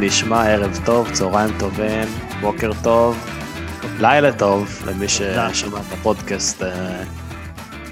נשמע, 0.00 0.48
ערב 0.48 0.80
טוב, 0.84 1.10
צהריים 1.12 1.50
טובים, 1.58 2.08
בוקר 2.40 2.70
טוב, 2.82 3.16
לילה 4.00 4.32
טוב, 4.32 4.82
למי 4.86 5.08
ששמע 5.08 5.80
את 5.88 5.92
הפודקאסט 5.92 6.62
אה, 6.62 7.02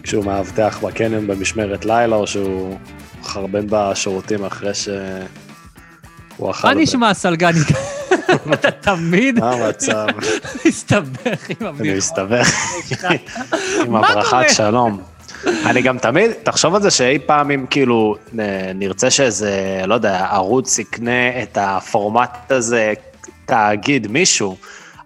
כשהוא 0.02 0.24
מאבטח 0.24 0.78
בקניון 0.82 1.26
במשמרת 1.26 1.84
לילה, 1.84 2.16
או 2.16 2.26
שהוא 2.26 2.78
חרבן 3.24 3.66
בשירותים 3.70 4.44
אחרי 4.44 4.74
שהוא 4.74 6.50
אכל... 6.50 6.68
מה. 6.68 6.74
נשמע 6.74 7.14
סלגניק? 7.14 7.68
אתה 8.54 8.70
תמיד 8.70 9.38
מה 9.38 9.52
המצב? 9.52 10.06
מסתבך 10.66 11.50
עם 11.50 11.56
אני 11.60 11.68
הבדיחות. 11.68 11.96
מסתבך 11.96 12.48
עם 13.86 13.96
הברכת? 13.96 14.50
שלום. 14.50 15.15
אני 15.44 15.82
גם 15.82 15.98
תמיד, 15.98 16.30
תחשוב 16.42 16.74
על 16.74 16.82
זה 16.82 16.90
שאי 16.90 17.18
פעם 17.26 17.50
אם 17.50 17.66
כאילו 17.70 18.16
נ- 18.32 18.78
נרצה 18.78 19.10
שאיזה, 19.10 19.82
לא 19.86 19.94
יודע, 19.94 20.26
ערוץ 20.30 20.78
יקנה 20.78 21.42
את 21.42 21.58
הפורמט 21.60 22.52
הזה, 22.52 22.92
תגיד 23.44 24.06
מישהו, 24.06 24.56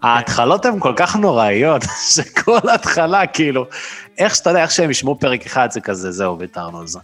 ההתחלות 0.02 0.66
הן 0.66 0.78
כל 0.78 0.92
כך 0.96 1.16
נוראיות, 1.16 1.82
שכל 2.14 2.58
התחלה, 2.74 3.26
כאילו, 3.26 3.66
איך 4.18 4.34
שאתה 4.34 4.50
יודע, 4.50 4.62
איך 4.62 4.70
שהם 4.70 4.90
ישמעו 4.90 5.18
פרק 5.20 5.46
אחד, 5.46 5.70
זה 5.70 5.80
כזה, 5.80 6.10
זהו, 6.10 6.38
ויתרנו 6.38 6.80
על 6.80 6.86
זה. 6.86 6.98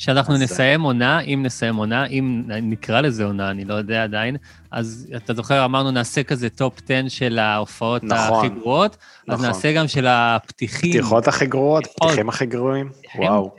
שאנחנו 0.00 0.34
אז, 0.34 0.42
נסיים 0.42 0.80
עונה, 0.82 1.20
אם 1.20 1.42
נסיים 1.46 1.76
עונה, 1.76 2.06
אם 2.06 2.42
נקרא 2.62 3.00
לזה 3.00 3.24
עונה, 3.24 3.50
אני 3.50 3.64
לא 3.64 3.74
יודע 3.74 4.02
עדיין, 4.02 4.36
אז 4.70 5.06
אתה 5.16 5.34
זוכר, 5.34 5.64
אמרנו 5.64 5.90
נעשה 5.90 6.22
כזה 6.22 6.48
top 6.50 6.74
10 6.84 7.08
של 7.08 7.38
ההופעות 7.38 8.04
נכון, 8.04 8.38
הכי 8.46 8.48
גרועות, 8.60 8.96
אז 9.28 9.34
נכון. 9.34 9.46
נעשה 9.46 9.72
גם 9.72 9.88
של 9.88 10.06
הפתיחים. 10.08 10.90
פתיחות 10.92 11.28
הכי 11.28 11.46
גרועות. 11.46 11.86
פתיחים 11.86 12.28
הכי 12.28 12.46
גרועים. 12.46 12.88
וואו. 13.18 13.50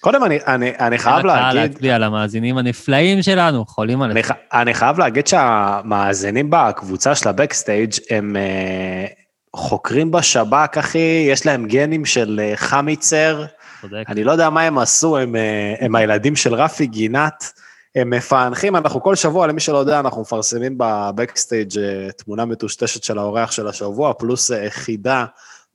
קודם, 0.00 0.24
אני- 0.24 0.38
אני 0.46 0.72
אני 0.80 0.98
חייב 0.98 1.26
להגיד, 1.26 1.60
להצביע 1.60 1.94
על 1.94 2.02
המאזינים 2.02 2.58
הנפלאים 2.58 3.22
שלנו, 3.22 3.64
חולים 3.64 4.02
אני, 4.02 4.10
עליך. 4.12 4.30
ח- 4.30 4.34
אני 4.52 4.74
חייב 4.74 4.98
להגיד 4.98 5.26
שהמאזינים 5.26 6.46
בקבוצה 6.50 7.14
של 7.14 7.28
הבקסטייג' 7.28 7.92
הם 8.10 8.36
אה, 8.36 9.06
חוקרים 9.54 10.10
בשב"כ, 10.10 10.78
אחי, 10.78 11.26
יש 11.28 11.46
להם 11.46 11.66
גנים 11.66 12.04
של 12.04 12.40
אה, 12.42 12.56
חמיצר, 12.56 13.44
צודק. 13.80 14.04
אני 14.08 14.24
לא 14.24 14.32
יודע 14.32 14.50
מה 14.50 14.62
הם 14.62 14.78
עשו, 14.78 15.18
הם, 15.18 15.36
אה, 15.36 15.74
הם 15.80 15.94
הילדים 15.94 16.36
של 16.36 16.54
רפי 16.54 16.86
גינת, 16.86 17.52
הם 17.94 18.10
מפענחים, 18.10 18.76
אנחנו 18.76 19.02
כל 19.02 19.14
שבוע, 19.14 19.46
למי 19.46 19.60
שלא 19.60 19.78
יודע, 19.78 20.00
אנחנו 20.00 20.22
מפרסמים 20.22 20.78
בבקסטייג' 20.78 21.78
אה, 21.78 22.12
תמונה 22.12 22.44
מטושטשת 22.44 23.04
של 23.04 23.18
האורח 23.18 23.52
של 23.52 23.68
השבוע, 23.68 24.12
פלוס 24.12 24.50
חידה 24.68 25.24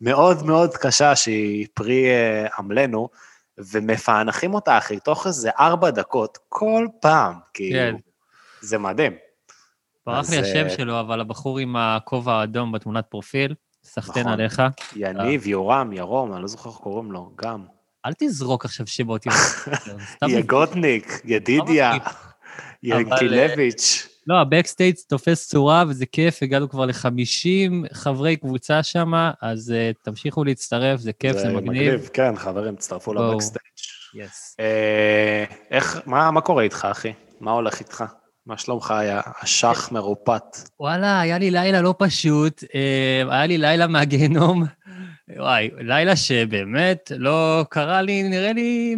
מאוד 0.01 0.43
מאוד 0.43 0.77
קשה 0.77 1.15
שהיא 1.15 1.67
פרי 1.73 2.05
עמלנו, 2.57 3.09
ומפענחים 3.57 4.53
אותה, 4.53 4.77
אחי, 4.77 4.99
תוך 4.99 5.27
איזה 5.27 5.49
ארבע 5.59 5.89
דקות, 5.89 6.37
כל 6.49 6.87
פעם, 7.01 7.33
כאילו, 7.53 7.79
כן. 7.79 7.95
זה 8.61 8.77
מדהים. 8.77 9.13
ברח 10.07 10.29
לי 10.29 10.37
השם 10.37 10.69
שלו, 10.77 10.99
אבל 10.99 11.21
הבחור 11.21 11.59
עם 11.59 11.75
הכובע 11.75 12.33
האדום 12.33 12.71
בתמונת 12.71 13.05
פרופיל, 13.09 13.53
סחטיין 13.89 14.25
נכון. 14.25 14.39
עליך. 14.39 14.61
יניב, 14.95 15.47
יורם, 15.47 15.93
ירום, 15.93 16.33
אני 16.33 16.41
לא 16.41 16.47
זוכר 16.47 16.69
איך 16.69 16.77
קוראים 16.77 17.11
לו, 17.11 17.31
גם. 17.35 17.65
אל 18.05 18.11
תזרוק 18.17 18.65
עכשיו 18.65 18.87
שמות. 18.87 19.25
יגודניק, 20.27 21.21
ידידיה. 21.25 21.93
ינקילביץ'. 22.83 24.07
לא, 24.27 24.41
הבקסטייט 24.41 24.99
תופס 25.07 25.47
צורה 25.47 25.83
וזה 25.87 26.05
כיף, 26.05 26.43
הגענו 26.43 26.69
כבר 26.69 26.85
ל-50 26.85 27.93
חברי 27.93 28.37
קבוצה 28.37 28.83
שם, 28.83 29.11
אז 29.41 29.73
uh, 29.73 30.03
תמשיכו 30.03 30.43
להצטרף, 30.43 30.99
זה 30.99 31.13
כיף, 31.13 31.37
זה, 31.37 31.53
מגניב. 31.53 32.09
כן, 32.13 32.35
חברים, 32.35 32.75
תצטרפו 32.75 33.13
בואו. 33.13 33.31
לבקסטייג'. 33.31 33.63
Yes. 34.15 34.55
אה, 34.59 35.43
איך, 35.71 36.01
מה, 36.05 36.31
מה 36.31 36.41
קורה 36.41 36.63
איתך, 36.63 36.87
אחי? 36.91 37.13
מה 37.39 37.51
הולך 37.51 37.79
איתך? 37.79 38.03
מה 38.49 38.57
שלומך 38.57 38.91
היה? 38.91 39.21
השח 39.41 39.91
מרופט. 39.91 40.69
וואלה, 40.79 41.19
היה 41.19 41.37
לי 41.37 41.51
לילה 41.51 41.81
לא 41.81 41.95
פשוט, 41.97 42.63
אה, 42.75 43.23
היה 43.29 43.45
לי 43.45 43.57
לילה 43.57 43.87
מהגיהנום. 43.87 44.63
וואי, 45.37 45.69
לילה 45.77 46.15
שבאמת 46.15 47.11
לא 47.17 47.65
קרה 47.69 48.01
לי, 48.01 48.23
נראה 48.23 48.53
לי, 48.53 48.95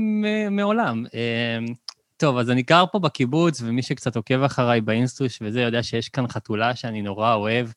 מעולם. 0.51 1.05
אה, 1.13 1.73
טוב, 2.17 2.37
אז 2.37 2.49
אני 2.49 2.61
גר 2.61 2.83
פה 2.91 2.99
בקיבוץ, 2.99 3.61
ומי 3.61 3.83
שקצת 3.83 4.15
עוקב 4.15 4.43
אחריי 4.43 4.81
באינסטוש 4.81 5.39
וזה, 5.41 5.61
יודע 5.61 5.83
שיש 5.83 6.09
כאן 6.09 6.27
חתולה 6.27 6.75
שאני 6.75 7.01
נורא 7.01 7.33
אוהב 7.33 7.67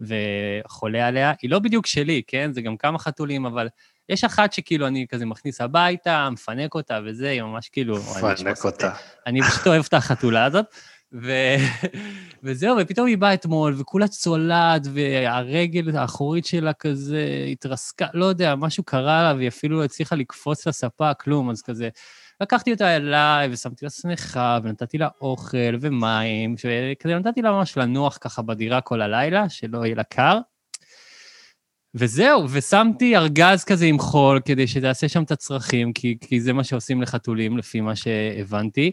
וחולה 0.00 1.06
עליה. 1.06 1.32
היא 1.42 1.50
לא 1.50 1.58
בדיוק 1.58 1.86
שלי, 1.86 2.22
כן? 2.26 2.50
זה 2.52 2.62
גם 2.62 2.76
כמה 2.76 2.98
חתולים, 2.98 3.46
אבל 3.46 3.68
יש 4.08 4.24
אחת 4.24 4.52
שכאילו 4.52 4.86
אני 4.86 5.06
כזה 5.08 5.26
מכניס 5.26 5.60
הביתה, 5.60 6.28
מפנק 6.32 6.74
אותה 6.74 6.98
וזה, 7.04 7.30
היא 7.30 7.42
ממש 7.42 7.68
כאילו... 7.68 7.96
וואי, 7.96 8.22
אני 8.22 8.36
פנק 8.36 8.48
נשמע 8.48 8.70
אותה. 8.70 8.90
אני 9.26 9.42
פשוט 9.42 9.66
אוהב 9.66 9.84
את 9.88 9.94
החתולה 9.94 10.44
הזאת. 10.44 10.66
ו... 11.12 11.32
וזהו, 12.42 12.76
ופתאום 12.80 13.06
היא 13.06 13.18
באה 13.18 13.34
אתמול, 13.34 13.74
וכולה 13.78 14.08
צולעת, 14.08 14.82
והרגל 14.94 15.96
האחורית 15.96 16.46
שלה 16.46 16.72
כזה 16.72 17.46
התרסקה, 17.52 18.06
לא 18.14 18.24
יודע, 18.24 18.54
משהו 18.54 18.84
קרה 18.84 19.22
לה, 19.22 19.34
והיא 19.36 19.48
אפילו 19.48 19.84
הצליחה 19.84 20.16
לקפוץ 20.16 20.66
לספה, 20.66 21.14
כלום, 21.14 21.50
אז 21.50 21.62
כזה... 21.62 21.88
לקחתי 22.40 22.72
אותה 22.72 22.96
אליי, 22.96 23.48
ושמתי 23.52 23.84
לה 23.84 23.90
שמחה, 23.90 24.58
ונתתי 24.62 24.98
לה 24.98 25.08
אוכל 25.20 25.76
ומים, 25.80 26.54
וכזה 26.54 27.18
נתתי 27.18 27.42
לה 27.42 27.50
ממש 27.52 27.76
לנוח 27.76 28.18
ככה 28.20 28.42
בדירה 28.42 28.80
כל 28.80 29.02
הלילה, 29.02 29.48
שלא 29.48 29.84
יהיה 29.84 29.94
לה 29.94 30.04
קר. 30.04 30.38
וזהו, 31.94 32.50
ושמתי 32.50 33.16
ארגז 33.16 33.64
כזה 33.64 33.84
עם 33.86 33.98
חול 33.98 34.40
כדי 34.44 34.66
שתעשה 34.66 35.08
שם 35.08 35.22
את 35.22 35.30
הצרכים, 35.30 35.92
כי, 35.92 36.16
כי 36.20 36.40
זה 36.40 36.52
מה 36.52 36.64
שעושים 36.64 37.02
לחתולים, 37.02 37.58
לפי 37.58 37.80
מה 37.80 37.96
שהבנתי. 37.96 38.90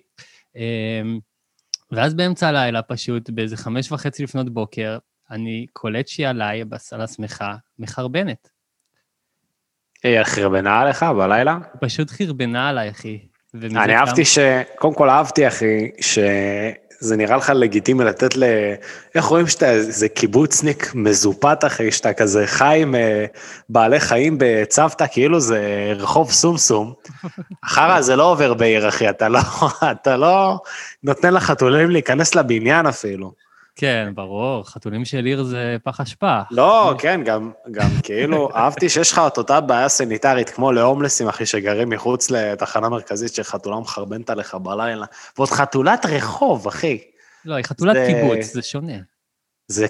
ואז 1.91 2.13
באמצע 2.13 2.47
הלילה, 2.47 2.81
פשוט, 2.81 3.29
באיזה 3.29 3.57
חמש 3.57 3.91
וחצי 3.91 4.23
לפנות 4.23 4.49
בוקר, 4.49 4.97
אני 5.31 5.65
קולט 5.73 6.07
שהיא 6.07 6.27
עליי, 6.27 6.63
על 6.91 7.01
השמחה, 7.01 7.55
מחרבנת. 7.79 8.49
היא 10.03 10.23
חרבנה 10.23 10.81
עליך 10.81 11.03
בלילה? 11.03 11.57
פשוט 11.81 12.11
חרבנה 12.11 12.69
עליי, 12.69 12.89
אחי. 12.89 13.19
אני 13.55 13.95
אהבתי 13.95 14.25
ש... 14.25 14.37
קודם 14.75 14.93
כל 14.93 15.09
אהבתי, 15.09 15.47
אחי, 15.47 15.91
שזה 17.03 17.15
נראה 17.15 17.37
לך 17.37 17.51
לגיטימי 17.55 18.03
לתת 18.03 18.37
ל... 18.37 18.43
איך 19.15 19.25
רואים 19.25 19.47
שאתה 19.47 19.71
איזה 19.71 20.09
קיבוצניק 20.09 20.91
מזופת, 20.95 21.65
אחי, 21.65 21.91
שאתה 21.91 22.13
כזה 22.13 22.47
חי 22.47 22.79
עם 22.81 22.95
אה, 22.95 23.25
בעלי 23.69 23.99
חיים 23.99 24.35
בצוותא, 24.39 25.05
כאילו 25.11 25.39
זה 25.39 25.93
רחוב 25.95 26.31
סומסום. 26.31 26.93
החרא 27.63 27.95
הזה 27.95 28.15
לא 28.15 28.31
עובר 28.31 28.53
בעיר, 28.53 28.89
אחי, 28.89 29.09
אתה 29.09 29.29
לא, 29.29 29.39
אתה 29.91 30.17
לא 30.17 30.59
נותן 31.03 31.33
לחתולים 31.33 31.89
להיכנס 31.89 32.35
לבניין 32.35 32.85
אפילו. 32.85 33.31
כן, 33.75 34.11
ברור, 34.15 34.63
חתולים 34.69 35.05
של 35.05 35.25
עיר 35.25 35.43
זה 35.43 35.77
פח 35.83 35.99
אשפה. 36.01 36.39
לא, 36.51 36.93
כן, 36.99 37.21
גם, 37.25 37.51
גם 37.71 37.89
כאילו, 38.03 38.49
אהבתי 38.55 38.89
שיש 38.89 39.11
לך 39.11 39.21
את 39.27 39.37
אותה 39.37 39.61
בעיה 39.61 39.89
סניטרית, 39.89 40.49
כמו 40.49 40.71
להומלסים, 40.71 41.27
אחי, 41.27 41.45
שגרים 41.45 41.89
מחוץ 41.89 42.31
לתחנה 42.31 42.89
מרכזית, 42.89 43.33
שחתולה 43.33 43.79
מחרבנת 43.79 44.29
עליך 44.29 44.55
בלילה. 44.55 45.05
ועוד 45.37 45.49
חתולת 45.49 46.05
רחוב, 46.05 46.67
אחי. 46.67 46.97
לא, 47.45 47.55
היא 47.55 47.65
חתולת 47.65 47.93
זה- 47.95 48.07
קיבוץ, 48.13 48.53
זה 48.53 48.61
שונה. 48.61 48.93
זה, 49.67 49.85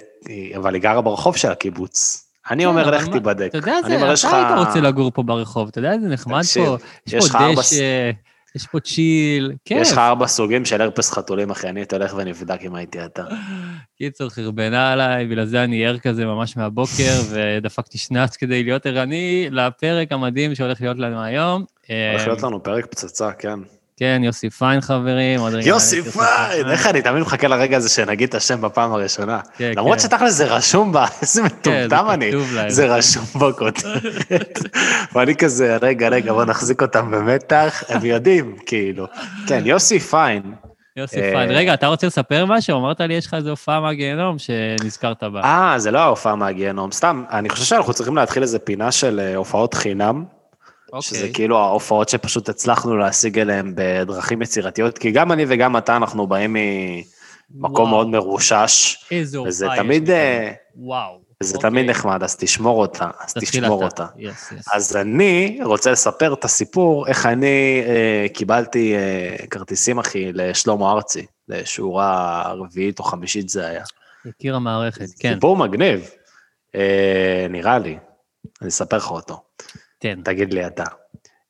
אבל 0.57 0.73
היא 0.73 0.81
גרה 0.81 1.01
ברחוב 1.01 1.37
של 1.37 1.51
הקיבוץ. 1.51 2.27
אני 2.51 2.65
אומר, 2.65 2.85
כן, 2.85 2.91
לך 2.93 3.07
תיבדק. 3.07 3.47
אתה 3.49 3.57
יודע, 3.57 3.75
זה, 3.87 4.27
אתה 4.27 4.37
היית 4.37 4.67
רוצה 4.67 4.79
לגור 4.81 5.11
פה 5.13 5.23
ברחוב, 5.23 5.67
אתה 5.67 5.79
יודע 5.79 5.91
איזה 5.93 6.07
נחמד 6.07 6.41
פה, 6.53 6.77
יש 7.07 7.31
פה 7.31 7.37
דשא, 7.57 8.11
יש 8.55 8.67
פה 8.67 8.79
צ'יל, 8.79 9.51
כיף. 9.65 9.77
יש 9.81 9.91
לך 9.91 9.97
ארבע 9.97 10.27
סוגים 10.27 10.65
של 10.65 10.81
הרפס 10.81 11.11
חתולים, 11.11 11.51
אחי, 11.51 11.69
אני 11.69 11.83
הולך 11.91 12.13
ונבדק 12.17 12.61
אם 12.61 12.75
הייתי 12.75 13.05
אתה. 13.05 13.23
קיצור, 13.97 14.29
חרבנה 14.29 14.91
עליי, 14.91 15.27
בגלל 15.27 15.45
זה 15.45 15.63
אני 15.63 15.87
ער 15.87 15.97
כזה 15.97 16.25
ממש 16.25 16.57
מהבוקר, 16.57 17.21
ודפקתי 17.31 17.97
שנץ 17.97 18.35
כדי 18.35 18.63
להיות 18.63 18.85
ערני 18.85 19.47
לפרק 19.51 20.11
המדהים 20.11 20.55
שהולך 20.55 20.81
להיות 20.81 20.97
לנו 20.97 21.21
היום. 21.21 21.65
הולך 22.11 22.21
אה, 22.21 22.27
להיות 22.27 22.43
לנו 22.43 22.63
פרק 22.63 22.85
פצצה, 22.85 23.31
כן. 23.31 23.59
כן, 23.97 24.21
יוסי 24.23 24.49
פיין 24.49 24.81
חברים. 24.81 25.39
יוסי 25.65 26.01
פיין! 26.01 26.69
איך 26.69 26.87
אני 26.87 27.01
תמיד 27.01 27.21
מחכה 27.21 27.47
לרגע 27.47 27.77
הזה 27.77 27.89
שנגיד 27.89 28.29
את 28.29 28.35
השם 28.35 28.61
בפעם 28.61 28.93
הראשונה. 28.93 29.39
כן, 29.57 29.71
למרות 29.77 29.97
כן. 29.97 30.03
שתכל'ס 30.03 30.33
זה 30.33 30.45
רשום 30.45 30.91
בה, 30.91 31.05
איזה 31.21 31.41
כן, 31.41 31.45
מטומטם 31.45 32.09
אני. 32.09 32.31
זה 32.67 32.95
רשום 32.95 33.23
בכותרת. 33.35 34.59
ואני 35.15 35.35
כזה, 35.35 35.77
רגע, 35.81 36.09
רגע, 36.09 36.33
בוא 36.33 36.45
נחזיק 36.45 36.81
אותם 36.81 37.11
במתח, 37.11 37.83
הם 37.89 38.05
יודעים, 38.05 38.55
כאילו. 38.65 39.05
כן, 39.47 39.61
יוסי 39.65 39.99
פיין. 39.99 40.41
יוסי 40.97 41.21
אה, 41.21 41.31
פיין. 41.31 41.51
רגע, 41.51 41.73
אתה 41.73 41.87
רוצה 41.87 42.07
לספר 42.07 42.45
משהו? 42.45 42.77
אמרת 42.77 43.01
לי, 43.01 43.13
יש 43.13 43.27
לך 43.27 43.33
איזו 43.33 43.49
הופעה 43.49 43.79
מהגיהנום 43.79 44.35
שנזכרת 44.39 45.23
בה. 45.23 45.41
אה, 45.41 45.79
זה 45.79 45.91
לא 45.91 45.99
ההופעה 45.99 46.35
מהגיהנום, 46.35 46.91
סתם, 46.91 47.23
אני 47.31 47.49
חושב 47.49 47.65
שאנחנו 47.65 47.93
צריכים 47.93 48.15
להתחיל 48.15 48.43
איזה 48.43 48.59
פינה 48.59 48.91
של 48.91 49.19
אה, 49.19 49.35
הופעות 49.35 49.73
חינם, 49.73 50.23
שזה 51.01 51.17
אוקיי. 51.17 51.33
כאילו 51.33 51.57
ההופעות 51.57 52.09
שפשוט 52.09 52.49
הצלחנו 52.49 52.97
להשיג 52.97 53.39
אליהן 53.39 53.73
בדרכים 53.75 54.41
יצירתיות, 54.41 54.97
כי 54.97 55.11
גם 55.11 55.31
אני 55.31 55.45
וגם 55.47 55.77
אתה, 55.77 55.97
אנחנו 55.97 56.27
באים 56.27 56.53
ממקום 56.53 57.75
וואו. 57.75 57.87
מאוד 57.87 58.07
מרושש, 58.07 59.05
איזו 59.11 59.37
הופעה 59.37 59.49
וזה 59.49 59.65
יש 59.65 59.79
תמיד, 59.79 60.09
אה. 60.09 60.51
וואו. 60.75 61.33
וזה 61.43 61.55
אוקיי. 61.55 61.69
תמיד 61.69 61.89
נחמד, 61.89 62.23
אז 62.23 62.35
תשמור 62.35 62.81
אותה, 62.81 63.09
אז 63.19 63.33
תשמור 63.33 63.87
אתה. 63.87 64.03
אותה. 64.03 64.05
יס, 64.17 64.51
יס. 64.51 64.65
אז 64.73 64.95
אני 64.95 65.59
רוצה 65.63 65.91
לספר 65.91 66.33
את 66.33 66.45
הסיפור, 66.45 67.07
איך 67.07 67.25
אני 67.25 67.83
אה, 67.85 68.25
קיבלתי 68.33 68.95
אה, 68.95 69.47
כרטיסים, 69.47 69.99
אחי, 69.99 70.31
לשלמה 70.33 70.91
ארצי, 70.91 71.25
לשורה 71.47 72.43
רביעית 72.53 72.99
או 72.99 73.03
חמישית 73.03 73.49
זה 73.49 73.67
היה. 73.67 73.83
יקיר 74.25 74.55
המערכת, 74.55 75.05
כן, 75.19 75.33
סיפור 75.33 75.57
מגניב, 75.57 76.09
אה, 76.75 77.47
נראה 77.49 77.79
לי. 77.79 77.97
אני 78.61 78.69
אספר 78.69 78.97
לך 78.97 79.11
אותו, 79.11 79.43
תן. 80.03 80.21
תגיד 80.23 80.53
לי 80.53 80.67
אתה. 80.67 80.83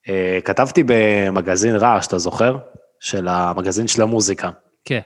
אה, 0.09 0.39
כתבתי 0.45 0.83
במגזין 0.85 1.75
רעש, 1.75 2.07
אתה 2.07 2.17
זוכר? 2.17 2.57
של 2.99 3.27
המגזין 3.27 3.87
של 3.87 4.01
המוזיקה. 4.01 4.49
כן. 4.85 4.99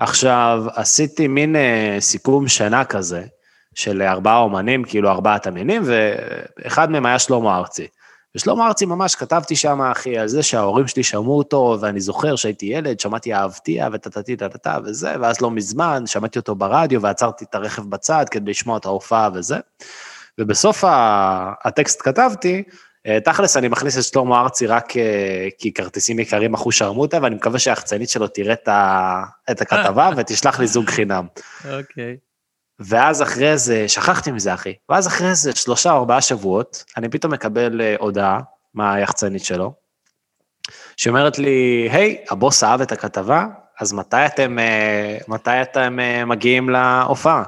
עכשיו, 0.00 0.64
עשיתי 0.74 1.28
מין 1.28 1.56
אה, 1.56 1.96
סיכום 2.00 2.48
שנה 2.48 2.84
כזה, 2.84 3.24
של 3.74 4.02
ארבעה 4.02 4.38
אומנים, 4.38 4.84
כאילו 4.84 5.10
ארבעת 5.10 5.46
המינים, 5.46 5.82
ואחד 5.86 6.90
מהם 6.90 7.06
היה 7.06 7.18
שלמה 7.18 7.58
ארצי. 7.58 7.86
ושלמה 8.34 8.66
ארצי 8.66 8.86
ממש 8.86 9.14
כתבתי 9.14 9.56
שם, 9.56 9.80
אחי, 9.80 10.18
על 10.18 10.28
זה 10.28 10.42
שההורים 10.42 10.88
שלי 10.88 11.02
שמעו 11.02 11.38
אותו, 11.38 11.76
ואני 11.80 12.00
זוכר 12.00 12.36
שהייתי 12.36 12.66
ילד, 12.66 13.00
שמעתי 13.00 13.34
אהבתיה 13.34 13.88
וטטטי 13.92 14.36
טטטה 14.36 14.78
וזה, 14.84 15.14
ואז 15.20 15.40
לא 15.40 15.50
מזמן 15.50 16.06
שמעתי 16.06 16.38
אותו 16.38 16.54
ברדיו 16.54 17.02
ועצרתי 17.02 17.44
את 17.44 17.54
הרכב 17.54 17.82
בצד 17.82 18.24
כדי 18.30 18.50
לשמוע 18.50 18.78
את 18.78 18.84
ההופעה 18.84 19.30
וזה. 19.34 19.58
ובסוף 20.40 20.84
הטקסט 21.64 22.02
כתבתי, 22.02 22.62
אה, 23.06 23.18
תכלס 23.24 23.56
אני 23.56 23.68
מכניס 23.68 23.98
את 23.98 24.02
שלמה 24.02 24.40
ארצי 24.40 24.66
רק 24.66 24.96
אה, 24.96 25.48
כי 25.58 25.72
כרטיסים 25.72 26.18
יקרים 26.18 26.54
אחוז 26.54 26.74
שרמוטה, 26.74 27.18
ואני 27.22 27.34
מקווה 27.34 27.58
שהיחצנית 27.58 28.08
שלו 28.08 28.28
תראה 28.28 28.54
את, 29.50 29.60
הכתבה 29.60 30.10
ותשלח 30.16 30.60
לי 30.60 30.66
זוג 30.66 30.90
חינם. 30.90 31.26
אוקיי. 31.64 32.16
ואז 32.80 33.22
אחרי 33.22 33.58
זה, 33.58 33.88
שכחתי 33.88 34.30
מזה, 34.30 34.54
אחי. 34.54 34.74
ואז 34.88 35.06
אחרי 35.06 35.28
איזה 35.28 35.52
שלושה 35.52 35.92
או 35.92 35.98
ארבעה 35.98 36.20
שבועות, 36.20 36.84
אני 36.96 37.08
פתאום 37.08 37.32
מקבל 37.32 37.80
אה, 37.80 37.94
הודעה 37.98 38.40
מהיחצנית 38.74 39.44
שלו, 39.44 39.72
שאומרת 40.96 41.38
לי, 41.38 41.88
היי, 41.92 42.24
הבוס 42.30 42.64
אהב 42.64 42.80
את 42.80 42.92
הכתבה, 42.92 43.46
אז 43.80 43.92
מתי 43.92 44.26
אתם, 44.26 44.58
אה, 44.58 45.18
מתי 45.28 45.62
אתם 45.62 46.00
אה, 46.00 46.24
מגיעים 46.24 46.70
להופעה? 46.70 47.42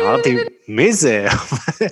אמרתי, 0.00 0.36
מי 0.68 0.92
זה? 0.92 1.26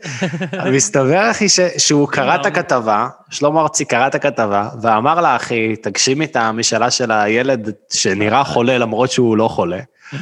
מסתבר, 0.75 1.31
אחי, 1.31 1.47
שהוא 1.79 2.09
קרא 2.09 2.35
את 2.35 2.47
הכתבה, 2.47 3.09
שלמה 3.31 3.61
ארצי 3.61 3.85
קרא 3.85 4.07
את 4.07 4.15
הכתבה, 4.15 4.69
ואמר 4.83 5.21
לה, 5.21 5.37
אחי, 5.37 5.77
תגשימי 5.77 6.25
את 6.25 6.37
המשאלה 6.37 6.91
של 6.91 7.11
הילד 7.11 7.71
שנראה 7.93 8.45
חולה 8.45 8.79
למרות 8.79 9.11
שהוא 9.11 9.37
לא 9.37 9.49
חולה, 9.49 9.81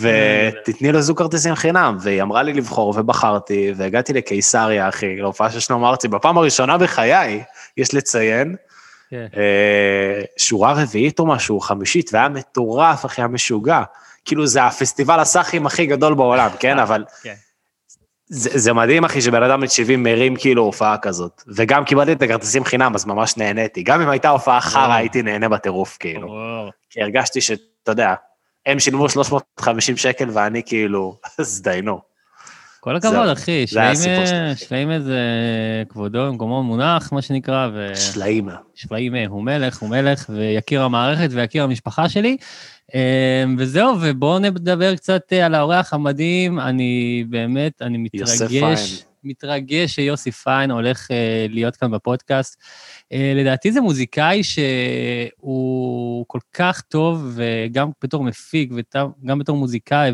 ותתני 0.00 0.92
לו 0.92 1.00
זוג 1.00 1.18
כרטיסים 1.18 1.54
חינם. 1.54 1.96
והיא 2.00 2.22
אמרה 2.22 2.42
לי 2.42 2.52
לבחור, 2.52 2.94
ובחרתי, 2.96 3.72
והגעתי 3.76 4.12
לקיסריה, 4.12 4.88
אחי, 4.88 5.16
להופעה 5.16 5.50
של 5.50 5.60
שלמה 5.60 5.88
ארצי, 5.88 6.08
בפעם 6.08 6.38
הראשונה 6.38 6.78
בחיי, 6.78 7.42
יש 7.76 7.94
לציין, 7.94 8.56
כן. 9.10 9.26
אה, 9.36 10.22
שורה 10.36 10.72
רביעית 10.72 11.18
או 11.18 11.26
משהו, 11.26 11.60
חמישית, 11.60 12.10
והיה 12.12 12.28
מטורף, 12.28 13.06
אחי, 13.06 13.20
היה 13.20 13.28
משוגע. 13.28 13.82
כאילו, 14.24 14.46
זה 14.46 14.64
הפסטיבל 14.64 15.20
הסאחים 15.20 15.66
הכי 15.66 15.86
גדול 15.86 16.14
בעולם, 16.14 16.50
כן? 16.60 16.78
אבל 16.78 17.04
כן. 17.22 17.34
זה, 18.26 18.50
זה 18.58 18.72
מדהים, 18.72 19.04
אחי, 19.04 19.20
שבן 19.20 19.42
אדם 19.42 19.60
בן 19.60 19.68
70 19.68 20.02
מרים 20.02 20.36
כאילו 20.36 20.62
הופעה 20.62 20.98
כזאת. 20.98 21.42
וגם 21.46 21.84
קיבלתי 21.84 22.12
את 22.12 22.22
הכרטיסים 22.22 22.64
חינם, 22.64 22.94
אז 22.94 23.04
ממש 23.04 23.36
נהניתי. 23.36 23.82
גם 23.82 24.00
אם 24.00 24.08
הייתה 24.08 24.28
הופעה 24.28 24.60
חרא, 24.60 24.94
הייתי 24.94 25.22
נהנה 25.22 25.48
בטירוף, 25.48 25.96
כאילו. 26.00 26.28
וואו. 26.28 26.70
כי 26.90 27.02
הרגשתי 27.02 27.40
שאתה 27.40 27.92
יודע, 27.92 28.14
הם 28.66 28.78
שילמו 28.78 29.08
350 29.08 29.96
שקל 29.96 30.28
ואני 30.32 30.62
כאילו, 30.66 31.16
אז 31.38 31.62
דיינו. 31.62 32.11
כל 32.82 32.96
הכבוד. 32.96 33.26
זה 33.26 33.32
אחי. 33.32 33.66
שלעים 34.56 34.90
איזה 34.90 35.18
כבודו 35.88 36.26
במקומו 36.26 36.62
מונח, 36.62 37.12
מה 37.12 37.22
שנקרא, 37.22 37.68
ו... 37.74 37.96
שלעים 38.74 39.14
אה, 39.14 39.26
הוא 39.26 39.42
מלך, 39.42 39.78
הוא 39.78 39.88
מלך, 39.88 40.30
ויקיר 40.34 40.82
המערכת 40.82 41.28
ויקיר 41.32 41.64
המשפחה 41.64 42.08
שלי. 42.08 42.36
אה, 42.94 43.44
וזהו, 43.58 43.96
ובואו 44.00 44.38
נדבר 44.38 44.96
קצת 44.96 45.22
אה, 45.32 45.46
על 45.46 45.54
האורח 45.54 45.94
המדהים. 45.94 46.60
אני 46.60 47.24
באמת, 47.28 47.82
אני 47.82 47.98
מתרגש. 47.98 49.04
מתרגש 49.24 49.94
שיוסי 49.94 50.30
פיין 50.30 50.70
הולך 50.70 51.10
אה, 51.10 51.46
להיות 51.48 51.76
כאן 51.76 51.90
בפודקאסט. 51.90 52.62
אה, 53.12 53.32
לדעתי 53.36 53.72
זה 53.72 53.80
מוזיקאי 53.80 54.40
שהוא 54.44 56.24
כל 56.28 56.40
כך 56.52 56.80
טוב, 56.80 57.32
וגם 57.34 57.90
בתור 58.04 58.24
מפיק, 58.24 58.72
וגם 58.72 59.38
בתור 59.38 59.56
מוזיקאי, 59.56 60.12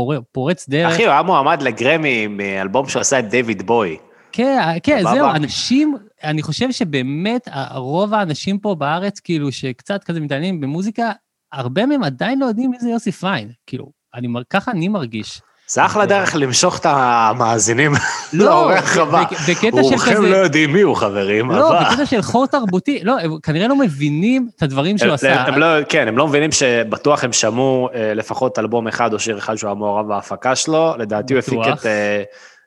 ופורץ 0.00 0.68
דרך. 0.68 0.92
אחי, 0.92 1.04
הוא 1.04 1.12
היה 1.12 1.22
מועמד 1.22 1.62
לגרמי 1.62 2.26
מאלבום 2.26 2.88
שהוא 2.88 3.00
עשה 3.00 3.18
את 3.18 3.28
דיוויד 3.28 3.62
בוי. 3.62 3.96
כן, 4.32 4.58
כן, 4.82 4.98
סבבה. 5.00 5.14
זהו, 5.14 5.30
אנשים, 5.30 5.96
אני 6.24 6.42
חושב 6.42 6.72
שבאמת 6.72 7.48
רוב 7.74 8.14
האנשים 8.14 8.58
פה 8.58 8.74
בארץ, 8.74 9.20
כאילו, 9.20 9.52
שקצת 9.52 10.04
כזה 10.04 10.20
מתעניינים 10.20 10.60
במוזיקה, 10.60 11.12
הרבה 11.52 11.86
מהם 11.86 12.04
עדיין 12.04 12.38
לא 12.38 12.46
יודעים 12.46 12.70
מי 12.70 12.78
זה 12.80 12.90
יוסי 12.90 13.12
פיין. 13.12 13.50
כאילו, 13.66 13.90
אני, 14.14 14.28
ככה 14.50 14.70
אני 14.70 14.88
מרגיש. 14.88 15.40
זה 15.68 15.84
אחלה 15.84 16.06
דרך 16.06 16.36
למשוך 16.36 16.78
את 16.78 16.86
המאזינים 16.88 17.92
לאורח 18.32 18.96
הבא. 18.96 19.24
רובכם. 19.72 20.22
לא 20.22 20.36
יודעים 20.36 20.72
מי 20.72 20.80
הוא, 20.80 20.96
חברים, 20.96 21.50
לא, 21.50 21.78
אבל... 21.78 21.90
בקטע 21.90 22.06
של 22.06 22.22
חור 22.22 22.46
תרבותי, 22.46 23.00
לא, 23.02 23.20
הם 23.20 23.36
כנראה 23.42 23.68
לא 23.68 23.76
מבינים 23.76 24.48
את 24.56 24.62
הדברים 24.62 24.98
שהוא 24.98 25.12
עשה. 25.12 25.50
לא, 25.56 25.66
כן, 25.88 26.08
הם 26.08 26.18
לא 26.18 26.28
מבינים 26.28 26.52
שבטוח 26.52 27.24
הם 27.24 27.32
שמעו 27.32 27.88
אה, 27.94 28.14
לפחות 28.14 28.58
אלבום 28.58 28.88
אחד 28.88 29.12
או 29.12 29.18
שיר 29.18 29.38
אחד 29.38 29.56
שהוא 29.56 29.68
היה 29.68 29.74
מעורב 29.74 30.08
בהפקה 30.08 30.56
שלו. 30.56 30.94
לדעתי 30.98 31.34
הוא 31.34 31.38
הפיק. 31.38 31.58
את 31.72 31.86
אה, 31.86 32.22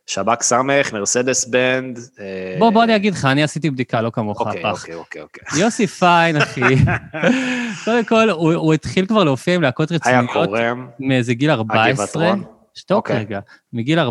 שב"כ 0.07 0.43
סמך, 0.43 0.93
מרסדס 0.93 1.45
בנד. 1.45 1.99
אה, 2.19 2.55
בוא, 2.59 2.69
בוא 2.69 2.83
אני 2.83 2.95
אגיד 2.95 3.13
לך, 3.13 3.25
אני 3.25 3.43
עשיתי 3.43 3.69
בדיקה, 3.69 4.01
לא 4.01 4.09
כמוך, 4.09 4.39
אוקיי. 4.39 4.63
אוקיי, 4.63 4.95
אוקיי, 4.95 5.21
אוקיי. 5.21 5.59
יוסי 5.59 5.87
פיין, 5.87 6.37
אחי. 6.37 6.61
קודם 7.85 8.03
כל, 8.03 8.29
הוא 8.29 8.73
התחיל 8.73 9.05
כבר 9.05 9.23
להופיע 9.23 9.55
עם 9.55 9.61
להקות 9.61 9.91
היה 9.91 9.99
רציניות 9.99 10.31
קורם, 10.33 10.87
מאיזה 10.99 11.33
גיל 11.33 11.51
14. 11.51 12.33
שתוק 12.77 12.97
אוקיי. 12.97 13.19
רגע. 13.19 13.39
מגיל 13.73 13.99
14-15 13.99 14.03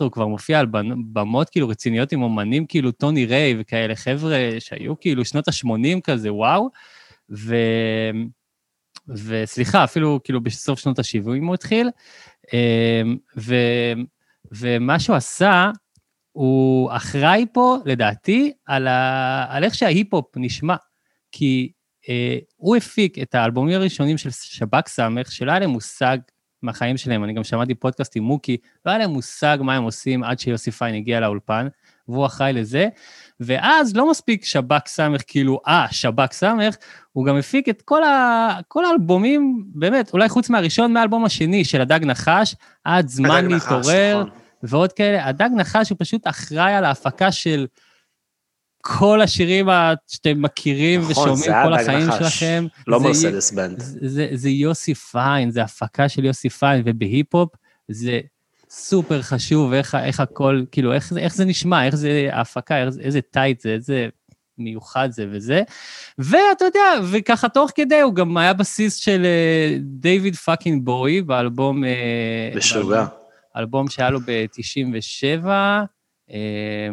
הוא 0.00 0.10
כבר 0.12 0.26
מופיע 0.26 0.60
על 0.60 0.66
במות 1.12 1.50
כאילו 1.50 1.68
רציניות 1.68 2.12
עם 2.12 2.22
אומנים 2.22 2.66
כאילו 2.66 2.92
טוני 2.92 3.26
ריי 3.26 3.56
וכאלה, 3.58 3.96
חבר'ה 3.96 4.36
שהיו 4.58 5.00
כאילו 5.00 5.24
שנות 5.24 5.48
ה-80 5.48 6.00
כזה, 6.04 6.32
וואו. 6.32 6.70
ו... 7.30 7.56
וסליחה, 9.08 9.84
אפילו 9.84 10.20
כאילו 10.24 10.40
בסוף 10.40 10.78
שנות 10.78 10.98
ה-70 10.98 11.46
הוא 11.46 11.54
התחיל. 11.54 11.90
אמ, 12.52 13.16
ו... 13.36 13.54
ומה 14.52 14.98
שהוא 14.98 15.16
עשה, 15.16 15.70
הוא 16.32 16.90
אחראי 16.92 17.46
פה, 17.52 17.76
לדעתי, 17.84 18.52
על, 18.66 18.86
ה... 18.86 19.46
על 19.48 19.64
איך 19.64 19.74
שההיפ-הופ 19.74 20.36
נשמע. 20.36 20.76
כי 21.32 21.72
אה, 22.08 22.38
הוא 22.56 22.76
הפיק 22.76 23.18
את 23.18 23.34
האלבומים 23.34 23.74
הראשונים 23.74 24.18
של 24.18 24.30
שב"כ 24.30 24.88
סמך, 24.88 25.32
שלא 25.32 25.50
היה 25.50 25.60
להם 25.60 25.70
מושג 25.70 26.18
מהחיים 26.62 26.96
שלהם, 26.96 27.24
אני 27.24 27.32
גם 27.32 27.44
שמעתי 27.44 27.74
פודקאסט 27.74 28.16
עם 28.16 28.22
מוקי, 28.22 28.56
לא 28.86 28.90
היה 28.90 28.98
להם 28.98 29.10
מושג 29.10 29.58
מה 29.60 29.76
הם 29.76 29.82
עושים 29.82 30.24
עד 30.24 30.38
שיוסי 30.38 30.70
פיין 30.70 30.94
הגיע 30.94 31.20
לאולפן, 31.20 31.68
והוא 32.08 32.26
אחראי 32.26 32.52
לזה. 32.52 32.88
ואז 33.40 33.96
לא 33.96 34.10
מספיק 34.10 34.44
שב"כ 34.44 34.86
סמך, 34.86 35.20
כאילו, 35.26 35.60
אה, 35.68 35.86
שב"כ 35.90 36.32
סמך, 36.32 36.76
הוא 37.12 37.26
גם 37.26 37.36
הפיק 37.36 37.68
את 37.68 37.82
כל, 37.82 38.04
ה... 38.04 38.58
כל 38.68 38.84
האלבומים, 38.84 39.64
באמת, 39.66 40.12
אולי 40.12 40.28
חוץ 40.28 40.50
מהראשון, 40.50 40.92
מהאלבום 40.92 41.24
השני 41.24 41.64
של 41.64 41.80
הדג 41.80 42.00
נחש, 42.04 42.54
עד 42.84 43.08
זמן 43.08 43.46
להתעורר, 43.46 44.20
נכון. 44.20 44.38
ועוד 44.62 44.92
כאלה. 44.92 45.26
הדג 45.26 45.48
נחש 45.56 45.90
הוא 45.90 45.96
פשוט 46.00 46.28
אחראי 46.28 46.74
על 46.74 46.84
ההפקה 46.84 47.32
של 47.32 47.66
כל 48.98 49.20
השירים 49.22 49.68
שאתם 50.08 50.42
מכירים 50.42 51.00
נכון, 51.00 51.10
ושומעים 51.32 51.52
כל 51.64 51.74
החיים 51.74 52.08
נחש, 52.08 52.18
שלכם. 52.40 52.66
לא 52.86 52.98
זה- 52.98 53.04
מרסדס 53.04 53.50
בנד. 53.50 53.80
זה, 53.80 53.98
זה, 54.02 54.28
זה 54.32 54.48
יוסי 54.50 54.94
פיין, 54.94 55.50
זה 55.50 55.62
הפקה 55.62 56.08
של 56.08 56.24
יוסי 56.24 56.48
פיין, 56.50 56.82
ובהיפ-הופ 56.86 57.50
זה 57.88 58.20
סופר 58.70 59.22
חשוב, 59.22 59.72
איך, 59.72 59.94
איך 59.94 60.20
הכל, 60.20 60.62
כאילו, 60.72 60.92
איך 60.92 61.12
איך 61.16 61.34
זה 61.34 61.44
נשמע, 61.44 61.86
איך 61.86 61.94
זה 61.96 62.28
ההפקה, 62.32 62.78
איך, 62.82 62.88
זה- 62.88 63.00
איזה 63.02 63.20
tight 63.20 63.60
זה, 63.60 63.68
איזה 63.70 64.08
מיוחד 64.58 65.08
זה 65.10 65.26
וזה. 65.30 65.62
ואתה 66.18 66.64
יודע, 66.64 66.80
וככה 67.12 67.48
תוך 67.48 67.70
כדי 67.74 68.00
הוא 68.00 68.14
גם 68.14 68.36
היה 68.36 68.52
בסיסט 68.52 68.96
של 68.96 69.26
דיוויד 69.80 70.36
פאקינג 70.36 70.84
בואי 70.84 71.22
באלבום... 71.22 71.84
אה, 71.84 71.90
משוגע. 72.56 73.06
אלבום 73.56 73.88
שהיה 73.90 74.10
לו 74.10 74.20
ב-97, 74.20 75.46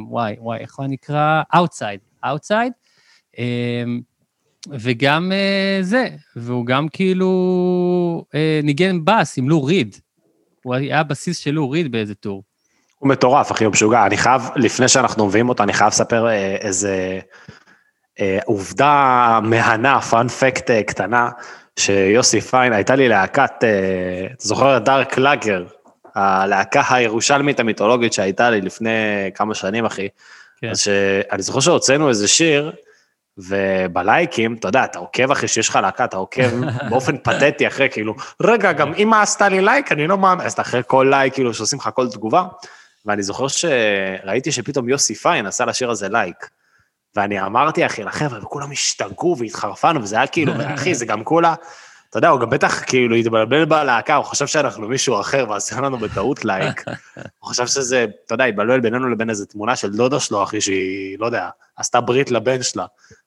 וואי, 0.09 0.35
וואי, 0.39 0.59
איך 0.59 0.75
הוא 0.75 0.85
נקרא? 0.89 1.41
Outside, 1.55 2.25
Outside. 2.25 2.71
אה, 3.39 3.83
וגם 4.69 5.31
אה, 5.31 5.77
זה, 5.81 6.07
והוא 6.35 6.65
גם 6.65 6.87
כאילו 6.89 8.25
אה, 8.35 8.59
ניגן 8.63 9.05
בס 9.05 9.37
עם 9.37 9.49
לו 9.49 9.63
ריד. 9.63 9.95
הוא 10.63 10.75
היה 10.75 11.03
בסיסט 11.03 11.37
של 11.37 11.51
לו 11.51 11.69
ריד 11.69 11.91
באיזה 11.91 12.15
טור. 12.15 12.43
הוא 12.99 13.09
מטורף, 13.09 13.51
אחי, 13.51 13.65
הוא 13.65 13.71
משוגע. 13.71 14.05
אני 14.05 14.17
חייב, 14.17 14.41
לפני 14.55 14.87
שאנחנו 14.87 15.25
מביאים 15.25 15.49
אותו, 15.49 15.63
אני 15.63 15.73
חייב 15.73 15.87
לספר 15.87 16.27
אה, 16.27 16.55
איזה 16.55 17.19
אה, 18.19 18.39
עובדה 18.45 19.39
מהנה, 19.43 20.01
fun 20.01 20.31
fact 20.31 20.71
קטנה, 20.71 21.29
שיוסי 21.79 22.41
פיין, 22.41 22.73
הייתה 22.73 22.95
לי 22.95 23.09
להקת, 23.09 23.51
אתה 23.57 24.47
זוכר 24.47 24.77
את 24.77 24.83
דארק 24.83 25.17
לאגר, 25.17 25.65
הלהקה 26.15 26.81
הירושלמית 26.89 27.59
המיתולוגית 27.59 28.13
שהייתה 28.13 28.49
לי 28.49 28.61
לפני 28.61 28.91
כמה 29.35 29.55
שנים, 29.55 29.85
אחי. 29.85 30.07
כן. 30.61 30.69
אז 30.69 30.79
שאני 30.79 31.41
זוכר 31.41 31.59
שהוצאנו 31.59 32.09
איזה 32.09 32.27
שיר, 32.27 32.71
ובלייקים, 33.37 34.53
אתה 34.53 34.67
יודע, 34.67 34.83
אתה 34.83 34.99
עוקב 34.99 35.31
אחרי 35.31 35.47
שיש 35.47 35.69
לך 35.69 35.75
להקה, 35.75 36.05
אתה 36.05 36.17
עוקב 36.17 36.49
באופן 36.89 37.17
פתטי 37.17 37.67
אחרי, 37.67 37.89
כאילו, 37.91 38.15
רגע, 38.41 38.71
גם 38.71 38.93
אמא 38.93 39.15
עשתה 39.15 39.49
לי 39.49 39.61
לייק, 39.61 39.91
אני 39.91 40.07
לא 40.07 40.17
מאמין, 40.17 40.45
אז 40.45 40.53
אתה 40.53 40.61
אחרי 40.61 40.81
כל 40.87 41.07
לייק, 41.09 41.33
כאילו, 41.33 41.53
שעושים 41.53 41.79
לך 41.79 41.89
כל 41.93 42.09
תגובה, 42.09 42.43
ואני 43.05 43.23
זוכר 43.23 43.47
שראיתי 43.47 44.51
שפתאום 44.51 44.89
יוסי 44.89 45.15
פיין 45.15 45.45
עשה 45.45 45.65
לשיר 45.65 45.91
הזה 45.91 46.09
לייק. 46.09 46.49
ואני 47.15 47.41
אמרתי, 47.41 47.85
אחי, 47.85 48.03
לחבר'ה, 48.03 48.39
וכולם 48.43 48.71
השתגעו 48.71 49.35
והתחרפנו, 49.39 50.01
וזה 50.01 50.15
היה 50.15 50.27
כאילו, 50.27 50.53
אחי, 50.75 50.95
זה 50.95 51.05
גם 51.05 51.23
כולה, 51.23 51.53
אתה 52.09 52.17
יודע, 52.17 52.29
הוא 52.29 52.39
גם 52.39 52.49
בטח 52.49 52.83
כאילו 52.83 53.15
התבלבל 53.15 53.65
בלהקה, 53.65 54.15
הוא 54.15 54.25
חשב 54.25 54.47
שאנחנו 54.47 54.87
מישהו 54.87 55.19
אחר 55.19 55.45
ועשה 55.49 55.81
לנו 55.81 55.97
בטעות 55.97 56.45
לייק. 56.45 56.83
הוא 57.39 57.49
חשב 57.49 57.67
שזה, 57.67 58.05
אתה 58.25 58.33
יודע, 58.33 58.45
התבלבל 58.45 58.79
בינינו 58.79 59.09
לבין 59.09 59.29
איזו 59.29 59.45
תמונה 59.45 59.75
של 59.75 59.91
דודה 59.91 60.19
שלו, 60.19 60.43
אחי, 60.43 60.61
שהיא, 60.61 61.17
לא 61.19 61.25
יודע, 61.25 61.49
עשתה 61.75 62.01
ברית 62.01 62.31
לבן 62.31 62.63
שלה. 62.63 62.85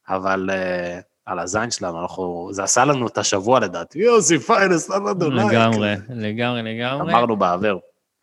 אבל 0.09 0.51
אה, 0.51 1.03
על 1.27 1.39
הזין 1.39 1.71
שלנו, 1.71 2.03
אנחנו, 2.03 2.49
זה 2.53 2.63
עשה 2.63 2.85
לנו 2.85 3.07
את 3.07 3.19
השבוע 3.19 3.61
לדעתי, 3.61 3.99
יוסי 3.99 4.39
פיין 4.39 4.73
עשה 4.73 4.95
לנו 4.97 5.31
לייק. 5.31 5.53
לגמרי, 5.53 5.95
לגמרי, 6.09 6.63
לגמרי. 6.63 7.13
אמרנו 7.13 7.37
בעבר. 7.37 7.77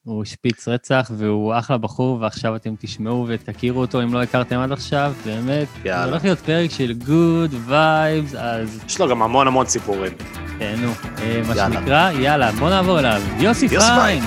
הוא 0.04 0.26
שפיץ 0.26 0.68
רצח 0.68 1.12
והוא 1.18 1.54
אחלה 1.60 1.78
בחור, 1.78 2.18
ועכשיו 2.22 2.56
אתם 2.56 2.74
תשמעו 2.80 3.26
ותכירו 3.28 3.82
אותו 3.82 4.04
אם 4.04 4.14
לא 4.14 4.24
הכרתם 4.24 4.60
עד 4.60 4.72
עכשיו, 4.72 5.14
באמת. 5.26 5.68
יאללה. 5.86 6.04
זה 6.04 6.10
הולך 6.10 6.24
להיות 6.24 6.40
פרק 6.40 6.72
של 6.72 6.94
good 6.94 7.54
vibes, 7.66 8.36
אז 8.36 8.80
יש 8.88 9.00
לו 9.00 9.10
גם 9.10 9.22
המון 9.22 9.48
המון 9.48 9.66
סיפורים. 9.66 10.14
תהנו. 10.60 10.92
אה, 11.22 11.42
מה 11.48 11.56
יאללה. 11.56 11.80
שנקרא, 11.80 12.12
יאללה, 12.12 12.52
בוא 12.52 12.70
נעבור 12.70 13.00
אליו. 13.00 13.22
יוסי 13.40 13.66
יוסי 13.66 13.88
פיין! 13.96 14.24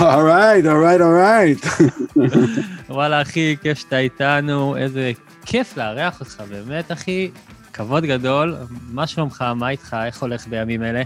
אורייט, 0.00 0.66
אורייט, 0.66 1.00
אורייט. 1.00 1.66
וואלה, 2.88 3.22
אחי, 3.22 3.56
כיף 3.62 3.78
שאתה 3.78 3.98
איתנו, 3.98 4.76
איזה 4.76 5.12
כיף 5.46 5.76
לארח 5.76 6.20
אותך, 6.20 6.42
באמת, 6.50 6.92
אחי. 6.92 7.30
כבוד 7.72 8.04
גדול. 8.04 8.56
מה 8.92 9.06
שלומך? 9.06 9.44
מה 9.56 9.68
איתך? 9.68 9.96
איך 10.06 10.22
הולך 10.22 10.46
בימים 10.48 10.82
אלה? 10.82 11.02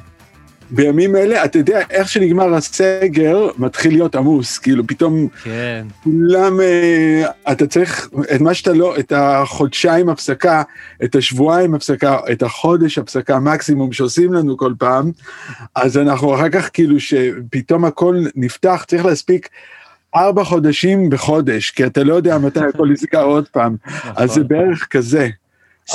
בימים 0.71 1.17
אלה, 1.17 1.45
אתה 1.45 1.59
יודע, 1.59 1.81
איך 1.91 2.09
שנגמר 2.09 2.55
הסגר, 2.55 3.49
מתחיל 3.59 3.93
להיות 3.93 4.15
עמוס, 4.15 4.59
כאילו 4.59 4.87
פתאום 4.87 5.29
כן. 5.45 5.87
כולם, 6.05 6.61
אה, 6.61 7.53
אתה 7.53 7.67
צריך 7.67 8.11
את 8.35 8.41
מה 8.41 8.55
שאתה 8.55 8.73
לא, 8.73 8.99
את 8.99 9.13
החודשיים 9.17 10.09
הפסקה, 10.09 10.63
את 11.05 11.15
השבועיים 11.15 11.75
הפסקה, 11.75 12.19
את 12.33 12.43
החודש 12.43 12.99
הפסקה 12.99 13.39
מקסימום 13.39 13.93
שעושים 13.93 14.33
לנו 14.33 14.57
כל 14.57 14.73
פעם, 14.79 15.11
אז 15.75 15.99
אנחנו 15.99 16.35
אחר 16.35 16.49
כך 16.49 16.71
כאילו 16.73 17.01
שפתאום 17.01 17.85
הכל 17.85 18.17
נפתח, 18.35 18.85
צריך 18.89 19.05
להספיק 19.05 19.49
ארבע 20.17 20.45
חודשים 20.45 21.11
בחודש, 21.11 21.71
כי 21.71 21.87
אתה 21.87 22.05
לא 22.05 22.15
יודע 22.15 22.39
מתי 22.39 22.61
הכל 22.61 22.89
נסגר 22.89 23.23
עוד 23.23 23.49
פעם, 23.49 23.77
אז 24.17 24.33
זה 24.33 24.45
בערך 24.45 24.87
כזה. 24.91 25.29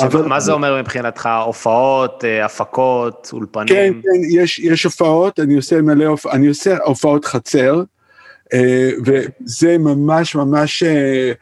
אבל- 0.00 0.26
מה 0.26 0.40
זה 0.40 0.52
אומר 0.52 0.80
מבחינתך? 0.80 1.28
הופעות, 1.44 2.24
אה, 2.24 2.44
הפקות, 2.44 3.30
אולפנים? 3.32 3.66
כן, 3.68 3.92
כן, 4.02 4.20
יש, 4.40 4.58
יש 4.58 4.84
הופעות, 4.84 5.40
אני 5.40 5.54
עושה 5.54 5.82
מלא 5.82 6.04
הופעות, 6.04 6.34
אני 6.34 6.46
עושה 6.46 6.76
הופעות 6.84 7.24
חצר, 7.24 7.82
אה, 8.54 8.90
וזה 9.04 9.78
ממש 9.78 10.34
ממש, 10.34 10.82
אה, 10.82 11.32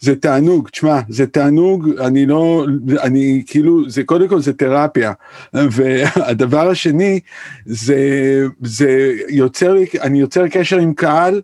זה 0.00 0.16
תענוג, 0.16 0.68
תשמע, 0.68 1.00
זה 1.08 1.26
תענוג, 1.26 1.88
אני 2.00 2.26
לא, 2.26 2.66
אני 3.02 3.42
כאילו, 3.46 3.90
זה 3.90 4.04
קודם 4.04 4.28
כל 4.28 4.40
זה 4.40 4.52
תרפיה, 4.52 5.12
והדבר 5.54 6.68
השני, 6.70 7.20
זה, 7.66 7.98
זה 8.62 9.12
יוצר 9.28 9.72
לי, 9.72 9.86
אני 10.02 10.20
יוצר 10.20 10.48
קשר 10.48 10.78
עם 10.78 10.94
קהל, 10.94 11.40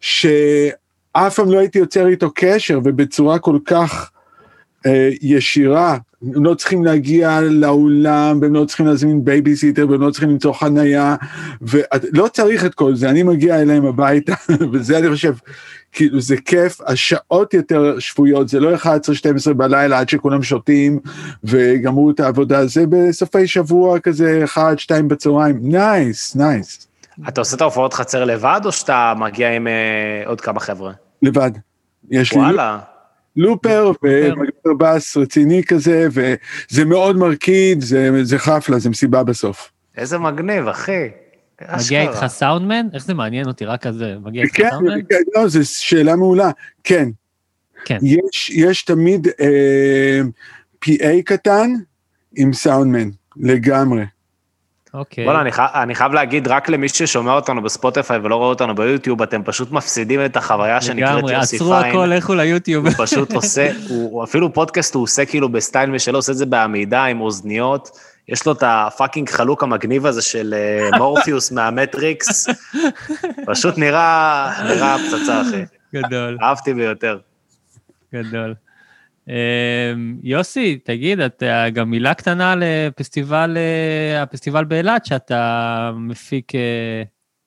שאף 0.00 1.34
פעם 1.34 1.50
לא 1.50 1.58
הייתי 1.58 1.78
יוצר 1.78 2.06
איתו 2.06 2.30
קשר, 2.34 2.80
ובצורה 2.84 3.38
כל 3.38 3.58
כך 3.64 4.10
ישירה, 5.22 5.96
הם 6.34 6.44
לא 6.44 6.54
צריכים 6.54 6.84
להגיע 6.84 7.40
לאולם, 7.40 8.38
והם 8.42 8.54
לא 8.54 8.64
צריכים 8.64 8.86
להזמין 8.86 9.24
בייביסיטר, 9.24 9.86
והם 9.90 10.00
לא 10.00 10.10
צריכים 10.10 10.30
למצוא 10.30 10.52
חנייה, 10.52 11.16
ולא 11.62 12.28
צריך 12.32 12.64
את 12.64 12.74
כל 12.74 12.94
זה, 12.94 13.10
אני 13.10 13.22
מגיע 13.22 13.62
אליהם 13.62 13.86
הביתה, 13.86 14.34
וזה 14.72 14.98
אני 14.98 15.08
חושב, 15.08 15.34
כאילו 15.92 16.20
זה 16.20 16.36
כיף, 16.36 16.80
השעות 16.86 17.54
יותר 17.54 17.98
שבויות, 17.98 18.48
זה 18.48 18.60
לא 18.60 18.74
11-12 18.74 19.52
בלילה 19.56 19.98
עד 19.98 20.08
שכולם 20.08 20.42
שותים 20.42 20.98
וגמרו 21.44 22.10
את 22.10 22.20
העבודה, 22.20 22.66
זה 22.66 22.84
בסופי 22.88 23.46
שבוע 23.46 23.98
כזה 23.98 24.44
1-2 24.56 24.58
בצהריים, 25.06 25.58
nice, 25.62 26.36
nice, 26.36 26.88
אתה 27.28 27.40
עושה 27.40 27.56
את 27.56 27.60
ההופעות 27.60 27.94
חצר 27.94 28.24
לבד, 28.24 28.60
או 28.64 28.72
שאתה 28.72 29.12
מגיע 29.16 29.50
עם 29.50 29.66
אה, 29.66 30.22
עוד 30.26 30.40
כמה 30.40 30.60
חבר'ה? 30.60 30.92
לבד. 31.22 31.50
יש 32.10 32.32
לי 32.32 32.38
וואלה. 32.38 32.78
לופר 33.36 33.92
ומגבר 34.66 34.94
בס 34.94 35.16
רציני 35.16 35.64
כזה, 35.64 36.08
וזה 36.12 36.84
מאוד 36.84 37.16
מרקיד, 37.16 37.80
זה, 37.80 38.10
זה 38.22 38.38
חפלה, 38.38 38.78
זה 38.78 38.90
מסיבה 38.90 39.22
בסוף. 39.22 39.70
איזה 39.96 40.18
מגניב, 40.18 40.68
אחי. 40.68 41.08
מגיע. 41.62 42.02
איתך 42.02 42.26
סאונדמן? 42.26 42.86
איך 42.94 43.04
זה 43.04 43.14
מעניין 43.14 43.46
אותי 43.46 43.64
רק 43.64 43.82
כזה? 43.82 44.16
מגיע 44.22 44.42
איתך 44.42 44.56
כן, 44.56 44.70
סאונדמן? 44.70 45.00
כן, 45.08 45.22
לא, 45.34 45.48
זו 45.48 45.60
שאלה 45.64 46.16
מעולה. 46.16 46.50
כן. 46.84 47.08
כן. 47.84 47.98
יש, 48.02 48.50
יש 48.50 48.82
תמיד 48.82 49.28
אה, 49.40 50.20
PA 50.84 51.22
קטן 51.24 51.70
עם 52.36 52.52
סאונדמן, 52.52 53.10
לגמרי. 53.36 54.04
אוקיי. 54.94 55.24
וואלה, 55.24 55.40
אני, 55.40 55.52
חי- 55.52 55.62
אני 55.74 55.94
חייב 55.94 56.12
להגיד, 56.12 56.48
רק 56.48 56.68
למי 56.68 56.88
ששומע 56.88 57.32
אותנו 57.32 57.62
בספוטיפיי 57.62 58.18
ולא 58.22 58.36
רואה 58.36 58.48
אותנו 58.48 58.74
ביוטיוב, 58.74 59.22
אתם 59.22 59.42
פשוט 59.44 59.70
מפסידים 59.72 60.24
את 60.24 60.36
החוויה 60.36 60.80
שנקראת 60.80 61.16
לגמרי, 61.16 61.34
יוסי 61.34 61.56
עצרו 61.56 61.68
פיין. 61.70 61.90
הכל, 61.96 62.06
לכו 62.06 62.34
ליוטיוב. 62.34 62.86
הוא 62.86 62.94
פשוט 62.98 63.32
עושה, 63.32 63.70
הוא, 63.88 64.10
הוא 64.12 64.24
אפילו 64.24 64.52
פודקאסט 64.54 64.94
הוא 64.94 65.02
עושה 65.02 65.24
כאילו 65.26 65.48
בסטייל 65.48 65.90
משלו, 65.90 66.18
עושה 66.18 66.32
את 66.32 66.36
זה 66.36 66.46
בעמידה 66.46 67.04
עם 67.04 67.20
אוזניות. 67.20 67.90
יש 68.28 68.46
לו 68.46 68.52
את 68.52 68.62
הפאקינג 68.66 69.28
חלוק 69.30 69.62
המגניב 69.62 70.06
הזה 70.06 70.22
של 70.22 70.54
אה, 70.56 70.88
מורפיוס 70.98 71.52
מהמטריקס. 71.52 72.46
פשוט 73.46 73.78
נראה, 73.78 74.50
נראה 74.64 74.96
פצצה, 74.98 75.40
אחי. 75.42 75.64
גדול, 75.94 76.38
אהבתי 76.42 76.74
ביותר. 76.74 77.18
גדול. 78.14 78.54
אמ, 79.28 80.16
יוסי, 80.22 80.78
תגיד, 80.84 81.20
אתה 81.20 81.66
גם 81.72 81.90
מילה 81.90 82.14
קטנה 82.14 82.54
לפסטיבל, 82.56 83.56
אה, 83.56 84.22
הפסטיבל 84.22 84.64
באילת 84.64 85.06
שאתה 85.06 85.92
מפיק, 85.96 86.54
אה, 86.54 87.02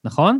נכון? 0.05 0.39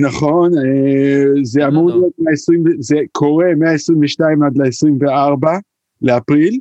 נכון, 0.00 0.50
אה, 0.58 1.24
זה 1.42 1.66
אמור 1.66 1.90
טוב. 1.90 2.00
להיות 2.00 2.12
מה-20, 2.18 2.76
זה 2.78 2.96
קורה 3.12 3.46
מה-22 3.58 4.46
עד 4.46 4.58
ל-24 4.58 5.48
לאפריל, 6.02 6.60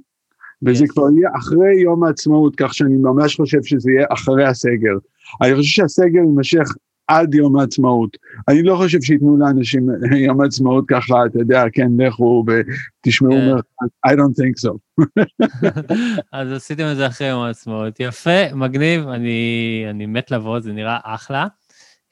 וזה. 0.64 0.86
כבר 0.88 1.04
יהיה 1.18 1.30
אחרי 1.38 1.82
יום 1.82 2.04
העצמאות, 2.04 2.56
כך 2.56 2.74
שאני 2.74 2.96
ממש 2.96 3.36
חושב 3.36 3.64
שזה 3.64 3.92
יהיה 3.92 4.06
אחרי 4.10 4.46
הסגר. 4.46 4.98
אני 5.42 5.56
חושב 5.56 5.70
שהסגר 5.70 6.20
יימשך 6.20 6.68
עד 7.12 7.34
יום 7.34 7.60
העצמאות. 7.60 8.18
אני 8.48 8.64
לא 8.64 8.76
חושב 8.76 9.02
שייתנו 9.02 9.38
לאנשים 9.38 9.88
יום 10.28 10.42
העצמאות 10.42 10.86
ככה, 10.88 11.26
אתה 11.26 11.40
יודע, 11.40 11.64
כן, 11.74 11.88
לכו 11.98 12.44
ותשמעו 12.48 13.32
כן. 13.32 13.50
מרחק, 13.50 13.92
I 14.08 14.12
don't 14.12 14.42
think 14.42 14.70
so. 14.70 15.04
אז 16.34 16.52
עשיתם 16.52 16.84
את 16.92 16.96
זה 16.96 17.08
אחרי 17.08 17.28
יום 17.28 17.44
העצמאות. 17.44 18.00
יפה, 18.00 18.54
מגניב, 18.54 19.08
אני, 19.08 19.86
אני 19.90 20.06
מת 20.06 20.32
לבוא, 20.32 20.60
זה 20.60 20.74
נראה 20.74 20.98
אחלה. 21.04 21.48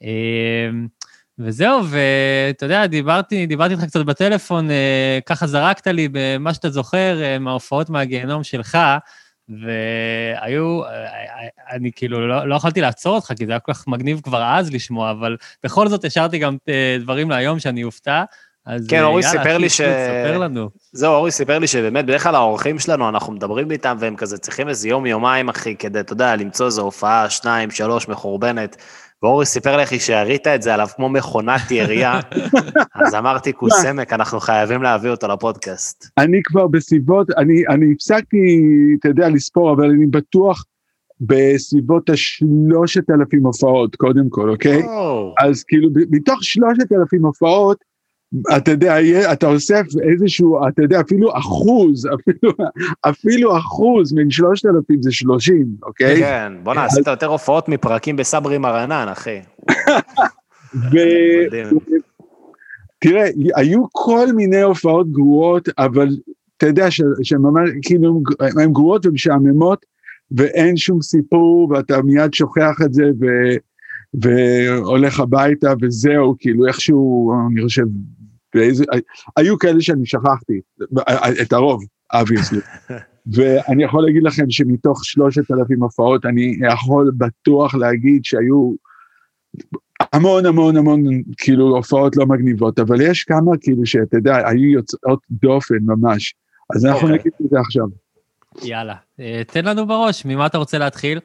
אמ, 0.02 0.86
וזהו, 1.38 1.80
ואתה 1.90 2.66
יודע, 2.66 2.86
דיברתי, 2.86 3.46
דיברתי 3.46 3.74
איתך 3.74 3.84
קצת 3.84 4.00
בטלפון, 4.00 4.70
אה, 4.70 5.18
ככה 5.26 5.46
זרקת 5.46 5.86
לי 5.86 6.08
במה 6.12 6.54
שאתה 6.54 6.70
זוכר 6.70 7.22
אה, 7.22 7.38
מההופעות 7.38 7.90
מהגיהנום 7.90 8.44
שלך, 8.44 8.78
והיו, 9.50 10.80
אני 11.72 11.90
כאילו 11.96 12.28
לא, 12.28 12.48
לא 12.48 12.54
יכולתי 12.54 12.80
לעצור 12.80 13.14
אותך, 13.14 13.32
כי 13.38 13.46
זה 13.46 13.52
היה 13.52 13.60
כל 13.60 13.72
כך 13.72 13.88
מגניב 13.88 14.20
כבר 14.20 14.42
אז 14.44 14.72
לשמוע, 14.72 15.10
אבל 15.10 15.36
בכל 15.64 15.88
זאת 15.88 16.04
השארתי 16.04 16.38
גם 16.38 16.56
אה, 16.68 16.96
דברים 17.00 17.30
להיום 17.30 17.58
שאני 17.58 17.84
אופתע. 17.84 18.24
אז 18.66 18.86
כן, 18.88 18.96
אה, 18.96 19.04
אורי 19.04 19.22
סיפר 19.22 19.58
לי 19.58 19.68
ש- 19.68 19.80
ספר 19.80 20.38
לנו. 20.38 20.70
זהו, 20.92 21.14
אורי 21.14 21.30
סיפר 21.30 21.58
לי 21.58 21.66
שבאמת, 21.66 22.04
בדרך 22.04 22.22
כלל 22.22 22.34
האורחים 22.34 22.78
שלנו, 22.78 23.08
אנחנו 23.08 23.32
מדברים 23.32 23.70
איתם 23.70 23.96
והם 24.00 24.16
כזה 24.16 24.38
צריכים 24.38 24.68
איזה 24.68 24.88
יום, 24.88 25.06
יומיים, 25.06 25.48
אחי, 25.48 25.76
כדי, 25.76 26.00
אתה 26.00 26.12
יודע, 26.12 26.36
למצוא 26.36 26.66
איזו 26.66 26.82
הופעה, 26.82 27.30
שניים, 27.30 27.70
שלוש, 27.70 28.08
מחורבנת. 28.08 28.76
ואורי 29.22 29.46
סיפר 29.46 29.76
לי, 29.76 29.82
אחי, 29.82 29.98
שהריית 29.98 30.46
את 30.46 30.62
זה 30.62 30.74
עליו 30.74 30.86
כמו 30.96 31.08
מכונת 31.08 31.70
ירייה, 31.70 32.20
אז 33.06 33.14
אמרתי, 33.14 33.52
כוסמק, 33.52 34.12
אנחנו 34.12 34.40
חייבים 34.40 34.82
להביא 34.82 35.10
אותו 35.10 35.28
לפודקאסט. 35.28 36.10
אני 36.18 36.40
כבר 36.44 36.66
בסביבות, 36.66 37.30
אני, 37.30 37.66
אני 37.68 37.92
הפסקתי, 37.92 38.66
אתה 39.00 39.08
יודע, 39.08 39.28
לספור, 39.28 39.72
אבל 39.72 39.90
אני 39.90 40.06
בטוח 40.06 40.64
בסביבות 41.20 42.10
השלושת 42.10 43.10
אלפים 43.10 43.46
הופעות, 43.46 43.96
קודם 43.96 44.28
כל, 44.28 44.50
אוקיי? 44.50 44.82
או, 44.82 45.34
אז 45.40 45.64
כאילו, 45.64 45.90
מתוך 46.10 46.38
שלושת 46.42 46.92
אלפים 46.92 47.24
הופעות, 47.24 47.89
אתה 48.56 48.70
יודע, 48.70 48.96
אתה 49.32 49.46
אוסף 49.46 49.82
איזשהו, 50.12 50.68
אתה 50.68 50.82
יודע, 50.82 51.00
אפילו 51.00 51.38
אחוז, 51.38 52.08
אפילו, 52.14 52.52
אפילו 53.00 53.58
אחוז 53.58 54.12
מן 54.12 54.30
שלושת 54.30 54.66
אלפים 54.66 55.02
זה 55.02 55.12
שלושים, 55.12 55.66
אוקיי? 55.82 56.16
כן, 56.16 56.52
בוא'נה, 56.62 56.84
עשית 56.84 57.06
יותר 57.06 57.26
הופעות 57.26 57.68
מפרקים 57.68 58.16
בסברי 58.16 58.58
מרנן, 58.58 59.06
אחי. 59.12 59.38
ו-. 60.74 61.78
תראה, 62.98 63.28
היו 63.56 63.84
כל 63.92 64.32
מיני 64.32 64.62
הופעות 64.62 65.12
גרועות, 65.12 65.68
אבל 65.78 66.08
אתה 66.56 66.66
יודע 66.66 66.90
שהן 66.90 67.40
ממש, 67.40 67.70
כאילו, 67.82 68.22
הן 68.40 68.72
גרועות 68.72 69.06
ומשעממות, 69.06 69.86
ואין 70.30 70.76
שום 70.76 71.02
סיפור, 71.02 71.70
ואתה 71.70 72.02
מיד 72.02 72.34
שוכח 72.34 72.76
את 72.84 72.94
זה, 72.94 73.04
ו, 73.20 73.26
והולך 74.14 75.20
הביתה, 75.20 75.72
וזהו, 75.82 76.34
כאילו, 76.38 76.66
איכשהו, 76.66 77.32
אני 77.52 77.62
חושב, 77.62 77.84
באיזה, 78.54 78.84
היו 79.36 79.58
כאלה 79.58 79.80
שאני 79.80 80.06
שכחתי, 80.06 80.60
את 81.42 81.52
הרוב, 81.52 81.84
אביוסלי. 82.12 82.60
ואני 83.32 83.84
יכול 83.84 84.02
להגיד 84.06 84.22
לכם 84.22 84.50
שמתוך 84.50 85.04
שלושת 85.04 85.50
אלפים 85.50 85.82
הופעות, 85.82 86.26
אני 86.26 86.58
יכול 86.72 87.12
בטוח 87.18 87.74
להגיד 87.74 88.24
שהיו 88.24 88.74
המון 90.12 90.46
המון 90.46 90.76
המון 90.76 91.02
כאילו 91.36 91.76
הופעות 91.76 92.16
לא 92.16 92.26
מגניבות, 92.26 92.78
אבל 92.78 93.00
יש 93.00 93.24
כמה 93.24 93.52
כאילו 93.60 93.86
שאתה 93.86 94.16
יודע, 94.16 94.48
היו 94.48 94.70
יוצאות 94.70 95.20
דופן 95.30 95.78
ממש. 95.82 96.34
אז 96.74 96.86
אנחנו 96.86 97.02
אוקיי. 97.02 97.18
נגיד 97.18 97.32
את 97.44 97.50
זה 97.50 97.60
עכשיו. 97.60 97.86
יאללה, 98.62 98.94
אה, 99.20 99.42
תן 99.46 99.64
לנו 99.64 99.86
בראש, 99.86 100.24
ממה 100.24 100.46
אתה 100.46 100.58
רוצה 100.58 100.78
להתחיל? 100.78 101.20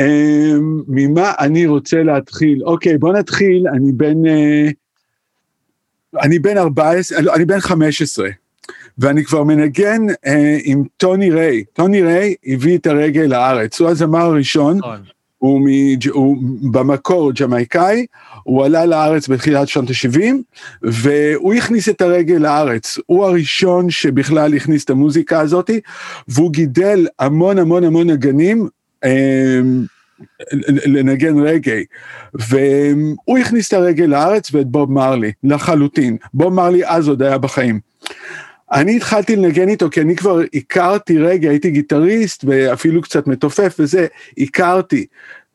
אמ, 0.00 0.82
ממה 0.88 1.32
אני 1.38 1.66
רוצה 1.66 2.02
להתחיל? 2.02 2.64
אוקיי, 2.64 2.98
בוא 2.98 3.12
נתחיל, 3.12 3.68
אני 3.68 3.92
בן... 3.92 4.26
אה, 4.26 4.68
אני 6.22 6.38
בן 6.38 6.58
14, 6.58 7.20
לא, 7.20 7.34
אני 7.34 7.44
בן 7.44 7.60
15, 7.60 8.28
ואני 8.98 9.24
כבר 9.24 9.44
מנגן 9.44 10.02
אה, 10.26 10.58
עם 10.64 10.84
טוני 10.96 11.30
ריי. 11.30 11.64
טוני 11.72 12.02
ריי 12.02 12.34
הביא 12.46 12.78
את 12.78 12.86
הרגל 12.86 13.22
לארץ, 13.22 13.80
הוא 13.80 13.88
הזמר 13.88 14.20
הראשון, 14.20 14.78
נכון. 14.78 15.00
הוא, 15.38 15.60
מג'... 15.64 16.08
הוא 16.08 16.36
במקור 16.72 17.32
ג'מייקאי, 17.32 18.06
הוא 18.42 18.64
עלה 18.64 18.86
לארץ 18.86 19.28
בתחילת 19.28 19.68
שנות 19.68 19.90
ה-70, 19.90 20.34
והוא 20.82 21.54
הכניס 21.54 21.88
את 21.88 22.00
הרגל 22.00 22.36
לארץ. 22.36 22.98
הוא 23.06 23.24
הראשון 23.24 23.90
שבכלל 23.90 24.54
הכניס 24.54 24.84
את 24.84 24.90
המוזיקה 24.90 25.40
הזאת, 25.40 25.70
והוא 26.28 26.52
גידל 26.52 27.06
המון 27.18 27.58
המון 27.58 27.84
המון 27.84 28.10
נגנים. 28.10 28.68
אה, 29.04 29.60
לנגן 30.86 31.38
רגעי, 31.38 31.84
והוא 32.34 33.38
הכניס 33.38 33.68
את 33.68 33.72
הרגל 33.72 34.04
לארץ 34.04 34.54
ואת 34.54 34.66
בוב 34.66 34.92
מרלי, 34.92 35.32
לחלוטין. 35.44 36.16
בוב 36.34 36.54
מרלי 36.54 36.86
אז 36.86 37.08
עוד 37.08 37.22
היה 37.22 37.38
בחיים. 37.38 37.80
אני 38.72 38.96
התחלתי 38.96 39.36
לנגן 39.36 39.68
איתו 39.68 39.90
כי 39.90 40.00
אני 40.00 40.16
כבר 40.16 40.40
הכרתי 40.54 41.18
רגע, 41.18 41.50
הייתי 41.50 41.70
גיטריסט 41.70 42.44
ואפילו 42.46 43.02
קצת 43.02 43.26
מתופף 43.26 43.76
וזה, 43.78 44.06
הכרתי 44.38 45.06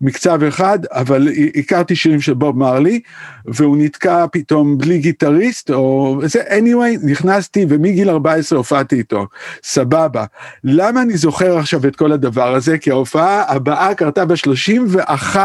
מקצב 0.04 0.44
אחד, 0.44 0.80
אבל 0.92 1.28
הכרתי 1.56 1.96
שירים 1.96 2.22
של 2.22 2.34
בוב 2.34 2.58
מרלי, 2.58 3.00
והוא 3.46 3.78
נתקע 3.78 4.26
פתאום 4.32 4.78
בלי 4.78 4.98
גיטריסט, 4.98 5.72
או 5.72 6.20
זה, 6.26 6.42
anyway, 6.42 7.06
נכנסתי 7.06 7.66
ומגיל 7.70 8.10
14 8.10 8.58
הופעתי 8.58 8.96
איתו, 8.96 9.28
סבבה. 9.64 10.26
למה 10.64 11.02
אני 11.02 11.18
זוכר 11.18 11.58
עכשיו 11.58 11.88
את 11.88 11.96
כל 11.96 12.12
הדבר 12.12 12.56
הזה? 12.56 12.78
כי 12.78 12.92
ההופעה 12.92 13.44
הבאה 13.54 13.96
קרתה 13.96 14.26
ב-31 14.26 15.38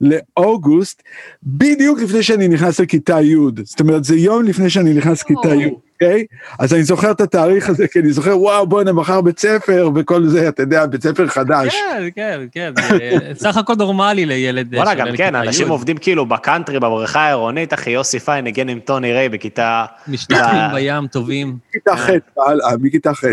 לאוגוסט, 0.00 1.02
בדיוק 1.42 2.00
לפני 2.00 2.22
שאני 2.22 2.48
נכנס 2.48 2.80
לכיתה 2.80 3.20
י', 3.20 3.36
זאת 3.64 3.80
אומרת, 3.80 4.04
זה 4.04 4.16
יום 4.16 4.44
לפני 4.44 4.70
שאני 4.70 4.94
נכנס 4.94 5.22
לכיתה 5.22 5.54
י'. 5.54 5.91
אוקיי? 6.04 6.26
אז 6.58 6.74
אני 6.74 6.82
זוכר 6.82 7.10
את 7.10 7.20
התאריך 7.20 7.68
הזה, 7.68 7.88
כי 7.88 7.98
אני 7.98 8.12
זוכר, 8.12 8.38
וואו, 8.38 8.66
בוא'נה, 8.66 8.92
מחר 8.92 9.20
בית 9.20 9.38
ספר, 9.38 9.90
וכל 9.94 10.26
זה, 10.26 10.48
אתה 10.48 10.62
יודע, 10.62 10.86
בית 10.86 11.02
ספר 11.02 11.26
חדש. 11.26 11.74
כן, 11.74 12.08
כן, 12.14 12.40
כן, 12.52 12.72
זה 12.76 13.34
סך 13.34 13.56
הכל 13.56 13.74
נורמלי 13.78 14.26
לילד. 14.26 14.74
וואלה, 14.74 14.94
גם 14.94 15.16
כן, 15.16 15.34
אנשים. 15.34 15.68
עובדים 15.68 15.96
כאילו 15.96 16.26
בקאנטרי, 16.26 16.80
בבריכה 16.80 17.20
העירונית, 17.20 17.74
אחי, 17.74 17.90
יוסי 17.90 18.20
פיין 18.20 18.44
ניגן 18.44 18.68
עם 18.68 18.80
טוני 18.80 19.12
ריי 19.12 19.28
בכיתה... 19.28 19.84
משתתפים 20.08 20.60
בים, 20.74 21.06
טובים. 21.06 21.56
מכיתה 21.68 21.96
ח', 21.96 22.10
הלאה, 22.46 22.76
מכיתה 22.80 23.14
ח'. 23.14 23.24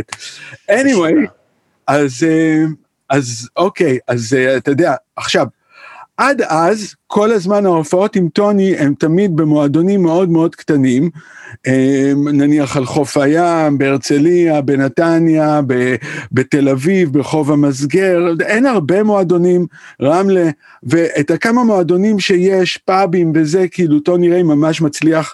anyway, 0.72 1.30
אז, 1.88 2.26
אה, 2.28 2.64
אז 3.10 3.50
אוקיי, 3.56 3.98
אז 4.08 4.34
אה, 4.34 4.58
אתה 4.58 4.72
יודע, 4.72 4.96
עכשיו, 5.16 5.46
עד 6.20 6.42
אז, 6.42 6.96
כל 7.08 7.32
הזמן 7.32 7.66
ההופעות 7.66 8.16
עם 8.16 8.30
טוני 8.30 8.76
הם 8.78 8.94
תמיד 9.00 9.36
במועדונים 9.36 10.02
מאוד 10.02 10.30
מאוד 10.30 10.56
קטנים, 10.56 11.10
אה, 11.68 12.12
נניח 12.34 12.78
על 12.78 12.86
חוף 12.86 13.18
הים, 13.18 13.78
בהרצליה, 13.78 14.62
בנתניה, 14.62 15.62
ב- 15.68 15.96
בתל 16.32 16.70
אביב, 16.70 17.14
ברחוב 17.14 17.52
המסגר, 17.52 18.20
אין 18.42 18.66
הרבה 18.66 19.04
מועדונים, 19.04 19.66
רמלה, 20.02 20.50
ואת 20.84 21.32
הכמה 21.32 21.64
מועדונים 21.64 22.20
שיש, 22.20 22.78
פאבים 22.78 23.32
וזה, 23.36 23.68
כאילו 23.68 24.00
טוני 24.00 24.30
ריי 24.30 24.44
ממש 24.44 24.82
מצליח 24.82 25.34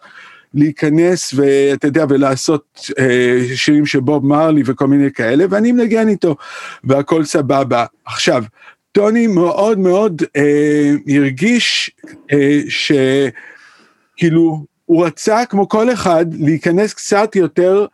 להיכנס 0.53 1.33
ואתה 1.33 1.87
יודע, 1.87 2.05
ולעשות 2.09 2.91
אה, 2.99 3.39
שירים 3.55 3.85
של 3.85 3.99
בוב 3.99 4.25
מרלי 4.25 4.63
וכל 4.65 4.87
מיני 4.87 5.11
כאלה, 5.11 5.45
ואני 5.49 5.71
מנגן 5.71 6.07
איתו, 6.07 6.35
והכל 6.83 7.25
סבבה. 7.25 7.85
עכשיו, 8.05 8.43
טוני 8.95 9.27
מאוד 9.27 9.79
מאוד 9.79 10.21
אה, 10.35 10.91
הרגיש 11.15 11.91
אה, 12.31 12.59
שכאילו, 14.17 14.65
הוא 14.85 15.05
רצה, 15.05 15.45
כמו 15.45 15.69
כל 15.69 15.93
אחד, 15.93 16.25
להיכנס 16.33 16.93
קצת 16.93 17.35
יותר 17.35 17.85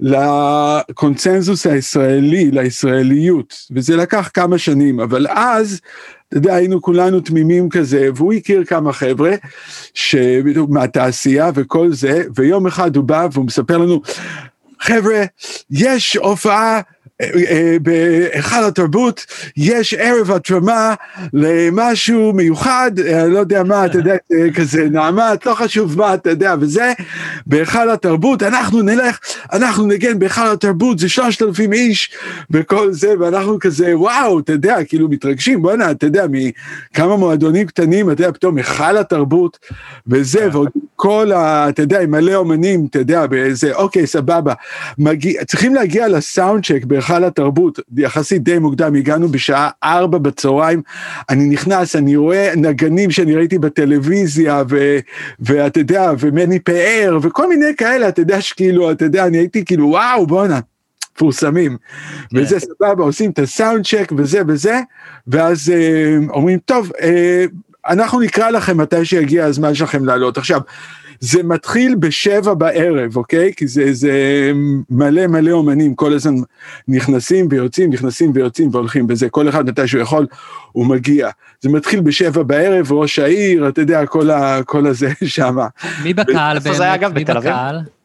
לקונצנזוס 0.00 1.66
הישראלי, 1.66 2.50
לישראליות, 2.50 3.54
וזה 3.70 3.96
לקח 3.96 4.30
כמה 4.34 4.58
שנים, 4.58 5.00
אבל 5.00 5.26
אז, 5.28 5.80
אתה 6.28 6.36
יודע, 6.36 6.54
היינו 6.54 6.82
כולנו 6.82 7.20
תמימים 7.20 7.68
כזה, 7.68 8.08
והוא 8.14 8.32
הכיר 8.32 8.64
כמה 8.64 8.92
חבר'ה 8.92 9.32
שבדיוק 9.94 10.70
מהתעשייה 10.70 11.50
וכל 11.54 11.92
זה, 11.92 12.22
ויום 12.34 12.66
אחד 12.66 12.96
הוא 12.96 13.04
בא 13.04 13.28
והוא 13.32 13.46
מספר 13.46 13.78
לנו, 13.78 14.02
חבר'ה, 14.80 15.24
יש 15.70 16.16
הופעה 16.16 16.80
בהיכל 17.82 18.64
התרבות, 18.64 19.26
יש 19.56 19.94
ערב 19.94 20.30
התרמה 20.30 20.94
למשהו 21.32 22.32
מיוחד, 22.32 22.90
אה, 22.98 23.26
לא 23.26 23.38
יודע 23.38 23.62
מה, 23.62 23.86
אתה 23.86 23.98
יודע, 23.98 24.14
אה, 24.32 24.52
כזה 24.54 24.88
נעמת, 24.90 25.46
לא 25.46 25.54
חשוב 25.54 25.98
מה, 25.98 26.14
אתה 26.14 26.30
יודע, 26.30 26.54
וזה, 26.60 26.92
בהיכל 27.46 27.90
התרבות, 27.90 28.42
אנחנו 28.42 28.82
נלך, 28.82 29.18
אנחנו 29.52 29.86
נגן 29.86 30.18
בהיכל 30.18 30.46
התרבות, 30.52 30.98
זה 30.98 31.08
שלושת 31.08 31.42
אלפים 31.42 31.72
איש, 31.72 32.10
וכל 32.50 32.92
זה, 32.92 33.14
ואנחנו 33.20 33.58
כזה, 33.58 33.98
וואו, 33.98 34.38
אתה 34.40 34.52
יודע, 34.52 34.84
כאילו 34.84 35.08
מתרגשים, 35.08 35.62
בואנה, 35.62 35.90
אתה 35.90 36.06
יודע, 36.06 36.26
מכמה 36.30 37.16
מועדונים 37.16 37.66
קטנים, 37.66 38.10
אתה 38.10 38.22
יודע, 38.22 38.32
פתאום 38.32 38.56
היכל 38.56 38.96
התרבות, 38.96 39.58
וזה, 40.06 40.48
ועוד 40.52 40.68
כל 40.96 41.32
ה... 41.32 41.68
אתה 41.68 41.82
יודע, 41.82 42.00
עם 42.00 42.10
מלא 42.10 42.34
אומנים, 42.34 42.86
אתה 42.90 42.98
יודע, 42.98 43.26
באיזה, 43.26 43.72
אוקיי, 43.74 44.06
סבבה. 44.06 44.54
מגיע, 44.98 45.44
צריכים 45.44 45.74
להגיע 45.74 46.08
לסאונד 46.08 46.66
צ'ק 46.66 46.84
בהיכל 46.84 47.09
התרבות, 47.16 47.80
יחסית 47.96 48.42
די 48.42 48.58
מוקדם, 48.58 48.94
הגענו 48.94 49.28
בשעה 49.28 49.70
ארבע 49.84 50.18
בצהריים, 50.18 50.82
אני 51.30 51.48
נכנס, 51.48 51.96
אני 51.96 52.16
רואה 52.16 52.52
נגנים 52.56 53.10
שאני 53.10 53.34
ראיתי 53.34 53.58
בטלוויזיה, 53.58 54.62
ו, 54.68 54.98
ואתה 55.40 55.80
יודע, 55.80 56.12
ומני 56.18 56.58
פאר, 56.58 57.18
וכל 57.22 57.48
מיני 57.48 57.76
כאלה, 57.76 58.08
אתה 58.08 58.20
יודע, 58.20 58.40
שכאילו, 58.40 58.90
אתה 58.90 59.04
יודע, 59.04 59.26
אני 59.26 59.38
הייתי 59.38 59.64
כאילו, 59.64 59.88
וואו, 59.88 60.26
בואנה. 60.26 60.60
מפורסמים, 61.16 61.76
וזה 62.34 62.60
סבבה, 62.60 63.04
עושים 63.04 63.30
את 63.30 63.38
הסאונד 63.38 63.86
צ'ק 63.86 64.12
וזה 64.16 64.42
וזה, 64.48 64.80
ואז 65.26 65.70
אה, 65.70 66.16
אומרים, 66.30 66.58
טוב, 66.58 66.90
אה, 67.00 67.44
אנחנו 67.88 68.20
נקרא 68.20 68.50
לכם 68.50 68.76
מתי 68.76 69.04
שיגיע 69.04 69.44
הזמן 69.44 69.74
שלכם 69.74 70.04
לעלות. 70.04 70.38
עכשיו, 70.38 70.60
זה 71.20 71.42
מתחיל 71.42 71.94
בשבע 71.94 72.54
בערב, 72.54 73.16
אוקיי? 73.16 73.52
כי 73.56 73.66
זה, 73.66 73.92
זה 73.92 74.12
מלא 74.90 75.26
מלא 75.26 75.50
אומנים, 75.50 75.94
כל 75.94 76.12
הזמן 76.12 76.34
נכנסים 76.88 77.48
ויוצאים, 77.50 77.92
נכנסים 77.92 78.32
ויוצאים 78.34 78.68
והולכים 78.72 79.06
בזה, 79.06 79.30
כל 79.30 79.48
אחד 79.48 79.66
מתי 79.66 79.88
שהוא 79.88 80.02
יכול, 80.02 80.26
הוא 80.72 80.86
מגיע. 80.86 81.28
זה 81.60 81.68
מתחיל 81.68 82.00
בשבע 82.00 82.42
בערב, 82.42 82.92
ראש 82.92 83.18
העיר, 83.18 83.68
אתה 83.68 83.80
יודע, 83.80 84.06
כל, 84.06 84.30
ה, 84.30 84.62
כל 84.62 84.86
הזה 84.86 85.10
שם. 85.24 85.56
מי 86.02 86.14
בקהל 86.14 86.56
איפה 86.56 86.74
זה 86.74 86.82
היה, 86.82 86.92
באמת? 86.92 87.02
אגב, 87.04 87.14
מי 87.14 87.24
בתל 87.24 87.36
אביב? 87.36 87.99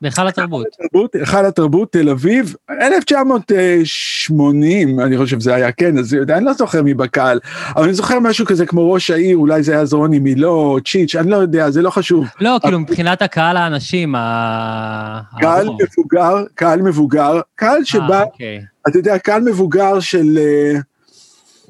בהיכל 0.00 0.28
התרבות. 0.28 0.66
תרבות, 0.92 1.14
היכל 1.14 1.46
התרבות, 1.46 1.92
תל 1.92 2.08
אביב, 2.08 2.54
1980, 2.70 5.00
אני 5.00 5.18
חושב 5.18 5.40
זה 5.40 5.54
היה, 5.54 5.72
כן, 5.72 5.98
אז 5.98 6.16
אני 6.28 6.44
לא 6.44 6.52
זוכר 6.52 6.82
מי 6.82 6.94
בקהל, 6.94 7.40
אבל 7.76 7.84
אני 7.84 7.94
זוכר 7.94 8.20
משהו 8.20 8.46
כזה 8.46 8.66
כמו 8.66 8.92
ראש 8.92 9.10
העיר, 9.10 9.36
אולי 9.36 9.62
זה 9.62 9.72
היה 9.72 9.84
זרוני 9.84 10.18
מילו, 10.18 10.78
צ'יץ', 10.86 11.16
אני 11.16 11.30
לא 11.30 11.36
יודע, 11.36 11.70
זה 11.70 11.82
לא 11.82 11.90
חשוב. 11.90 12.26
לא, 12.40 12.58
כאילו, 12.62 12.80
מבחינת 12.80 13.22
הקהל 13.22 13.56
האנשים, 13.56 14.14
ה... 14.14 15.20
קהל. 15.40 15.68
מבוגר, 15.68 16.44
קהל 16.54 16.82
מבוגר, 16.82 17.40
קהל 17.54 17.78
אה, 17.78 17.84
שבא, 17.84 18.22
אוקיי. 18.22 18.64
אתה 18.88 18.98
יודע, 18.98 19.18
קהל 19.18 19.42
מבוגר 19.42 20.00
של, 20.00 20.38
אה, 20.38 20.80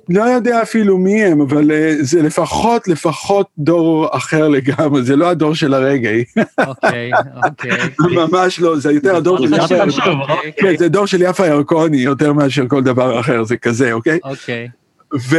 לא 0.09 0.23
יודע 0.23 0.63
אפילו 0.63 0.99
מי 0.99 1.25
הם, 1.25 1.41
אבל 1.41 1.71
אה, 1.71 1.95
זה 2.01 2.23
לפחות, 2.23 2.89
לפחות 2.89 3.47
דור 3.59 4.17
אחר 4.17 4.49
לגמרי, 4.49 5.03
זה 5.03 5.17
לא 5.17 5.29
הדור 5.29 5.55
של 5.55 5.75
הרגעי, 5.75 6.25
אוקיי, 6.67 7.11
אוקיי. 7.45 7.79
ממש 8.19 8.61
לא, 8.61 8.79
זה 8.79 8.93
יותר 8.93 9.17
הדור 9.17 9.39
של 9.39 9.61
חשוב, 9.61 9.73
יפה 9.73 9.77
ירקוני, 9.77 10.23
אוקיי. 10.23 10.53
כן, 10.57 10.77
זה 10.77 10.89
דור 10.89 11.07
של 11.07 11.23
יפה 11.23 11.47
ירקוני 11.47 11.97
יותר 11.97 12.33
מאשר 12.33 12.69
כל 12.69 12.83
דבר 12.83 13.21
אחר, 13.21 13.45
זה 13.45 13.57
כזה, 13.57 13.93
אוקיי? 13.93 14.19
אוקיי. 14.25 14.69
ו... 15.15 15.37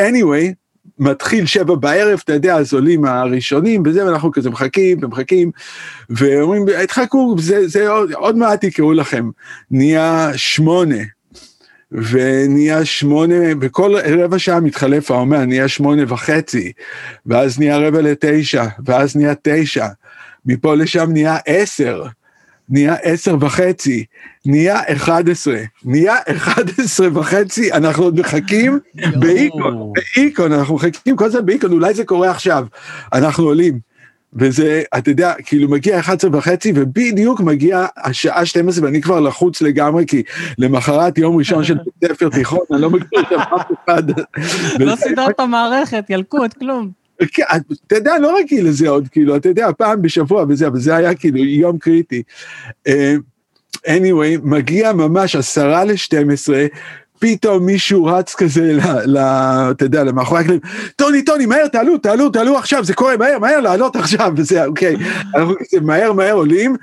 anyway, 0.00 0.54
מתחיל 0.98 1.46
שבע 1.46 1.74
בערב, 1.74 2.20
אתה 2.24 2.32
יודע, 2.32 2.56
אז 2.56 2.74
עולים 2.74 3.04
הראשונים 3.04 3.82
וזה, 3.84 4.06
ואנחנו 4.06 4.32
כזה 4.32 4.50
מחכים 4.50 4.98
ומחכים, 5.02 5.50
ואומרים, 6.10 6.66
תחכו, 6.88 7.36
זה, 7.38 7.68
זה 7.68 7.88
עוד, 7.88 8.12
עוד 8.12 8.36
מעט 8.36 8.64
יקראו 8.64 8.92
לכם. 8.92 9.30
נהיה 9.70 10.30
שמונה, 10.36 10.96
ונהיה 11.92 12.84
שמונה, 12.84 13.44
וכל 13.60 13.94
רבע 13.96 14.38
שעה 14.38 14.60
מתחלף 14.60 15.10
האומר, 15.10 15.44
נהיה 15.44 15.68
שמונה 15.68 16.02
וחצי, 16.08 16.72
ואז 17.26 17.58
נהיה 17.58 17.78
רבע 17.78 18.00
לתשע, 18.02 18.64
ואז 18.86 19.16
נהיה 19.16 19.34
תשע, 19.42 19.86
מפה 20.46 20.74
לשם 20.74 21.10
נהיה 21.12 21.38
עשר. 21.46 22.04
נהיה 22.68 22.94
עשר 23.02 23.36
וחצי, 23.40 24.04
נהיה 24.46 24.80
אחד 24.86 25.28
עשרה, 25.28 25.60
נהיה 25.84 26.16
אחד 26.28 26.64
עשרה 26.78 27.08
וחצי, 27.18 27.72
אנחנו 27.72 28.04
עוד 28.04 28.20
מחכים 28.20 28.78
באיקון, 29.20 29.92
באיקון, 29.92 30.52
אנחנו 30.52 30.74
מחכים 30.74 31.16
כל 31.16 31.24
הזמן 31.24 31.46
באיקון, 31.46 31.72
אולי 31.72 31.94
זה 31.94 32.04
קורה 32.04 32.30
עכשיו, 32.30 32.66
אנחנו 33.12 33.44
עולים. 33.44 33.78
וזה, 34.38 34.82
אתה 34.98 35.10
יודע, 35.10 35.32
כאילו 35.44 35.68
מגיע 35.68 35.98
11 35.98 36.30
וחצי, 36.32 36.72
ובדיוק 36.74 37.40
מגיע 37.40 37.86
השעה 37.96 38.46
12, 38.46 38.84
ואני 38.84 39.02
כבר 39.02 39.20
לחוץ 39.20 39.62
לגמרי, 39.62 40.04
כי 40.06 40.22
למחרת 40.58 41.18
יום 41.18 41.36
ראשון 41.36 41.64
של 41.64 41.74
בית 41.74 42.12
ספר 42.12 42.28
תיכון, 42.28 42.58
אני 42.72 42.80
לא 42.80 42.90
מכיר 42.90 43.22
שם 43.30 43.36
אף 43.36 43.70
אחד. 43.84 44.02
לא 44.78 44.96
סידרת 44.96 45.40
מערכת, 45.40 46.04
ילקוט, 46.08 46.52
כלום. 46.52 46.90
כן, 47.32 47.42
אתה 47.86 47.96
יודע, 47.96 48.18
לא 48.18 48.38
רגיל 48.38 48.66
לזה 48.66 48.88
עוד, 48.88 49.08
כאילו, 49.08 49.36
אתה 49.36 49.48
יודע, 49.48 49.68
פעם 49.78 50.02
בשבוע 50.02 50.44
וזה, 50.48 50.66
אבל 50.66 50.78
זה 50.78 50.96
היה 50.96 51.14
כאילו 51.14 51.38
יום 51.38 51.78
קריטי. 51.78 52.22
אה, 52.86 53.14
anyway, 53.86 54.40
מגיע 54.42 54.92
ממש 54.92 55.36
עשרה 55.36 55.84
לשתים 55.84 56.30
עשרה, 56.30 56.66
פתאום 57.18 57.66
מישהו 57.66 58.04
רץ 58.04 58.34
כזה, 58.34 58.72
ל, 58.72 58.80
ל, 59.06 59.18
אתה 59.70 59.84
יודע, 59.84 60.04
למאחורי 60.04 60.40
הקלעים, 60.40 60.60
טוני, 60.96 61.24
טוני, 61.24 61.46
מהר, 61.46 61.68
תעלו, 61.68 61.98
תעלו, 61.98 62.30
תעלו 62.30 62.58
עכשיו, 62.58 62.84
זה 62.84 62.94
קורה, 62.94 63.16
מהר, 63.16 63.38
מהר, 63.38 63.60
לעלות 63.60 63.96
עכשיו, 63.96 64.32
וזה, 64.36 64.64
אוקיי. 64.64 64.96
אנחנו 65.36 65.54
כזה 65.58 65.80
מהר, 65.80 66.12
מהר 66.12 66.34
עולים, 66.34 66.76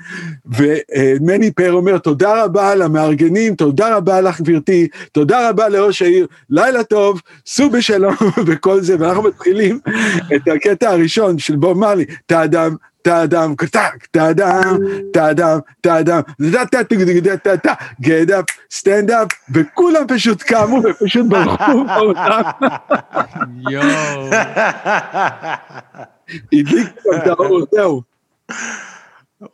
ומני 0.46 1.50
פר 1.50 1.72
אומר, 1.72 1.98
תודה 1.98 2.44
רבה 2.44 2.74
למארגנים, 2.74 3.54
תודה 3.54 3.96
רבה 3.96 4.20
לך, 4.20 4.40
גברתי, 4.40 4.88
תודה 5.12 5.48
רבה 5.48 5.68
לראש 5.68 6.02
העיר, 6.02 6.26
לילה 6.50 6.84
טוב, 6.84 7.20
סעו 7.46 7.70
בשלום, 7.70 8.14
וכל 8.46 8.80
זה, 8.80 8.96
ואנחנו 8.98 9.22
מתחילים 9.22 9.78
את 10.36 10.48
הקטע 10.56 10.90
הראשון 10.90 11.38
של 11.38 11.56
בוב 11.56 11.78
מרלי, 11.78 12.04
טאדם, 12.26 12.76
טאדם, 13.04 13.56
קטק, 13.56 14.06
טאדם, 14.10 14.76
טאדם, 15.12 15.58
טאדם, 15.80 16.20
up, 18.28 18.52
stand 18.72 19.08
up, 19.08 19.34
וכולם 19.54 20.02
פשוט 20.08 20.42
קמו 20.42 20.80
ופשוט 20.84 21.26
ברחו 21.26 21.84
בעולם, 21.84 22.42
יואו. 23.70 24.30
הדליק 26.52 26.88
את 27.16 27.26
האור, 27.26 27.60
זהו. 27.72 28.02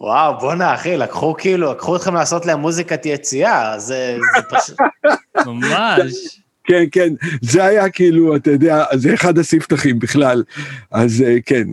וואו, 0.01 0.39
בואנה, 0.41 0.75
אחי, 0.75 0.97
לקחו 0.97 1.35
כאילו, 1.39 1.73
לקחו 1.73 1.97
אתכם 1.97 2.15
לעשות 2.15 2.47
להם 2.47 2.61
מוזיקת 2.61 3.07
יציאה, 3.07 3.79
זה 3.79 4.19
זה 4.37 4.43
פשוט... 4.51 4.77
ממש. 5.47 6.41
כן, 6.65 6.85
כן, 6.93 7.13
זה 7.43 7.65
היה 7.65 7.91
כאילו, 7.91 8.37
אתה 8.37 8.51
יודע, 8.51 8.85
זה 8.95 9.15
אחד 9.15 9.39
הספתחים 9.39 9.99
בכלל, 9.99 10.43
אז 10.91 11.25
אה, 11.27 11.37
כן. 11.47 11.65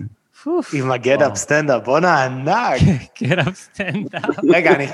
פוף. 0.47 0.69
עם 0.73 0.91
ה 0.91 0.99
get 0.99 1.21
up 1.21 1.36
stand 1.36 1.65
up, 1.65 1.84
בואנה, 1.83 2.23
ענק. 2.23 2.79
כן, 3.15 3.36
stand 3.54 3.97
up. 3.97 4.23
רגע, 4.49 4.71
אני- 4.71 4.88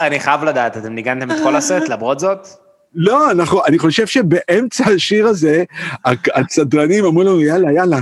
אני 0.00 0.18
חייב- 0.20 0.44
לדעת, 0.44 0.76
אתם 0.76 0.92
ניגנתם 0.94 1.30
את 1.30 1.36
כל 1.42 1.56
הסט 1.56 1.88
למרות 1.88 2.20
זאת? 2.20 2.48
לא, 2.94 3.30
אנחנו, 3.30 3.66
אני 3.66 3.78
חושב 3.78 4.06
שבאמצע 4.06 4.84
השיר 4.96 5.26
הזה, 5.26 5.64
הסדרנים 6.34 7.04
אמרו 7.04 7.22
לנו, 7.22 7.40
יאללה, 7.40 7.72
יאללה. 7.72 7.96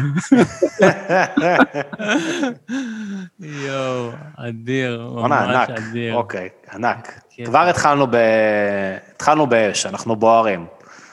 יואו, 3.41 4.11
אדיר, 4.37 5.11
ממש 5.15 5.49
ענק. 5.49 5.71
אדיר. 5.71 6.15
אוקיי, 6.15 6.49
ענק. 6.75 7.21
כן. 7.37 7.45
כבר 7.45 7.69
התחלנו 7.69 8.07
ב... 8.11 8.17
התחלנו 9.15 9.47
באש, 9.47 9.87
אנחנו 9.87 10.17
בוערים. 10.17 10.67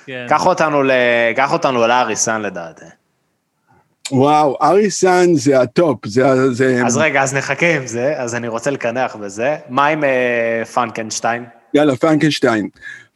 כן. 0.05 0.25
קח 0.29 0.45
אותנו 0.45 0.83
ל... 0.83 0.91
קח 1.35 1.53
אותנו 1.53 1.87
לאריסן 1.87 2.41
לדעתי. 2.41 2.85
וואו, 4.11 4.57
אריסן 4.61 5.33
זה 5.33 5.61
ה 5.61 5.70
top, 5.70 6.05
זה... 6.05 6.53
זה 6.53 6.81
אז 6.85 6.97
רגע, 6.97 7.23
אז 7.23 7.33
נחכה 7.33 7.75
עם 7.75 7.87
זה, 7.87 8.13
אז 8.17 8.35
אני 8.35 8.47
רוצה 8.47 8.71
לקנח 8.71 9.15
בזה. 9.15 9.55
מה 9.69 9.87
עם 9.87 10.03
אה, 10.03 10.65
פרנקנשטיין? 10.73 11.43
יאללה, 11.73 11.95
פרנקנשטיין. 11.95 12.69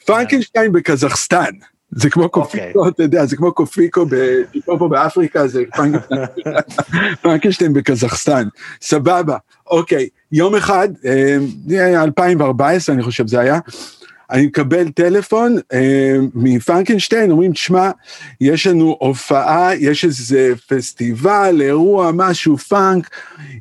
פרנקנשטיין 0.05 0.71
בקזחסטן. 0.71 1.51
זה 1.91 2.09
כמו 2.09 2.29
קופיקו, 2.29 2.87
אתה 2.87 3.03
יודע, 3.03 3.25
זה 3.25 3.35
כמו 3.35 3.53
קופיקו 3.53 4.05
פה 4.65 4.87
באפריקה, 4.87 5.47
זה 5.47 5.63
פרנקנשטיין. 5.75 6.25
פרנקנשטיין 7.21 7.73
בקזחסטן. 7.73 8.47
סבבה, 8.81 9.37
אוקיי. 9.67 10.09
יום 10.31 10.55
אחד, 10.55 10.89
אה, 11.05 11.37
זה 11.67 11.85
היה 11.85 12.03
2014, 12.03 12.95
אני 12.95 13.03
חושב 13.03 13.27
זה 13.27 13.39
היה, 13.39 13.59
אני 14.31 14.45
מקבל 14.45 14.89
טלפון 14.89 15.57
אה, 15.73 16.15
מפרנקנשטיין, 16.33 17.31
אומרים, 17.31 17.53
תשמע, 17.53 17.91
יש 18.41 18.67
לנו 18.67 18.97
הופעה, 18.99 19.75
יש 19.75 20.05
איזה 20.05 20.53
פסטיבל, 20.67 21.61
אירוע, 21.61 22.11
משהו, 22.13 22.57
פאנק, 22.57 23.09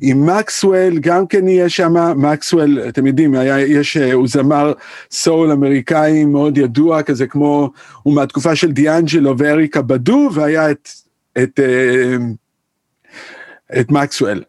עם 0.01 0.29
מקסוול, 0.29 0.99
גם 0.99 1.27
כן 1.27 1.47
יהיה 1.47 1.69
שם, 1.69 1.93
מקסוול, 2.15 2.79
אתם 2.89 3.07
יודעים, 3.07 3.35
היה, 3.35 3.59
יש, 3.59 3.97
אה, 3.97 4.13
הוא 4.13 4.27
זמר 4.27 4.73
סול 5.11 5.51
אמריקאי 5.51 6.25
מאוד 6.25 6.57
ידוע, 6.57 7.03
כזה 7.03 7.27
כמו, 7.27 7.69
הוא 8.03 8.15
מהתקופה 8.15 8.55
של 8.55 8.71
דיאנג'לו 8.71 9.37
ואריקה 9.37 9.81
בדו, 9.81 10.29
והיה 10.33 10.71
את, 10.71 10.89
את, 11.43 11.59
אה, 11.59 12.17
את 13.79 13.91
מקסוול. 13.91 14.43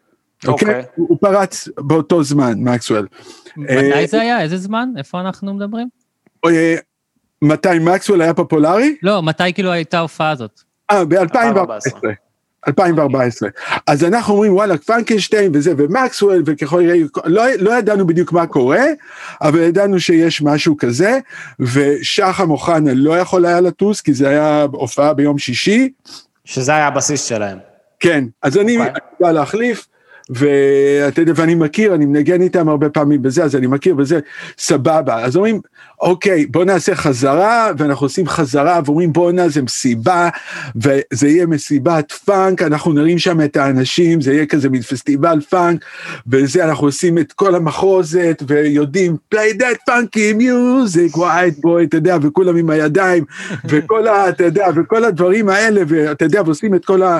אוקיי? 0.47 0.67
אוקיי. 0.67 0.83
הוא 0.95 1.07
הוא 1.09 1.17
פרץ 1.21 1.67
באותו 1.77 2.23
זמן, 2.23 2.53
מקסוול. 2.57 3.07
מתי 3.57 4.07
זה 4.07 4.21
היה? 4.21 4.41
איזה 4.41 4.57
זמן? 4.57 4.89
איפה 4.97 5.19
אנחנו 5.19 5.53
מדברים? 5.53 6.00
אה, 6.45 6.75
מתי 7.41 7.79
מקסוול 7.81 8.21
היה 8.21 8.33
פופולרי? 8.33 8.95
לא, 9.03 9.23
מתי 9.23 9.53
כאילו 9.53 9.71
הייתה 9.71 9.97
ההופעה 9.97 10.29
הזאת? 10.29 10.61
אה, 10.91 11.05
ב-2014. 11.05 12.07
2014. 12.67 13.49
אז 13.87 14.03
אנחנו 14.03 14.33
אומרים, 14.33 14.53
וואלה, 14.53 14.77
פרנקנשטיין 14.77 15.51
וזה, 15.55 15.73
ומקסוול, 15.77 16.43
וככל 16.45 16.81
יראה, 16.81 16.97
לא, 17.25 17.43
לא 17.59 17.77
ידענו 17.77 18.07
בדיוק 18.07 18.31
מה 18.31 18.47
קורה, 18.47 18.83
אבל 19.41 19.59
ידענו 19.59 19.99
שיש 19.99 20.41
משהו 20.41 20.77
כזה, 20.77 21.19
ושחם 21.59 22.51
אוחנה 22.51 22.93
לא 22.93 23.17
יכול 23.17 23.45
היה 23.45 23.61
לטוס, 23.61 24.01
כי 24.01 24.13
זה 24.13 24.29
היה 24.29 24.65
הופעה 24.71 25.13
ביום 25.13 25.37
שישי, 25.37 25.89
שזה 26.45 26.71
היה 26.71 26.87
הבסיס 26.87 27.23
שלהם. 27.23 27.57
כן, 27.99 28.25
אז 28.41 28.57
אני 28.57 28.77
אוקיי. 28.77 28.91
אני 28.91 28.99
בא 29.19 29.31
להחליף, 29.31 29.87
ואתה 30.31 31.21
יודע, 31.21 31.33
ואני 31.35 31.55
מכיר, 31.55 31.95
אני 31.95 32.05
מנגן 32.05 32.41
איתם 32.41 32.69
הרבה 32.69 32.89
פעמים 32.89 33.21
בזה, 33.21 33.43
אז 33.43 33.55
אני 33.55 33.67
מכיר 33.67 33.95
וזה, 33.97 34.19
סבבה. 34.57 35.23
אז 35.23 35.35
אומרים, 35.35 35.61
אוקיי, 36.01 36.45
בוא 36.45 36.65
נעשה 36.65 36.95
חזרה, 36.95 37.71
ואנחנו 37.77 38.05
עושים 38.05 38.27
חזרה, 38.27 38.79
ואומרים 38.85 39.13
בואנה, 39.13 39.49
זה 39.49 39.61
מסיבה, 39.61 40.29
וזה 40.75 41.27
יהיה 41.27 41.45
מסיבת 41.45 42.11
פאנק, 42.11 42.61
אנחנו 42.61 42.93
נרים 42.93 43.19
שם 43.19 43.41
את 43.41 43.57
האנשים, 43.57 44.21
זה 44.21 44.33
יהיה 44.33 44.45
כזה 44.45 44.69
מין 44.69 44.81
פסטיבל 44.81 45.41
פאנק, 45.49 45.85
וזה, 46.27 46.65
אנחנו 46.65 46.87
עושים 46.87 47.17
את 47.17 47.31
כל 47.33 47.55
המחוזת, 47.55 48.43
ויודעים, 48.47 49.15
play 49.35 49.57
that 49.59 49.91
funky 49.91 50.39
music, 50.39 51.17
white 51.17 51.65
boy, 51.65 51.83
אתה 51.83 51.97
יודע, 51.97 52.17
וכולם 52.21 52.55
עם 52.55 52.69
הידיים, 52.69 53.23
וכל 53.65 54.07
ה... 54.07 54.29
אתה 54.29 54.43
יודע, 54.43 54.67
וכל 54.75 55.05
הדברים 55.05 55.49
האלה, 55.49 55.81
ואתה 55.87 56.25
יודע, 56.25 56.41
ועושים 56.45 56.75
את 56.75 56.85
כל 56.85 57.03
ה... 57.03 57.19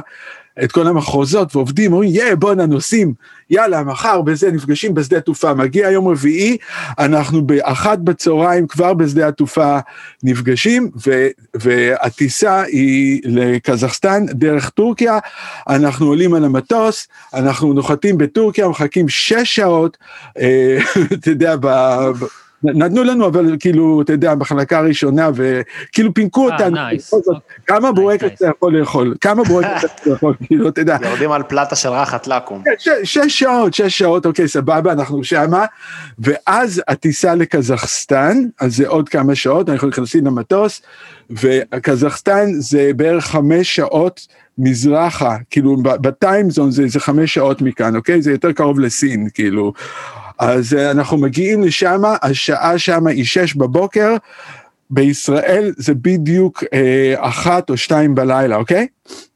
את 0.64 0.72
כל 0.72 0.88
המחוזות 0.88 1.56
ועובדים, 1.56 1.94
אומרים, 1.94 2.10
יא, 2.14 2.36
בואנה, 2.36 2.66
נוסעים, 2.66 3.14
יאללה, 3.50 3.84
מחר 3.84 4.22
בזה, 4.22 4.52
נפגשים 4.52 4.94
בשדה 4.94 5.22
תעופה. 5.22 5.54
מגיע 5.54 5.90
יום 5.90 6.08
רביעי, 6.08 6.58
אנחנו 7.00 7.42
באחת 7.42 8.00
בצהריים 8.00 8.68
כבר 8.68 8.94
בשדה 8.94 9.28
התעופה 9.28 9.80
נפגשים, 10.24 10.92
ו, 11.08 11.28
והטיסה 11.54 12.62
היא 12.62 13.22
לקזחסטן 13.26 14.26
דרך 14.26 14.70
טורקיה, 14.70 15.20
אנחנו 15.70 16.08
עולים 16.08 16.34
על 16.34 16.46
המטוס, 16.46 17.08
אנחנו 17.34 17.74
נוחתים 17.74 18.18
בטורקיה, 18.18 18.68
מחכים 18.68 19.10
שש 19.10 19.56
שעות, 19.56 19.98
אה, 20.40 20.78
אתה 21.14 21.30
יודע, 21.30 21.56
ב... 21.60 21.68
נתנו 22.64 23.04
לנו, 23.04 23.28
אבל 23.28 23.56
כאילו, 23.60 24.02
אתה 24.02 24.14
יודע, 24.14 24.36
מחלקה 24.36 24.82
ראשונה, 24.82 25.30
וכאילו 25.36 26.14
פינקו 26.14 26.50
אה, 26.50 26.54
אותנו. 26.54 26.78
כמה 27.68 27.92
בורקס. 27.92 28.24
אתה 28.36 28.46
יכול 28.48 28.78
לאכול? 28.80 29.16
כמה 29.22 29.44
בורקס 29.44 29.86
אתה 29.86 29.94
יכול 30.02 30.12
לאכול? 30.12 30.36
כאילו, 30.48 30.70
אתה 30.70 30.82
יודע. 30.82 30.98
יורדים 31.04 31.32
על 31.32 31.44
פלטה 31.44 31.76
של 31.76 31.90
רחת 31.90 32.28
לקום. 32.28 32.64
ש- 32.78 32.90
שש 33.04 33.40
שעות, 33.40 33.74
שש 33.74 33.98
שעות, 33.98 34.26
אוקיי, 34.26 34.48
סבבה, 34.48 34.92
אנחנו 34.92 35.24
שמה, 35.24 35.66
ואז 36.20 36.82
הטיסה 36.88 37.36
לקזחסטן, 37.36 38.38
אז 38.62 38.76
זה 38.76 38.88
עוד 38.88 39.10
כמה 39.10 39.36
שעות, 39.36 39.70
אנחנו 39.70 39.88
נכנסים 39.88 40.26
למטוס, 40.26 40.82
וקזחסטן 41.30 42.48
זה 42.54 42.92
בערך 42.96 43.26
חמש 43.26 43.76
שעות 43.76 44.28
מזרחה, 44.58 45.36
כאילו 45.50 45.78
ב- 45.78 46.08
בטיימזון 46.08 46.72
זה, 46.72 46.88
זה 46.88 47.00
חמש 47.00 47.34
שעות 47.34 47.62
מכאן, 47.62 47.96
אוקיי? 47.96 48.22
זה 48.22 48.32
יותר 48.32 48.52
קרוב 48.52 48.80
לסין, 48.80 49.28
כאילו. 49.34 49.74
אז 50.42 50.74
אה, 50.74 50.92
אנחנו 50.92 51.18
מגיעים 51.18 51.64
לשם, 51.64 52.02
השעה 52.22 52.78
שם 52.78 53.08
היא 53.08 53.26
שש 53.26 53.56
בבוקר, 53.56 54.16
בישראל 54.90 55.74
זה 55.78 55.94
בדיוק 55.94 56.64
אה, 56.74 57.14
אחת 57.18 57.70
או 57.70 57.78
שתיים 57.78 58.16
בלילה, 58.16 58.56
אוקיי? 58.56 58.88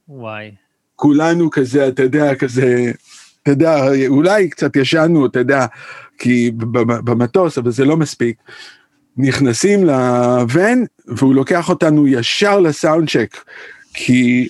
וואי. 0.08 0.50
כולנו 0.96 1.50
כזה, 1.50 1.88
אתה 1.88 2.02
יודע, 2.02 2.34
כזה, 2.34 2.92
אתה 3.42 3.50
יודע, 3.50 3.84
אולי 4.06 4.48
קצת 4.48 4.76
ישנו, 4.76 5.26
אתה 5.26 5.38
יודע, 5.38 5.66
כי 6.18 6.50
במ- 6.56 7.04
במטוס, 7.04 7.58
אבל 7.58 7.70
זה 7.70 7.84
לא 7.84 7.96
מספיק. 7.96 8.36
נכנסים 9.16 9.84
לוון, 9.84 10.84
והוא 11.06 11.34
לוקח 11.34 11.68
אותנו 11.68 12.06
ישר 12.08 12.60
לסאונד 12.60 13.10
צ'ק. 13.10 13.36
כי, 13.96 14.48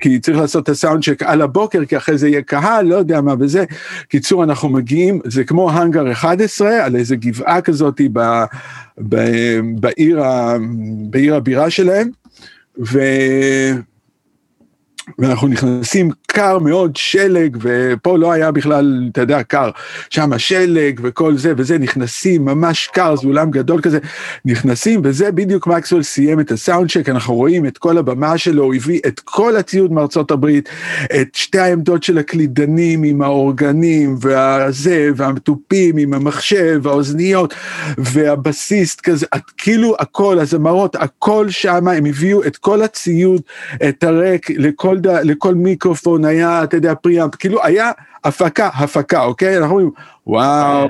כי 0.00 0.18
צריך 0.18 0.38
לעשות 0.38 0.64
את 0.64 0.68
הסאונד 0.68 1.04
צ'ק 1.04 1.22
על 1.22 1.42
הבוקר, 1.42 1.84
כי 1.84 1.96
אחרי 1.96 2.18
זה 2.18 2.28
יהיה 2.28 2.42
קהל, 2.42 2.86
לא 2.86 2.94
יודע 2.94 3.20
מה 3.20 3.34
וזה. 3.38 3.64
קיצור, 4.08 4.44
אנחנו 4.44 4.68
מגיעים, 4.68 5.20
זה 5.24 5.44
כמו 5.44 5.70
האנגר 5.70 6.12
11, 6.12 6.84
על 6.84 6.96
איזה 6.96 7.16
גבעה 7.16 7.60
כזאת 7.60 8.00
ב, 8.12 8.20
ב, 9.08 9.16
בעיר, 9.80 10.22
ה, 10.22 10.56
בעיר 11.10 11.34
הבירה 11.34 11.70
שלהם, 11.70 12.10
ו... 12.78 12.98
ואנחנו 15.18 15.48
נכנסים 15.48 16.10
קר 16.34 16.58
מאוד, 16.58 16.96
שלג, 16.96 17.56
ופה 17.60 18.18
לא 18.18 18.32
היה 18.32 18.50
בכלל, 18.50 19.08
אתה 19.12 19.20
יודע, 19.20 19.42
קר. 19.42 19.70
שם 20.10 20.38
שלג 20.38 21.00
וכל 21.02 21.36
זה, 21.36 21.52
וזה, 21.56 21.78
נכנסים, 21.78 22.44
ממש 22.44 22.88
קר, 22.92 23.16
זה 23.16 23.26
אולם 23.28 23.50
גדול 23.50 23.80
כזה, 23.80 23.98
נכנסים, 24.44 25.00
וזה 25.04 25.32
בדיוק 25.32 25.66
מקסוול 25.66 26.02
סיים 26.02 26.40
את 26.40 26.52
הסאונד 26.52 26.90
צ'ק, 26.90 27.08
אנחנו 27.08 27.34
רואים 27.34 27.66
את 27.66 27.78
כל 27.78 27.98
הבמה 27.98 28.38
שלו, 28.38 28.64
הוא 28.64 28.74
הביא 28.74 29.00
את 29.06 29.20
כל 29.20 29.56
הציוד 29.56 29.92
מארצות 29.92 30.30
הברית, 30.30 30.68
את 31.20 31.34
שתי 31.34 31.58
העמדות 31.58 32.02
של 32.02 32.18
הקלידנים 32.18 33.02
עם 33.02 33.22
האורגנים, 33.22 34.16
והזה, 34.20 35.10
והתופים 35.16 35.96
עם 35.96 36.14
המחשב, 36.14 36.80
והאוזניות, 36.82 37.54
והבסיסט 37.98 39.00
כזה, 39.00 39.26
את- 39.36 39.50
כאילו 39.56 39.96
הכל, 39.98 40.38
הזמרות, 40.38 40.96
הכל 40.96 41.50
שם, 41.50 41.88
הם 41.88 42.04
הביאו 42.06 42.44
את 42.44 42.56
כל 42.56 42.82
הציוד, 42.82 43.42
את 43.88 44.04
הרק, 44.04 44.50
לכל. 44.50 44.98
לכל 45.24 45.54
מיקרופון 45.54 46.23
היה, 46.24 46.64
אתה 46.64 46.76
יודע, 46.76 46.94
פריאמפ, 46.94 47.34
כאילו 47.34 47.64
היה 47.64 47.90
הפקה, 48.24 48.68
הפקה, 48.74 49.22
אוקיי? 49.22 49.58
אנחנו 49.58 49.70
אומרים, 49.70 49.90
וואו, 50.26 50.88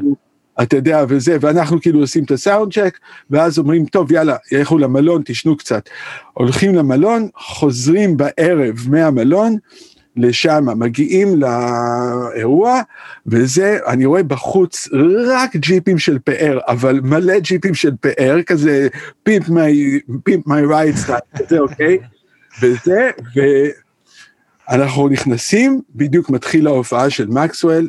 אתה 0.62 0.76
יודע, 0.76 1.04
וזה, 1.08 1.36
ואנחנו 1.40 1.80
כאילו 1.80 2.00
עושים 2.00 2.24
את 2.24 2.30
הסאונד 2.30 2.72
צ'ק, 2.72 2.98
ואז 3.30 3.58
אומרים, 3.58 3.86
טוב, 3.86 4.12
יאללה, 4.12 4.36
לכו 4.52 4.78
למלון, 4.78 5.22
תשנו 5.24 5.56
קצת. 5.56 5.88
הולכים 6.32 6.74
למלון, 6.74 7.28
חוזרים 7.36 8.16
בערב 8.16 8.74
מהמלון, 8.88 9.56
לשם, 10.16 10.64
מגיעים 10.76 11.40
לאירוע, 11.40 12.80
וזה, 13.26 13.78
אני 13.86 14.06
רואה 14.06 14.22
בחוץ 14.22 14.88
רק 15.26 15.56
ג'יפים 15.56 15.98
של 15.98 16.18
פאר, 16.18 16.58
אבל 16.68 17.00
מלא 17.02 17.38
ג'יפים 17.38 17.74
של 17.74 17.92
פאר, 18.00 18.42
כזה 18.42 18.88
פימפ 19.22 19.48
מי, 19.48 19.98
פימפ 20.24 20.46
מי 20.46 20.62
רייט 20.66 20.96
סטייל, 20.96 21.18
כזה, 21.36 21.58
אוקיי? 21.58 21.98
וזה, 22.62 23.10
ואנחנו 24.68 25.08
נכנסים, 25.08 25.80
בדיוק 25.94 26.30
מתחיל 26.30 26.66
ההופעה 26.66 27.10
של 27.10 27.26
מקסוול, 27.26 27.88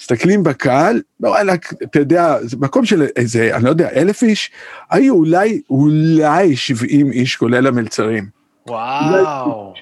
מסתכלים 0.00 0.42
בקהל, 0.42 1.02
וואלה, 1.20 1.54
אתה 1.82 1.98
יודע, 1.98 2.36
זה 2.42 2.56
מקום 2.60 2.84
של 2.84 3.06
איזה, 3.16 3.56
אני 3.56 3.64
לא 3.64 3.68
יודע, 3.68 3.88
אלף 3.90 4.22
איש, 4.22 4.50
היו 4.90 5.14
אולי, 5.14 5.62
אולי 5.70 6.56
70 6.56 7.12
איש, 7.12 7.36
כולל 7.36 7.66
המלצרים. 7.66 8.26
וואו. 8.66 9.74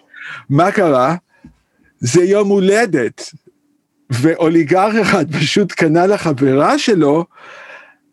מה 0.50 0.72
קרה? 0.72 1.16
זה 1.98 2.24
יום 2.24 2.48
הולדת, 2.48 3.30
ואוליגרך 4.10 4.94
אחד 4.94 5.32
פשוט 5.36 5.72
קנה 5.72 6.06
לחברה 6.06 6.78
שלו 6.78 7.24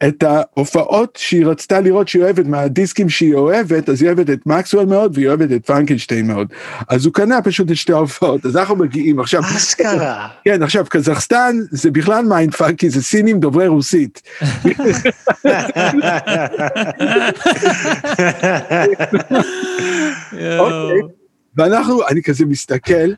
את 0.08 0.24
ההופעות 0.24 1.16
שהיא 1.22 1.46
רצתה 1.46 1.80
לראות 1.82 2.08
שהיא 2.08 2.24
אוהבת, 2.24 2.46
מהדיסקים 2.46 3.10
שהיא 3.10 3.34
אוהבת, 3.34 3.90
אז 3.90 4.02
היא 4.02 4.08
אוהבת 4.08 4.30
את 4.30 4.40
מקסוול 4.46 4.86
מאוד 4.86 5.12
והיא 5.16 5.28
אוהבת 5.28 5.52
את 5.52 5.66
פרנקנשטיין 5.66 6.28
מאוד. 6.28 6.48
אז 6.90 7.06
הוא 7.06 7.14
קנה 7.14 7.42
פשוט 7.42 7.72
את 7.72 7.76
שתי 7.76 7.94
ההופעות, 7.94 8.46
אז 8.46 8.58
אנחנו 8.58 8.76
מגיעים 8.76 9.20
עכשיו, 9.20 9.42
אשכרה. 9.58 10.28
כן, 10.46 10.64
עכשיו 10.64 10.86
קזחסטן 10.90 11.58
זה 11.72 11.92
בכלל 11.92 12.26
mindfuck, 12.26 12.76
כי 12.76 12.90
זה 12.90 13.04
סינים 13.04 13.40
דוברי 13.40 13.68
רוסית. 13.68 14.22
אוקיי. 20.60 21.02
ואנחנו, 21.56 22.08
אני 22.08 22.24
כזה 22.24 22.46
מסתכל, 22.46 23.12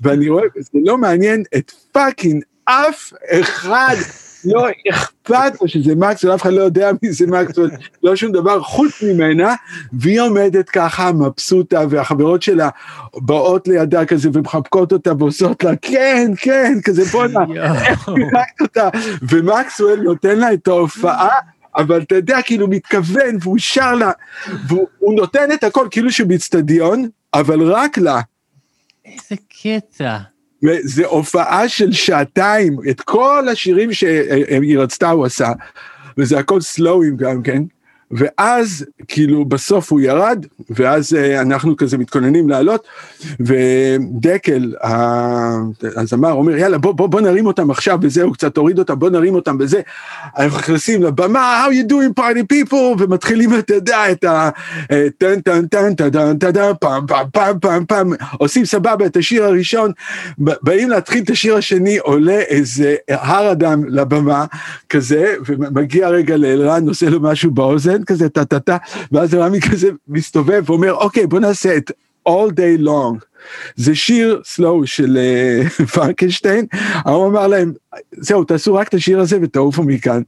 ואני 0.00 0.28
רואה, 0.28 0.44
זה 0.56 0.78
לא 0.84 0.98
מעניין 0.98 1.42
את 1.56 1.72
fucking 1.92 2.42
אף 2.64 3.12
אחד, 3.30 3.96
לא 4.44 4.66
אכפת 4.90 5.60
לו 5.60 5.68
שזה 5.68 5.94
מקסוול, 5.94 6.34
אף 6.34 6.42
אחד 6.42 6.52
לא 6.52 6.60
יודע 6.60 6.90
מי 7.02 7.12
זה 7.12 7.26
מקסוול, 7.26 7.70
לא 8.02 8.16
שום 8.16 8.32
דבר 8.32 8.60
חוץ 8.60 9.02
ממנה, 9.02 9.54
והיא 9.92 10.20
עומדת 10.20 10.70
ככה 10.70 11.12
מבסוטה, 11.12 11.80
והחברות 11.90 12.42
שלה 12.42 12.68
באות 13.14 13.68
לידה 13.68 14.06
כזה 14.06 14.28
ומחבקות 14.32 14.92
אותה 14.92 15.12
ועושות 15.18 15.64
לה, 15.64 15.76
כן, 15.82 16.32
כן, 16.36 16.78
כזה 16.84 17.04
בואנה, 17.04 17.40
איך 17.86 18.04
פירקת 18.04 18.60
אותה, 18.60 18.88
ומקסוול 19.28 20.00
נותן 20.00 20.38
לה 20.38 20.52
את 20.52 20.68
ההופעה. 20.68 21.28
אבל 21.76 22.02
אתה 22.02 22.14
יודע, 22.14 22.38
כאילו 22.44 22.68
מתכוון, 22.68 23.36
והוא 23.40 23.58
שר 23.58 23.94
לה, 23.94 24.10
והוא 24.68 25.14
נותן 25.16 25.52
את 25.52 25.64
הכל, 25.64 25.88
כאילו 25.90 26.12
שהוא 26.12 26.28
באצטדיון, 26.28 27.08
אבל 27.34 27.72
רק 27.72 27.98
לה. 27.98 28.20
איזה 29.04 29.36
קטע. 29.62 30.18
וזה 30.62 31.06
הופעה 31.06 31.68
של 31.68 31.92
שעתיים, 31.92 32.76
את 32.90 33.00
כל 33.00 33.48
השירים 33.52 33.92
שהיא 33.92 34.78
רצתה 34.78 35.10
הוא 35.10 35.26
עשה, 35.26 35.52
וזה 36.18 36.38
הכל 36.38 36.60
סלואים 36.60 37.16
גם 37.16 37.42
כן, 37.42 37.62
ואז 38.10 38.86
כאילו 39.08 39.44
בסוף 39.44 39.92
הוא 39.92 40.00
ירד, 40.00 40.46
ואז 40.70 41.14
אה, 41.14 41.40
אנחנו 41.40 41.76
כזה 41.76 41.98
מתכוננים 41.98 42.48
לעלות, 42.48 42.86
ודקל, 43.40 44.74
ה- 44.82 45.56
הזמר, 45.96 46.32
אומר 46.32 46.56
יאללה 46.56 46.78
בוא, 46.78 46.92
בוא, 46.92 47.06
בוא 47.06 47.20
נרים 47.20 47.46
אותם 47.46 47.70
עכשיו 47.70 47.98
וזהו, 48.02 48.32
קצת 48.32 48.54
תוריד 48.54 48.78
אותם, 48.78 48.98
בוא 48.98 49.10
נרים 49.10 49.34
אותם 49.34 49.56
וזה, 49.60 49.80
אנחנו 50.38 50.58
נכנסים 50.58 51.02
לבמה, 51.02 51.66
how 51.66 51.70
you 51.70 51.92
doing 51.92 52.20
party 52.20 52.54
people, 52.54 52.98
ומתחילים, 52.98 53.58
אתה 53.58 53.74
יודע, 53.74 54.12
את 54.12 54.24
ה... 54.24 54.50
אה, 54.92 55.06
טן 55.18 55.40
טן 55.40 55.66
טן 55.66 55.94
טן 55.94 56.38
טן 56.38 56.72
פעם 56.80 57.06
פעם 57.06 57.26
פעם 57.32 57.58
פעם 57.60 57.84
פעם, 57.86 58.12
עושים 58.38 58.64
סבבה 58.64 59.06
את 59.06 59.16
השיר 59.16 59.44
הראשון, 59.44 59.92
באים 60.38 60.90
להתחיל 60.90 61.22
את 61.24 61.30
השיר 61.30 61.56
השני, 61.56 61.98
עולה 61.98 62.40
איזה 62.40 62.94
הר 63.08 63.52
אדם 63.52 63.84
לבמה 63.88 64.44
כזה, 64.88 65.34
ומגיע 65.46 66.08
רגע 66.08 66.36
לאלרן, 66.36 66.88
עושה 66.88 67.10
לו 67.10 67.20
משהו 67.20 67.50
באוזן, 67.50 67.99
כזה 68.06 68.28
טה 68.28 68.44
טה 68.44 68.60
טה, 68.60 68.76
ואז 69.12 69.34
רמי 69.34 69.60
כזה 69.60 69.88
מסתובב 70.08 70.62
ואומר, 70.66 70.94
אוקיי, 70.94 71.26
בוא 71.26 71.40
נעשה 71.40 71.76
את 71.76 71.90
All 72.28 72.50
Day 72.50 72.82
Long. 72.84 73.24
זה 73.76 73.94
שיר 73.94 74.40
סלואו 74.44 74.86
של 74.86 75.18
אה, 75.18 75.68
פרנקנשטיין, 75.94 76.66
הוא 77.06 77.26
אמר 77.26 77.46
להם, 77.46 77.72
זהו, 78.12 78.44
תעשו 78.44 78.74
רק 78.74 78.88
את 78.88 78.94
השיר 78.94 79.20
הזה 79.20 79.38
ותעופו 79.42 79.82
מכאן. 79.82 80.22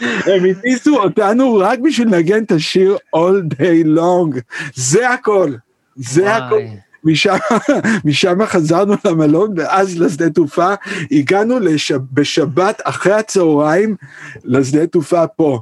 הם 0.00 0.44
הטיסו 0.50 0.96
אותנו 0.96 1.54
רק 1.54 1.78
בשביל 1.78 2.08
לנגן 2.08 2.42
את 2.42 2.52
השיר 2.52 2.96
All 3.16 3.54
Day 3.54 3.86
Long, 3.98 4.40
זה 4.74 5.10
הכל, 5.10 5.52
זה 5.96 6.36
הכל. 6.36 6.60
משם, 7.06 7.36
משם 8.04 8.46
חזרנו 8.46 8.94
למלון 9.04 9.54
ואז 9.56 9.98
לשדה 9.98 10.30
תעופה, 10.30 10.74
הגענו 11.10 11.58
לש, 11.58 11.92
בשבת 12.12 12.80
אחרי 12.84 13.12
הצהריים 13.12 13.96
לשדה 14.44 14.86
תעופה 14.86 15.26
פה. 15.26 15.60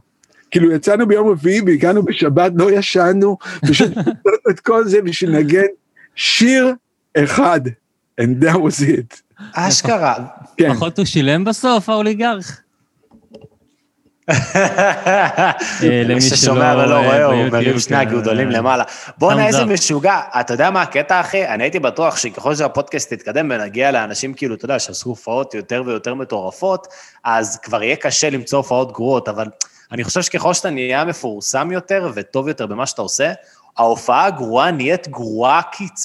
כאילו 0.50 0.72
יצאנו 0.72 1.06
ביום 1.06 1.28
רביעי 1.28 1.60
והגענו 1.66 2.02
בשבת, 2.02 2.52
לא 2.56 2.70
ישנו, 2.70 3.38
פשוט 3.68 3.92
את 4.50 4.60
כל 4.60 4.84
זה 4.84 5.02
בשביל 5.02 5.30
לנגן 5.30 5.66
שיר 6.14 6.74
אחד, 7.18 7.60
and 8.20 8.44
that 8.44 8.54
was 8.54 8.82
it. 8.82 9.20
אשכרה. 9.52 10.14
כן, 10.56 10.74
פחות 10.74 10.98
הוא 10.98 11.06
שילם 11.06 11.44
בסוף, 11.44 11.88
האוליגרך. 11.88 12.60
למי 15.82 16.14
מי 16.14 16.20
שלא 16.20 16.36
ששומע 16.36 16.74
ולא 16.78 16.94
רואה 16.94 17.24
הוא 17.24 17.48
מרים 17.48 17.78
שני 17.78 17.96
כן, 17.96 18.02
הגודלים 18.02 18.48
אה, 18.48 18.52
למעלה. 18.52 18.84
בואנה, 19.18 19.46
איזה. 19.46 19.64
משוגע. 19.64 20.20
אתה 20.40 20.54
יודע 20.54 20.70
מה 20.70 20.82
הקטע, 20.82 21.20
אחי? 21.20 21.46
אני 21.46 21.64
הייתי 21.64 21.78
בטוח 21.78 22.16
שככל 22.16 22.54
שהפודקאסט 22.54 23.12
יתקדם 23.12 23.50
ונגיע 23.50 23.90
לאנשים, 23.90 24.34
כאילו, 24.34 24.54
אתה 24.54 24.64
יודע, 24.64 24.78
שעשו 24.78 25.08
הופעות 25.08 25.54
יותר 25.54 25.82
ויותר 25.86 26.14
מטורפות, 26.14 26.88
אז 27.24 27.58
כבר 27.62 27.82
יהיה 27.82 27.96
קשה 27.96 28.30
למצוא 28.30 28.58
הופעות 28.58 28.92
גרועות, 28.92 29.28
אבל 29.28 29.46
אני 29.92 30.04
חושב 30.04 30.22
שככל 30.22 30.54
שאתה 30.54 30.70
נהיה 30.70 31.04
מפורסם 31.04 31.72
יותר 31.72 32.10
וטוב 32.14 32.48
יותר 32.48 32.66
במה 32.66 32.86
שאתה 32.86 33.02
עושה, 33.02 33.32
ההופעה 33.76 34.26
הגרועה 34.26 34.70
נהיית 34.70 35.08
גרועה. 35.08 35.60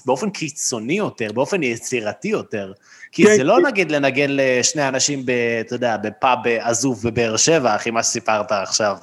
באופן 0.06 0.30
קיצוני 0.30 0.94
יותר, 0.94 1.32
באופן 1.32 1.64
יצירתי 1.64 2.28
יותר. 2.28 2.74
כי 3.12 3.24
כן, 3.24 3.36
זה 3.36 3.44
לא 3.44 3.58
כן. 3.62 3.66
נגיד 3.66 3.92
לנגן 3.92 4.30
לשני 4.30 4.88
אנשים, 4.88 5.26
ב, 5.26 5.32
אתה 5.62 5.76
יודע, 5.76 5.98
בפאב 5.98 6.40
עזוב 6.60 7.02
בבאר 7.04 7.38
שבע, 7.38 7.76
אחי, 7.76 7.92
מה 7.92 8.04
שסיפרת 8.04 8.52
עכשיו. 8.52 8.98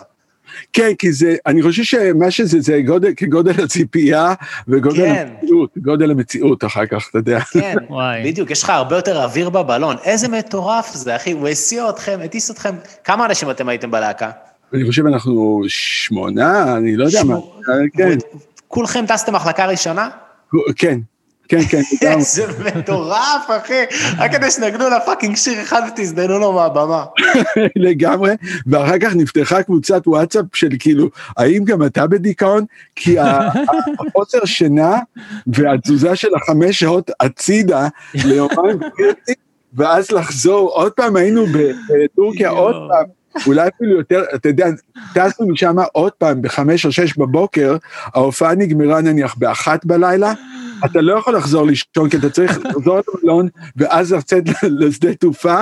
כן, 0.72 0.94
כי 0.98 1.12
זה, 1.12 1.36
אני 1.46 1.62
חושב 1.62 1.82
שמה 1.82 2.30
שזה, 2.30 2.60
זה 2.60 2.80
גודל, 2.86 3.12
כגודל 3.16 3.64
הציפייה 3.64 4.34
וגודל 4.68 4.96
כן. 4.96 5.28
המציאות, 5.30 5.70
גודל 5.76 6.10
המציאות 6.10 6.64
אחר 6.64 6.86
כך, 6.86 7.08
אתה 7.10 7.18
יודע. 7.18 7.40
כן, 7.40 7.74
וואי. 7.90 8.22
בדיוק, 8.24 8.50
יש 8.50 8.62
לך 8.62 8.70
הרבה 8.70 8.96
יותר 8.96 9.22
אוויר 9.22 9.50
בבלון. 9.50 9.96
איזה 10.04 10.28
מטורף 10.28 10.94
זה, 10.94 11.16
אחי, 11.16 11.32
הוא 11.32 11.48
הסיע 11.48 11.90
אתכם, 11.90 12.18
הטיס 12.24 12.50
אתכם. 12.50 12.74
כמה 13.04 13.26
אנשים 13.26 13.50
אתם 13.50 13.68
הייתם 13.68 13.90
בלהקה? 13.90 14.30
אני 14.74 14.86
חושב 14.86 15.06
אנחנו 15.06 15.62
שמונה, 15.68 16.76
אני 16.76 16.96
לא 16.96 17.04
יודע 17.04 17.24
מה. 17.24 17.34
שמונה. 17.34 17.88
כן, 17.96 18.18
כולכם 18.68 19.04
טסתם 19.08 19.34
מחלקה 19.34 19.66
ראשונה? 19.66 20.08
כן, 20.76 20.98
כן, 21.48 21.60
כן, 21.70 21.80
לגמרי. 22.02 22.16
איזה 22.16 22.46
מטורף, 22.76 23.46
אחי. 23.48 23.84
רק 24.18 24.32
כדי 24.32 24.50
שנגנו 24.50 24.88
לה 24.88 25.00
fucking 25.00 25.36
שיר 25.36 25.62
אחד 25.62 25.82
ותעופו 25.88 26.38
לו 26.38 26.52
מהבמה. 26.52 27.04
לגמרי, 27.76 28.34
ואחר 28.66 28.98
כך 28.98 29.16
נפתחה 29.16 29.62
קבוצת 29.62 30.02
וואטסאפ 30.06 30.44
של 30.54 30.68
כאילו, 30.78 31.08
האם 31.36 31.64
גם 31.64 31.82
אתה 31.82 32.06
בדיכאון? 32.06 32.64
כי 32.96 33.16
החוסר 33.18 34.44
שינה 34.44 34.98
והתזוזה 35.46 36.16
של 36.16 36.28
החמש 36.34 36.78
שעות 36.78 37.10
הצידה 37.20 37.88
ליומיים 38.14 38.76
וחצי, 38.76 39.32
ואז 39.74 40.10
לחזור, 40.10 40.70
עוד 40.70 40.92
פעם 40.92 41.16
היינו 41.16 41.46
בטורקיה. 41.88 42.48
עוד 42.48 42.74
פעם. 42.74 43.16
אולי 43.46 43.68
אפילו 43.68 43.96
יותר, 43.96 44.22
אתה 44.34 44.48
יודע, 44.48 44.66
טסנו 45.14 45.48
משם 45.48 45.76
עוד 45.92 46.12
פעם 46.12 46.42
בחמש 46.42 46.86
או 46.86 46.92
שש 46.92 47.18
בבוקר, 47.18 47.76
ההופעה 48.04 48.54
נגמרה 48.54 49.00
נניח 49.00 49.34
באחת 49.38 49.84
בלילה, 49.84 50.32
אתה 50.84 51.00
לא 51.00 51.18
יכול 51.18 51.36
לחזור 51.36 51.66
לישון, 51.66 52.10
כי 52.10 52.16
אתה 52.16 52.30
צריך 52.30 52.58
לחזור 52.64 53.00
למלון, 53.22 53.48
ואז 53.76 54.12
לצאת 54.12 54.44
לשדה 54.62 55.14
תעופה, 55.14 55.58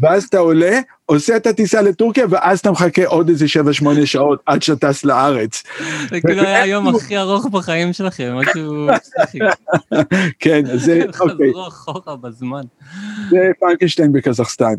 ואז 0.00 0.24
אתה 0.24 0.38
עולה, 0.38 0.80
עושה 1.06 1.36
את 1.36 1.46
הטיסה 1.46 1.82
לטורקיה, 1.82 2.26
ואז 2.30 2.58
אתה 2.58 2.70
מחכה 2.70 3.06
עוד 3.06 3.28
איזה 3.28 3.48
שבע, 3.48 3.72
שמונה 3.72 4.06
שעות 4.06 4.40
עד 4.46 4.62
שאתה 4.62 4.92
טס 4.92 5.04
לארץ. 5.04 5.62
זה 6.10 6.20
כאילו 6.20 6.42
היה 6.42 6.62
היום 6.62 6.96
הכי 6.96 7.18
ארוך 7.18 7.46
בחיים 7.46 7.92
שלכם, 7.92 8.34
משהו... 8.34 8.86
פסיכי. 9.00 9.38
כן, 10.38 10.62
זה, 10.74 11.02
אוקיי, 11.20 11.52
חזרו 11.52 11.68
אחורה 11.68 12.16
בזמן. 12.16 12.62
זה 13.30 13.50
פרנקנשטיין 13.60 14.12
בקזחסטן. 14.12 14.74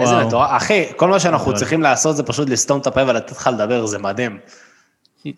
איזה. 0.00 0.24
מטורף. 0.26 0.48
אחי, 0.50 0.84
כל 0.96 1.08
מה 1.08 1.20
שאנחנו 1.20 1.46
גדול. 1.46 1.58
צריכים 1.58 1.82
לעשות 1.82 2.16
זה 2.16 2.22
פשוט 2.22 2.48
לסתום 2.48 2.80
את 2.80 2.86
הפה 2.86 3.02
ולתת 3.02 3.30
לך 3.32 3.50
לדבר, 3.54 3.86
זה 3.86 3.98
מדהים. 3.98 4.38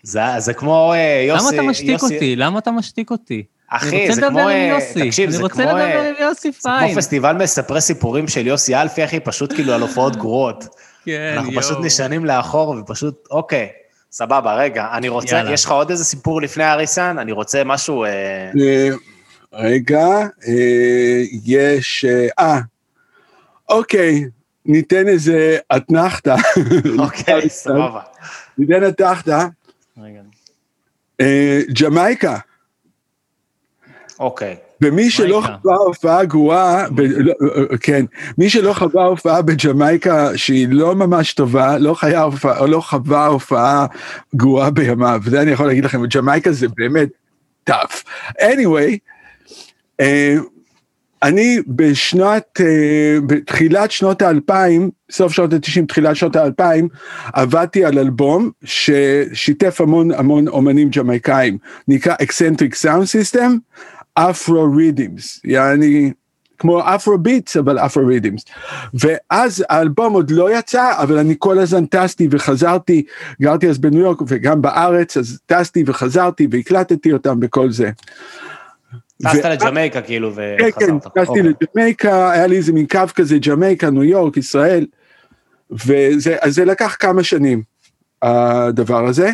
זה 0.03 0.21
זה 0.39 0.55
כמו 0.55 0.93
אה, 0.93 1.25
יוסי... 1.29 1.45
למה 1.45 1.55
אתה 1.55 1.71
משתיק 1.71 1.89
יוסי- 1.89 2.15
אותי? 2.15 2.37
למה 2.37 2.59
אתה 2.59 2.71
משתיק 2.71 3.11
אותי? 3.11 3.43
אחי, 3.71 3.89
אני 3.89 4.01
רוצה 4.03 4.15
זה 4.15 4.21
לדבר 4.21 4.31
כמו... 4.31 4.41
עם 4.41 4.49
אה, 4.49 4.73
יוסי. 4.75 5.07
תקשיב, 5.07 5.29
אני 5.29 5.37
זה 5.37 5.43
רוצה 5.43 5.55
כמו... 5.55 5.63
לדבר 5.63 5.81
אה, 5.81 6.09
עם 6.09 6.15
יוסי 6.21 6.53
זה 6.53 6.59
כמו 6.63 6.73
פיין. 6.79 6.97
פסטיבל 6.97 7.33
מספרי 7.33 7.81
סיפורים 7.81 8.29
של 8.29 8.47
יוסי 8.47 8.75
אלפי, 8.75 9.05
אחי, 9.05 9.21
פשוט 9.21 9.53
כאילו 9.53 9.73
על 9.73 9.83
הופעות 9.83 10.17
גרועות. 10.23 10.65
כן, 11.05 11.33
אנחנו 11.37 11.53
יואו. 11.53 11.63
פשוט 11.63 11.79
נשענים 11.83 12.25
לאחור 12.25 12.77
ופשוט, 12.81 13.27
אוקיי, 13.31 13.69
סבבה, 14.13 14.55
רגע, 14.55 14.87
אני 14.93 15.09
רוצה. 15.09 15.43
יש 15.51 15.65
לך 15.65 15.71
עוד 15.71 15.91
איזה 15.91 16.05
סיפור 16.05 16.43
לפני 16.43 16.65
האריסן? 16.65 17.19
אני 17.19 17.33
רוצה 17.33 17.65
משהו... 17.65 18.05
אה, 18.05 18.11
אה, 18.61 18.89
רגע, 19.53 20.07
אה, 20.49 21.23
יש, 21.45 22.05
אה, 22.05 22.27
אה, 22.39 22.61
אוקיי, 23.69 24.25
ניתן 24.67 25.09
איזה 25.09 25.59
אתנחתא. 25.77 26.37
אוקיי, 26.99 27.49
סבבה. 27.49 28.01
ניתן 28.59 28.89
אתנחתא. 28.89 29.47
רגע. 29.99 30.21
אה, 31.21 31.61
ג'מייקה. 31.83 32.39
אוקיי. 34.21 34.57
ומי 34.83 35.11
שלא. 35.11 35.43
חווה 35.47 35.77
הופעה 35.77 36.25
גרועה, 36.25 36.91
ב- 36.91 37.01
לא, 37.01 37.33
אה, 37.43 37.79
כן, 37.79 38.05
מי 38.39 38.51
שלא 38.51 38.73
חווה 38.73 39.05
הופעה 39.05 39.43
בג'מייקה 39.43 40.37
שהיא 40.37 40.69
לא 40.71 40.95
ממש 40.95 41.35
טובה, 41.35 41.79
לא 41.79 41.95
חיה 41.95 42.23
הופעה, 42.23 42.59
או 42.59 42.67
לא 42.67 42.81
חווה 42.81 43.27
הופעה 43.27 43.87
גרועה 44.37 44.71
בימיו, 44.71 45.21
זה 45.27 45.43
אני 45.43 45.51
יכול 45.51 45.67
להגיד 45.67 45.85
לכם, 45.85 46.07
ג'מייקה 46.07 46.53
זה 46.53 46.67
באמת 46.77 47.09
tough. 47.71 48.05
anyway, 48.41 48.97
אה, 50.01 50.37
אני 51.23 51.59
בשנת, 51.67 52.61
אה, 52.61 53.19
בתחילת 53.27 53.91
שנות 53.91 54.23
האלפיים, 54.23 54.91
סוף 55.11 55.33
שנות 55.33 55.53
התשעים, 55.53 55.87
תחילת 55.87 56.17
שנות 56.17 56.37
האלפיים, 56.37 56.89
עבדתי 57.33 57.85
על 57.85 57.99
אלבום 57.99 58.51
ששיתף 58.65 59.81
המון 59.81 60.11
המון 60.13 60.49
אומנים 60.49 60.89
ג'מייקאים, 60.89 61.59
נקרא 61.89 62.15
Eccentric 62.15 62.75
Sound 62.85 63.37
System, 63.37 63.51
אפרו 64.31 64.73
רידימס, 64.77 65.41
יעני 65.45 66.13
כמו 66.59 66.95
אפרו 66.95 67.19
ביטס 67.19 67.57
אבל 67.57 67.79
אפרו 67.79 68.07
רידימס. 68.07 68.45
ואז 68.95 69.65
האלבום 69.69 70.13
עוד 70.13 70.31
לא 70.31 70.59
יצא 70.59 70.93
אבל 71.03 71.19
אני 71.19 71.35
כל 71.39 71.59
הזמן 71.59 71.87
טסתי 71.87 72.29
וחזרתי, 72.31 73.03
גרתי 73.43 73.69
אז 73.69 73.79
בניו 73.79 74.01
יורק 74.01 74.19
וגם 74.29 74.63
בארץ 74.63 75.17
אז 75.17 75.39
טסתי 75.47 75.85
וחזרתי 75.87 76.49
והקלטתי 76.51 77.13
אותם 77.13 77.39
וכל 77.43 77.71
זה. 77.71 77.91
טסת 79.23 79.45
לג'מייקה 79.45 80.01
כאילו 80.01 80.33
כן, 80.35 80.57
כן, 80.59 80.95
וחזרת. 80.95 81.05
טסתי 81.05 81.29
אוקיי. 81.29 81.43
לג'מייקה, 81.43 82.31
היה 82.31 82.47
לי 82.47 82.57
איזה 82.57 82.73
מין 82.73 82.87
קו 82.87 83.01
כזה, 83.15 83.39
ג'מייקה, 83.39 83.91
ניו 83.91 84.05
יורק, 84.05 84.37
ישראל, 84.37 84.87
וזה 85.71 86.65
לקח 86.65 86.97
כמה 86.99 87.23
שנים, 87.23 87.63
הדבר 88.23 89.07
הזה. 89.07 89.31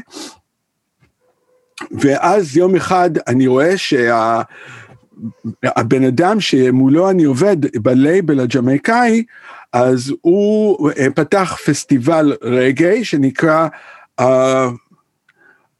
ואז 1.91 2.57
יום 2.57 2.77
אחד 2.77 3.11
אני 3.27 3.47
רואה 3.47 3.79
שה... 3.79 4.43
הבן 5.65 6.05
אדם 6.05 6.41
שמולו 6.41 7.11
אני 7.11 7.25
עובד 7.25 7.57
בלייבל 7.83 8.41
הג'מייקאי, 8.41 9.23
אז 9.73 10.13
הוא 10.21 10.91
אה, 10.91 11.07
פתח 11.15 11.57
פסטיבל 11.67 12.33
רגעי 12.43 13.05
שנקרא 13.05 13.69
uh, 14.21 14.25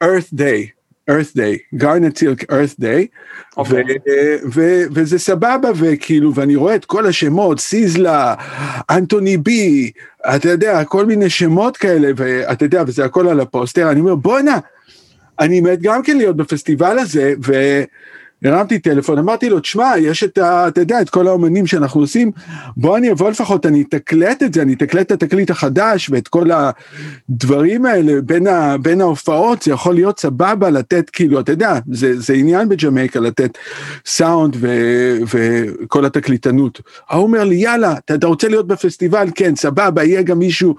Earth 0.03 0.33
Day, 0.33 0.71
Earth 1.11 1.35
Day, 1.35 1.79
Garnet 1.81 2.17
Silk 2.17 2.43
Earth 2.51 2.81
Day, 2.81 3.07
אוקיי. 3.57 3.83
ו- 3.83 4.47
ו- 4.53 4.83
וזה 4.91 5.19
סבבה, 5.19 5.69
וכאילו, 5.75 6.35
ואני 6.35 6.55
רואה 6.55 6.75
את 6.75 6.85
כל 6.85 7.05
השמות, 7.05 7.59
סיזלה, 7.59 8.35
אנטוני 8.89 9.37
בי, 9.37 9.91
אתה 10.35 10.49
יודע, 10.49 10.83
כל 10.83 11.05
מיני 11.05 11.29
שמות 11.29 11.77
כאלה, 11.77 12.11
ואתה 12.15 12.65
יודע, 12.65 12.83
וזה 12.87 13.05
הכל 13.05 13.27
על 13.27 13.39
הפוסטר, 13.39 13.91
אני 13.91 13.99
אומר, 13.99 14.15
בואנה, 14.15 14.59
אני 15.39 15.61
מת 15.61 15.81
גם 15.81 16.03
כן 16.03 16.17
להיות 16.17 16.37
בפסטיבל 16.37 16.99
הזה, 16.99 17.33
והרמתי 18.43 18.79
טלפון, 18.79 19.17
אמרתי 19.17 19.49
לו, 19.49 19.59
תשמע, 19.59 19.91
יש 19.97 20.23
את 20.23 20.37
ה... 20.37 20.67
אתה 20.67 20.81
יודע, 20.81 21.01
את 21.01 21.09
כל 21.09 21.27
האומנים 21.27 21.67
שאנחנו 21.67 22.01
עושים, 22.01 22.31
בוא 22.77 22.97
אני 22.97 23.11
אבוא 23.11 23.29
לפחות, 23.29 23.65
אני 23.65 23.81
אתקלט 23.81 24.43
את 24.43 24.53
זה, 24.53 24.61
אני 24.61 24.73
אתקלט 24.73 25.05
את 25.05 25.23
התקליט 25.23 25.49
החדש, 25.49 26.09
ואת 26.09 26.27
כל 26.27 26.49
הדברים 26.51 27.85
האלה 27.85 28.21
בין, 28.21 28.47
ה, 28.47 28.77
בין 28.77 29.01
ההופעות, 29.01 29.61
זה 29.61 29.71
יכול 29.71 29.95
להיות 29.95 30.19
סבבה 30.19 30.69
לתת, 30.69 31.09
כאילו, 31.09 31.39
אתה 31.39 31.51
יודע, 31.51 31.79
זה, 31.91 32.19
זה 32.19 32.33
עניין 32.33 32.69
בג'מייקה 32.69 33.19
לתת 33.19 33.57
סאונד 34.05 34.55
ו, 34.59 34.67
וכל 35.33 36.05
התקליטנות. 36.05 36.81
ההוא 37.09 37.23
אומר 37.23 37.43
לי, 37.43 37.55
יאללה, 37.55 37.93
אתה, 37.97 38.15
אתה 38.15 38.27
רוצה 38.27 38.47
להיות 38.47 38.67
בפסטיבל? 38.67 39.27
כן, 39.35 39.55
סבבה, 39.55 40.03
יהיה 40.03 40.21
גם 40.21 40.39
מישהו, 40.39 40.75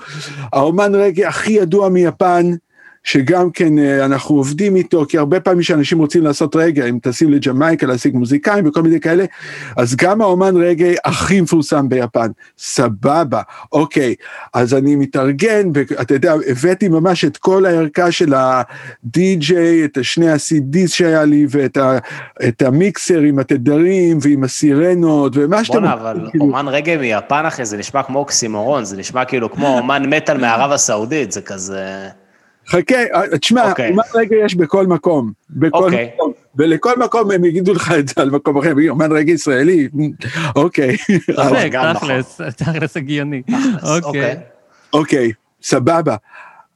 האומן 0.52 0.94
רגע 0.94 1.28
הכי 1.28 1.52
ידוע 1.52 1.88
מיפן, 1.88 2.50
שגם 3.08 3.50
כן 3.50 3.78
אה, 3.78 4.04
אנחנו 4.04 4.36
עובדים 4.36 4.76
איתו, 4.76 5.04
כי 5.08 5.18
הרבה 5.18 5.40
פעמים 5.40 5.62
שאנשים 5.62 5.98
רוצים 5.98 6.24
לעשות 6.24 6.56
רגע, 6.56 6.86
אם 6.86 6.98
טסים 7.02 7.30
לג'מייקה 7.30 7.86
להשיג 7.86 8.16
מוזיקאים 8.16 8.66
וכל 8.66 8.82
מיני 8.82 9.00
כאלה, 9.00 9.24
אז 9.76 9.96
גם 9.96 10.20
האומן 10.20 10.56
רגע 10.56 10.86
הכי 11.04 11.40
מפורסם 11.40 11.88
ביפן, 11.88 12.26
סבבה, 12.58 13.42
אוקיי, 13.72 14.14
אז 14.54 14.74
אני 14.74 14.96
מתארגן, 14.96 15.68
ואתה 15.74 16.14
יודע, 16.14 16.34
הבאתי 16.48 16.88
ממש 16.88 17.24
את 17.24 17.36
כל 17.36 17.66
הערכה 17.66 18.12
של 18.12 18.34
הדי-ג'יי, 18.34 19.84
את 19.84 19.96
השני 19.96 20.30
ה-CDs 20.30 20.88
שהיה 20.88 21.24
לי, 21.24 21.46
ואת 21.50 21.76
ה, 21.76 21.98
את 22.48 22.62
המיקסר 22.62 23.20
עם 23.20 23.38
התדרים 23.38 24.18
ועם 24.22 24.44
הסירנות, 24.44 25.32
ומה 25.34 25.64
שאתם... 25.64 25.78
בואנה, 25.80 25.92
אבל 25.92 26.26
כאילו, 26.30 26.44
אומן 26.44 26.68
רגע 26.68 26.96
מיפן, 26.96 27.44
אחי, 27.46 27.64
זה 27.64 27.76
נשמע 27.76 28.02
כמו 28.02 28.18
אוקסימורון, 28.18 28.84
זה 28.84 28.96
נשמע 28.96 29.24
כאילו 29.24 29.52
כמו 29.52 29.78
אומן 29.78 30.14
מטאל 30.14 30.38
מערב 30.38 30.72
הסעודית, 30.72 31.32
זה 31.32 31.40
כזה... 31.40 32.08
חכה, 32.68 32.94
אה, 33.14 33.38
תשמע, 33.38 33.70
אוקיי. 33.70 33.90
אומן 33.90 34.02
רגע 34.14 34.36
יש 34.44 34.54
בכל 34.54 34.86
מקום, 34.86 35.32
בכל 35.50 35.84
אוקיי. 35.84 36.10
מקום, 36.14 36.32
ולכל 36.56 36.98
מקום 36.98 37.30
הם 37.30 37.44
יגידו 37.44 37.72
לך 37.74 37.92
את 37.98 38.08
זה 38.08 38.14
על 38.16 38.30
מקום 38.30 38.58
אחר, 38.58 38.72
אומן 38.88 39.12
רגע 39.12 39.32
ישראלי, 39.32 39.88
אוקיי. 40.56 40.96
גם 41.70 41.94
תכלס, 41.94 42.40
תכלס 42.56 42.96
הגיוני. 42.96 43.42
אוקיי. 43.82 44.00
אוקיי. 44.04 44.36
אוקיי, 44.92 45.32
סבבה. 45.62 46.16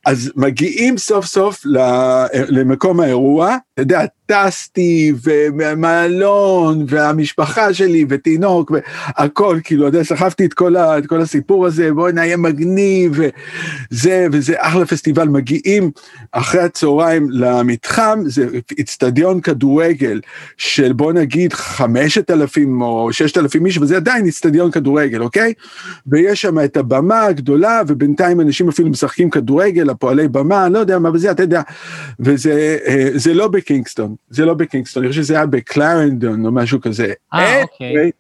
אז 0.07 0.33
מגיעים 0.37 0.99
סוף 0.99 1.25
סוף 1.27 1.67
ל- 1.67 2.27
למקום 2.49 3.01
האירוע, 3.01 3.57
אתה 3.75 3.83
יודע, 3.83 4.05
טסתי 4.27 5.13
ומלון 5.57 6.85
והמשפחה 6.89 7.75
שלי 7.75 8.05
ותינוק 8.09 8.71
והכל, 8.71 9.59
כאילו, 9.65 9.89
אתה 9.89 9.97
יודע, 9.97 10.05
סחבתי 10.05 10.45
את 10.45 10.55
כל, 10.55 10.77
ה, 10.77 10.99
את 10.99 11.07
כל 11.07 11.21
הסיפור 11.21 11.67
הזה, 11.67 11.93
בואי 11.93 12.13
נהיה 12.13 12.37
מגניב 12.37 13.13
וזה, 13.13 14.27
וזה 14.33 14.55
אחלה 14.59 14.87
פסטיבל. 14.87 15.29
מגיעים 15.29 15.91
אחרי 16.33 16.61
הצהריים 16.61 17.31
למתחם, 17.31 18.21
זה 18.25 18.47
אצטדיון 18.81 19.41
כדורגל 19.41 20.21
של 20.57 20.93
בוא 20.93 21.13
נגיד 21.13 21.53
חמשת 21.53 22.31
אלפים 22.31 22.83
או 22.83 23.13
ששת 23.13 23.39
אלפים 23.39 23.67
איש, 23.67 23.79
וזה 23.79 23.97
עדיין 23.97 24.27
אצטדיון 24.27 24.71
כדורגל, 24.71 25.23
אוקיי? 25.23 25.53
ויש 26.07 26.41
שם 26.41 26.61
את 26.65 26.77
הבמה 26.77 27.23
הגדולה, 27.23 27.83
ובינתיים 27.87 28.41
אנשים 28.41 28.69
אפילו 28.69 28.91
משחקים 28.91 29.31
כדורגל, 29.31 29.91
הפועלי 29.91 30.29
במה, 30.29 30.67
אני 30.67 30.75
לא 30.75 30.79
יודע 30.79 30.99
מה 30.99 31.11
וזה, 31.11 31.31
אתה 31.31 31.43
יודע, 31.43 31.63
וזה 32.21 32.79
אה, 32.87 33.09
זה 33.15 33.35
לא 33.35 33.49
בקינגסטון, 33.63 34.15
זה 34.31 34.45
לא 34.45 34.55
בקינגסטון, 34.55 35.03
אני 35.03 35.11
חושב 35.11 35.23
שזה 35.23 35.35
היה 35.35 35.47
בקלרנדון 35.47 36.47
או 36.47 36.53
משהו 36.53 36.81
כזה. 36.81 37.13
אה, 37.35 37.63
אוקיי. 37.63 37.95
Anyway, 37.95 38.11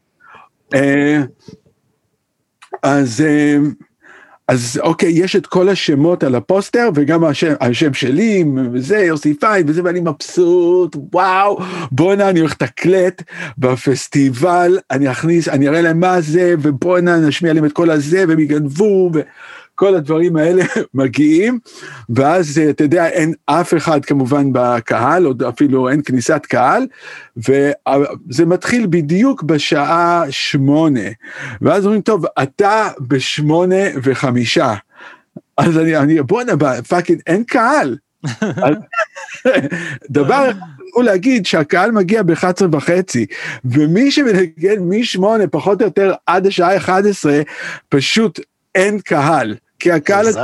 אה, 0.74 1.22
אז, 2.82 3.20
אה, 3.20 3.57
אז 4.49 4.80
אוקיי, 4.82 5.12
יש 5.14 5.36
את 5.36 5.47
כל 5.47 5.68
השמות 5.68 6.24
על 6.24 6.34
הפוסטר, 6.34 6.88
וגם 6.95 7.24
השם, 7.24 7.55
השם 7.61 7.95
שלי, 7.95 8.45
וזה, 8.72 8.99
יוסי 8.99 9.34
פייד, 9.34 9.70
וזה, 9.70 9.80
ואני 9.84 10.01
מבסוט, 10.01 10.97
וואו, 11.12 11.59
בואנה, 11.93 12.28
אני 12.28 12.40
הולך 12.40 12.53
לתקלט 12.53 13.22
בפסטיבל, 13.59 14.78
אני 14.90 15.11
אכניס, 15.11 15.49
אני 15.49 15.68
אראה 15.68 15.80
להם 15.80 16.01
מה 16.01 16.20
זה, 16.20 16.55
ובואנה, 16.62 17.16
נשמיע 17.16 17.53
להם 17.53 17.64
את 17.64 17.72
כל 17.72 17.90
הזה, 17.90 18.24
והם 18.28 18.38
יגנבו, 18.38 19.11
וכל 19.83 19.95
הדברים 19.95 20.37
האלה 20.37 20.62
מגיעים, 20.95 21.59
ואז, 22.09 22.59
אה, 22.59 22.70
אתה 22.70 22.85
יודע, 22.85 23.07
אין 23.07 23.35
אף 23.47 23.74
אחד 23.74 24.05
כמובן 24.05 24.49
בקהל, 24.53 25.24
עוד 25.24 25.43
אפילו 25.43 25.89
אין 25.89 26.01
כניסת 26.05 26.47
קהל, 26.47 26.87
וזה 27.37 28.47
מתחיל 28.47 28.87
בדיוק 28.91 29.43
בשעה 29.43 30.24
שמונה. 30.30 31.01
ואז 31.61 31.85
אומרים, 31.85 32.03
טוב, 32.03 32.24
אתה 32.43 32.89
בשמונה 33.01 33.83
וחמישה. 34.03 34.74
אז 35.57 35.78
אני, 35.78 35.97
אני 35.97 36.22
בואנה, 36.22 36.53
פאקינג, 36.89 37.20
אין 37.26 37.45
קהל. 37.45 37.97
דבר 40.11 40.51
הוא 40.95 41.05
להגיד 41.05 41.47
שהקהל 41.47 41.91
מגיע 41.91 42.22
ב-11 42.22 42.62
וחצי, 42.72 43.26
ומי 43.64 44.11
שמנגן 44.11 44.80
מ-8 44.80 45.47
פחות 45.51 45.80
או 45.80 45.87
יותר 45.87 46.12
עד 46.26 46.47
השעה 46.47 46.76
11, 46.76 47.41
פשוט 47.89 48.41
אין 48.74 48.99
קהל. 49.01 49.55
כי 49.83 49.93
הקהל. 49.93 50.26
הזה 50.26 50.41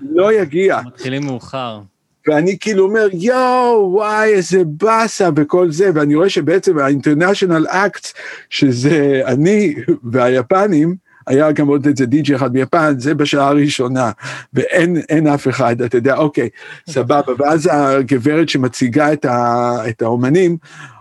לא 0.00 0.32
יגיע. 0.32 0.80
מתחילים 0.86 1.26
מאוחר. 1.26 1.80
ואני 2.26 2.58
כאילו 2.58 2.84
אומר, 2.84 3.06
יואו, 3.12 3.90
וואי, 3.92 4.32
איזה 4.32 4.62
באסה 4.66 5.28
וכל 5.36 5.70
זה, 5.70 5.90
ואני 5.94 6.14
רואה 6.14 6.28
שבעצם 6.28 6.78
ה-International 6.78 7.70
Acts, 7.70 8.12
שזה 8.50 9.22
אני 9.26 9.74
והיפנים, 10.02 10.96
היה 11.26 11.52
גם 11.52 11.66
עוד 11.66 11.86
איזה 11.86 12.06
די.ג'י 12.06 12.36
אחד 12.36 12.52
ביפן, 12.52 12.94
זה 12.98 13.14
בשעה 13.14 13.48
הראשונה, 13.48 14.10
ואין 14.52 14.96
אין 15.08 15.26
אף 15.26 15.48
אחד, 15.48 15.82
אתה 15.82 15.96
יודע, 15.96 16.16
אוקיי, 16.16 16.48
סבבה, 16.90 17.32
ואז 17.38 17.68
הגברת 17.72 18.48
שמציגה 18.48 19.12
את, 19.12 19.24
ה, 19.24 19.72
את 19.88 20.02
האומנים, 20.02 20.56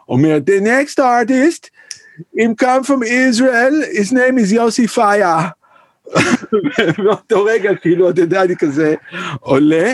אומרת, 0.10 0.50
the 0.50 0.64
next 0.64 1.00
artist, 1.00 1.70
him 2.38 2.56
come 2.62 2.84
from 2.84 3.04
Israel, 3.04 4.00
his 4.00 4.12
name 4.12 4.38
is 4.38 4.54
יוסי 4.54 4.88
פאיה. 4.88 5.48
באותו 7.04 7.44
רגע, 7.44 7.76
כאילו, 7.76 8.10
אתה 8.10 8.22
יודע, 8.22 8.44
אני 8.44 8.56
כזה 8.56 8.96
עולה, 9.40 9.94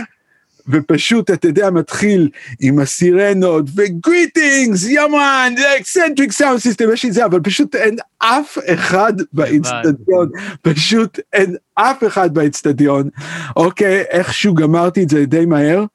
ופשוט, 0.70 1.32
אתה 1.32 1.48
יודע, 1.48 1.70
מתחיל 1.70 2.30
עם 2.62 2.80
הסירנות, 2.80 3.66
וגריטינגס, 3.76 4.88
יאמן, 4.88 5.54
אקסנטריק 5.80 6.32
סאונד 6.32 6.60
סיסטם, 6.60 6.86
יש 6.94 7.04
לי 7.04 7.12
זה, 7.12 7.26
אבל 7.26 7.40
פשוט 7.40 7.76
אין 7.76 7.96
אף 8.20 8.58
אחד 8.74 9.14
באיצטדיון, 9.34 10.30
פשוט 10.62 11.20
אין 11.34 11.56
אף 11.76 12.04
אחד 12.08 12.34
באיצטדיון. 12.34 13.10
אוקיי, 13.56 14.04
איכשהו 14.10 14.54
גמרתי 14.54 15.04
את 15.04 15.10
זה 15.10 15.26
די 15.26 15.46
מהר, 15.46 15.86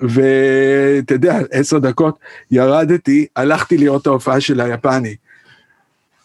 ואתה 0.00 1.14
יודע, 1.14 1.38
עשר 1.50 1.78
דקות, 1.78 2.18
ירדתי, 2.50 3.26
הלכתי 3.36 3.78
לראות 3.78 4.02
את 4.02 4.06
ההופעה 4.06 4.40
של 4.40 4.60
היפני. 4.60 5.14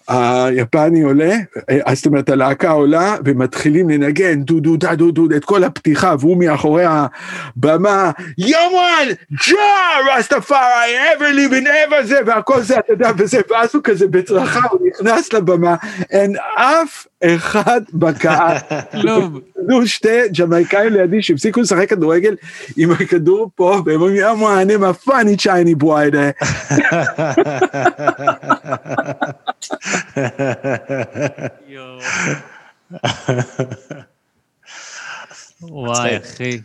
היפני 0.07 1.01
עולה, 1.01 1.35
אה, 1.69 1.95
זאת 1.95 2.05
אומרת 2.05 2.29
הלהקה 2.29 2.71
עולה 2.71 3.15
ומתחילים 3.25 3.89
לנגן 3.89 4.41
דו 4.43 4.59
דו 4.59 4.77
דה 4.77 4.95
דו 4.95 5.11
דו 5.11 5.27
את 5.35 5.45
כל 5.45 5.63
הפתיחה 5.63 6.15
והוא 6.19 6.37
מאחורי 6.37 6.83
הבמה 6.87 8.11
יומן 8.37 9.07
ג'ה 9.31 10.15
רסטפארי 10.17 10.95
ever 11.13 11.35
live 11.35 11.53
in 11.53 11.67
ever 11.67 12.03
זה 12.03 12.19
והכל 12.25 12.61
זה 12.61 12.79
אתה 12.79 12.93
יודע 12.93 13.11
וזה 13.17 13.39
ואז 13.49 13.75
הוא 13.75 13.83
כזה 13.83 14.07
בצרחה 14.07 14.67
הוא 14.71 14.79
נכנס 14.87 15.33
לבמה 15.33 15.75
אין 16.11 16.35
אף 16.57 17.07
אחד 17.23 17.81
בקהל. 17.93 18.57
כלום. 19.01 19.39
היו 19.69 19.87
שתי 19.87 20.29
ג'מייקאים 20.39 20.93
לידי 20.93 21.21
שהפסיקו 21.21 21.61
לשחק 21.61 21.89
כדורגל 21.89 22.35
עם 22.77 22.91
הכדור 22.91 23.49
פה 23.55 23.81
והם 23.85 23.95
אומרים 23.95 24.15
יומן 24.15 24.69
הם 24.69 24.83
הפאני 24.83 25.37
צ'ייני 25.37 25.75
בוואי 25.75 26.09
יואו. 31.67 31.99
וואי, 35.61 36.17
אחי. 36.17 36.59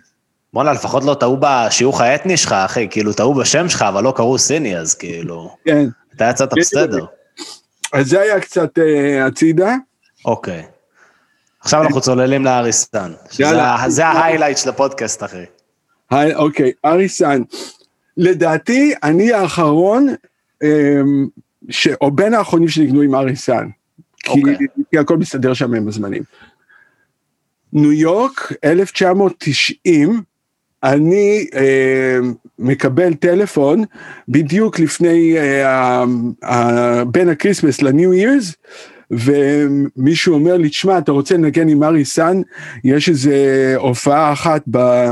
בואנה, 0.52 0.72
לפחות 0.72 1.04
לא 1.04 1.14
טעו 1.14 1.38
בשיוך 1.40 2.00
האתני 2.00 2.36
שלך, 2.36 2.52
אחי, 2.52 2.88
כאילו, 2.90 3.12
טעו 3.12 3.34
בשם 3.34 3.68
שלך, 3.68 3.82
אבל 3.82 4.04
לא 4.04 4.12
קראו 4.16 4.38
סיני, 4.38 4.78
אז 4.78 4.94
כאילו, 4.94 5.56
כן. 5.64 5.88
אתה 6.16 6.30
יצאת 6.30 6.48
בסדר. 6.56 7.04
אז 7.92 8.08
זה 8.08 8.20
היה 8.20 8.40
קצת 8.40 8.78
אה, 8.78 9.26
הצידה. 9.26 9.74
אוקיי. 10.24 10.62
עכשיו 11.60 11.82
אנחנו 11.82 12.00
צוללים. 12.00 12.46
ה- 13.62 13.84
זה 13.88 14.06
ההיילייט 14.06 14.58
של 14.58 14.68
הפודקאסט, 14.68 15.22
אחי. 15.24 15.44
אוקיי, 16.34 16.72
אריסן. 16.84 17.42
לדעתי, 18.16 18.94
אני 19.02 19.32
האחרון, 19.32 20.08
אמ, 20.62 21.26
ש... 21.70 21.88
או 22.00 22.10
בין 22.10 22.34
האחרונים 22.34 22.68
שניגנו 22.68 23.00
עם 23.02 23.14
אריסן. 23.14 23.68
כי, 24.18 24.30
אוקיי. 24.40 24.56
כי 24.90 24.98
הכל 24.98 25.16
מסתדר 25.16 25.54
שם 25.54 25.74
עם 25.74 25.88
הזמנים. 25.88 26.22
ניו 27.72 27.92
יורק, 27.92 28.52
1990, 28.64 30.22
אני 30.82 31.46
אה, 31.54 32.18
מקבל 32.58 33.14
טלפון 33.14 33.84
בדיוק 34.28 34.78
לפני, 34.80 35.38
אה, 35.38 35.68
ה- 35.68 36.04
ה- 36.44 37.04
בין 37.04 37.28
ה 37.28 37.34
Christmas 37.34 37.82
ל 37.82 37.90
New 37.90 38.14
Year's, 38.14 38.54
ומישהו 39.12 40.34
אומר 40.34 40.56
לי, 40.56 40.68
תשמע, 40.68 40.98
אתה 40.98 41.12
רוצה 41.12 41.34
לנגן 41.34 41.68
עם 41.68 41.82
אריס 41.82 42.04
סאן? 42.04 42.40
יש 42.84 43.08
איזה 43.08 43.74
הופעה 43.78 44.32
אחת 44.32 44.62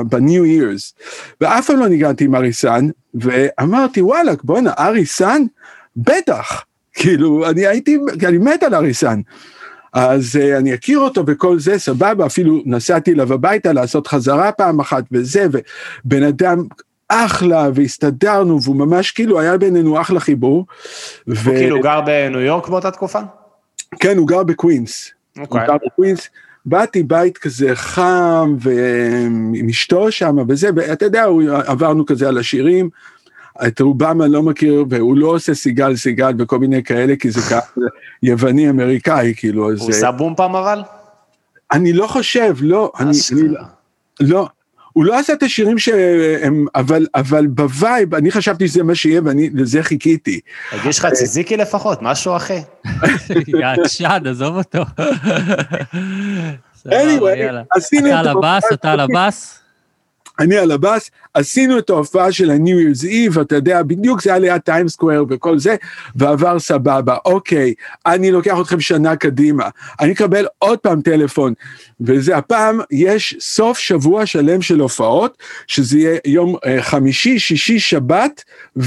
ב 0.05 0.15
New 0.15 0.47
Year's. 0.47 0.95
ואף 1.41 1.67
פעם 1.67 1.79
לא 1.79 1.89
ניגנתי 1.89 2.25
עם 2.25 2.35
אריס 2.35 2.53
סאן, 2.53 2.89
ואמרתי, 3.15 4.03
וואלה, 4.03 4.33
בואנה, 4.45 4.73
אריס 4.79 5.07
סאן? 5.07 5.43
בטח. 5.97 6.65
כאילו, 6.95 7.51
אני 7.51 7.67
הייתי, 7.67 7.99
אני 8.29 8.39
מת 8.39 8.63
על 8.63 8.75
אריס 8.75 8.95
סאן. 8.95 9.21
אז 9.93 10.37
uh, 10.37 10.59
אני 10.59 10.75
הכרתי 10.75 10.99
אותו 10.99 11.25
וכל 11.27 11.59
זה, 11.59 11.79
סבבה, 11.79 12.27
אפילו 12.27 12.63
נסעתי 12.67 13.13
אליו 13.13 13.33
הביתה 13.33 13.73
לעשות 13.73 14.07
חזרה 14.07 14.53
פעם 14.53 14.81
אחת 14.81 15.05
וזה, 15.13 15.47
ובן 16.05 16.23
אדם 16.23 16.65
אחלה, 17.09 17.69
והסתדרנו, 17.75 18.63
והוא 18.63 18.77
ממש 18.77 19.11
כאילו 19.11 19.41
היה 19.41 19.59
בינינו 19.59 20.01
אחלה 20.01 20.21
חיבור. 20.21 20.67
הוא 21.27 21.35
כאילו 21.35 21.81
גר 21.81 22.01
בניו 22.01 22.41
יורק 22.41 22.69
באותה 22.69 22.91
תקופה? 22.91 23.21
כן, 23.99 24.17
הוא 24.19 24.29
גר 24.29 24.43
בקווינס. 24.43 25.11
הוא 25.37 25.43
אוקיי. 25.45 25.67
גר 25.67 25.77
בקווינס. 25.87 26.29
באתי 26.67 27.03
בית 27.03 27.39
כזה 27.39 27.71
חם, 27.75 28.57
ועם 28.61 29.69
אשתו 29.71 30.13
שם 30.13 30.37
וזה, 30.49 30.69
ואתה 30.77 31.05
יודע, 31.05 31.25
הוא- 31.25 31.43
עברנו 31.67 32.07
כזה 32.07 32.29
על 32.29 32.39
השירים. 32.39 32.91
את 33.67 33.81
רובם 33.81 34.23
אני 34.23 34.33
לא 34.33 34.43
מכיר, 34.43 34.85
והוא 34.91 35.17
לא 35.17 35.27
עושה 35.27 35.55
סיגל 35.55 35.97
סיגל 35.97 36.33
וכל 36.39 36.59
מיני 36.59 36.83
כאלה, 36.83 37.17
כי 37.17 37.31
זה 37.31 37.41
קהל 37.49 37.61
יווני 38.23 38.71
אמריקאי, 38.71 39.35
כאילו, 39.37 39.73
אז... 39.73 39.81
הוא 39.81 39.89
עושה 39.89 40.11
בום 40.11 40.35
פם 40.37 40.57
אבל? 40.57 40.83
אני 41.73 41.93
לא 41.93 42.07
חושב, 42.07 42.55
לא, 42.61 42.93
אני, 43.01 43.11
אני 43.33 43.49
לא, 43.49 43.61
לא, 44.21 44.49
הוא 44.93 45.05
לא 45.05 45.19
עשה 45.19 45.33
את 45.33 45.43
השירים 45.43 45.79
שהם, 45.79 46.67
אבל, 46.75 47.07
אבל 47.15 47.47
ב 47.47 47.58
vibe, 47.58 48.15
אני 48.15 48.31
חשבתי 48.31 48.69
שזה 48.69 48.83
מה 48.83 48.95
שיהיה 48.95 49.21
ואני 49.25 49.51
לזה 49.55 49.83
חיכיתי. 49.83 50.41
הגיש 50.73 50.99
לך 50.99 51.07
צזיקי 51.07 51.57
לפחות, 51.57 51.99
משהו 52.03 52.37
אחי. 52.37 52.61
יא 53.61 53.67
צ'אד, 53.89 54.27
עזוב 54.27 54.57
אותו. 54.57 54.83
anyway. 56.87 57.65
עשינו 57.71 58.09
אתה 58.09 58.21
את 58.21 58.27
על 58.27 58.29
הבאס, 58.29 58.65
אתה 58.73 58.93
על. 58.93 59.01
הבאס? 59.01 59.60
אני 60.41 60.57
על 60.57 60.71
הבאס, 60.71 61.11
עשינו 61.35 61.79
את 61.79 61.91
ההופעה 61.91 62.33
של 62.33 62.51
ה-New 62.51 62.99
Year's 62.99 63.05
Eve, 63.05 63.41
אתה 63.41 63.55
יודע, 63.55 63.83
בדיוק 63.83 64.23
זה 64.23 64.31
היה 64.31 64.39
ליד 64.39 64.61
טיים 64.61 64.89
סקוויר 64.89 65.25
וכל 65.29 65.59
זה, 65.59 65.77
ועבר 66.17 66.59
סבבה. 66.59 67.17
אוקיי, 67.25 67.75
אני 68.07 68.31
לוקח 68.31 68.57
אתכם 68.61 68.81
שנה 68.81 69.17
קדימה, 69.17 69.69
אני 70.01 70.13
אקבל 70.13 70.47
עוד 70.59 70.79
פעם 70.79 71.01
טלפון, 71.01 71.55
וזה 72.01 72.37
הפעם, 72.37 72.81
יש 72.91 73.37
סוף 73.41 73.79
שבוע 73.79 74.27
שלם 74.27 74.63
של 74.63 74.81
הופעות, 74.81 75.39
שזה 75.67 75.99
יהיה 75.99 76.19
יום 76.25 76.57
אה, 76.67 76.83
חמישי, 76.83 77.39
שישי, 77.39 77.79
שבת 77.79 78.45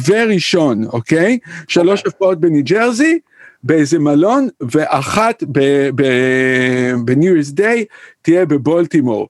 וראשון, 0.07 0.85
אוקיי? 0.85 1.37
שלוש 1.67 2.03
הופעות 2.05 2.39
בניו 2.39 2.63
ג'רזי. 2.63 3.19
באיזה 3.65 3.99
מלון, 3.99 4.47
ואחת 4.61 5.43
ב-New 5.51 7.23
Year's 7.23 7.59
Day 7.59 7.85
תהיה 8.21 8.45
בבולטימור. 8.45 9.29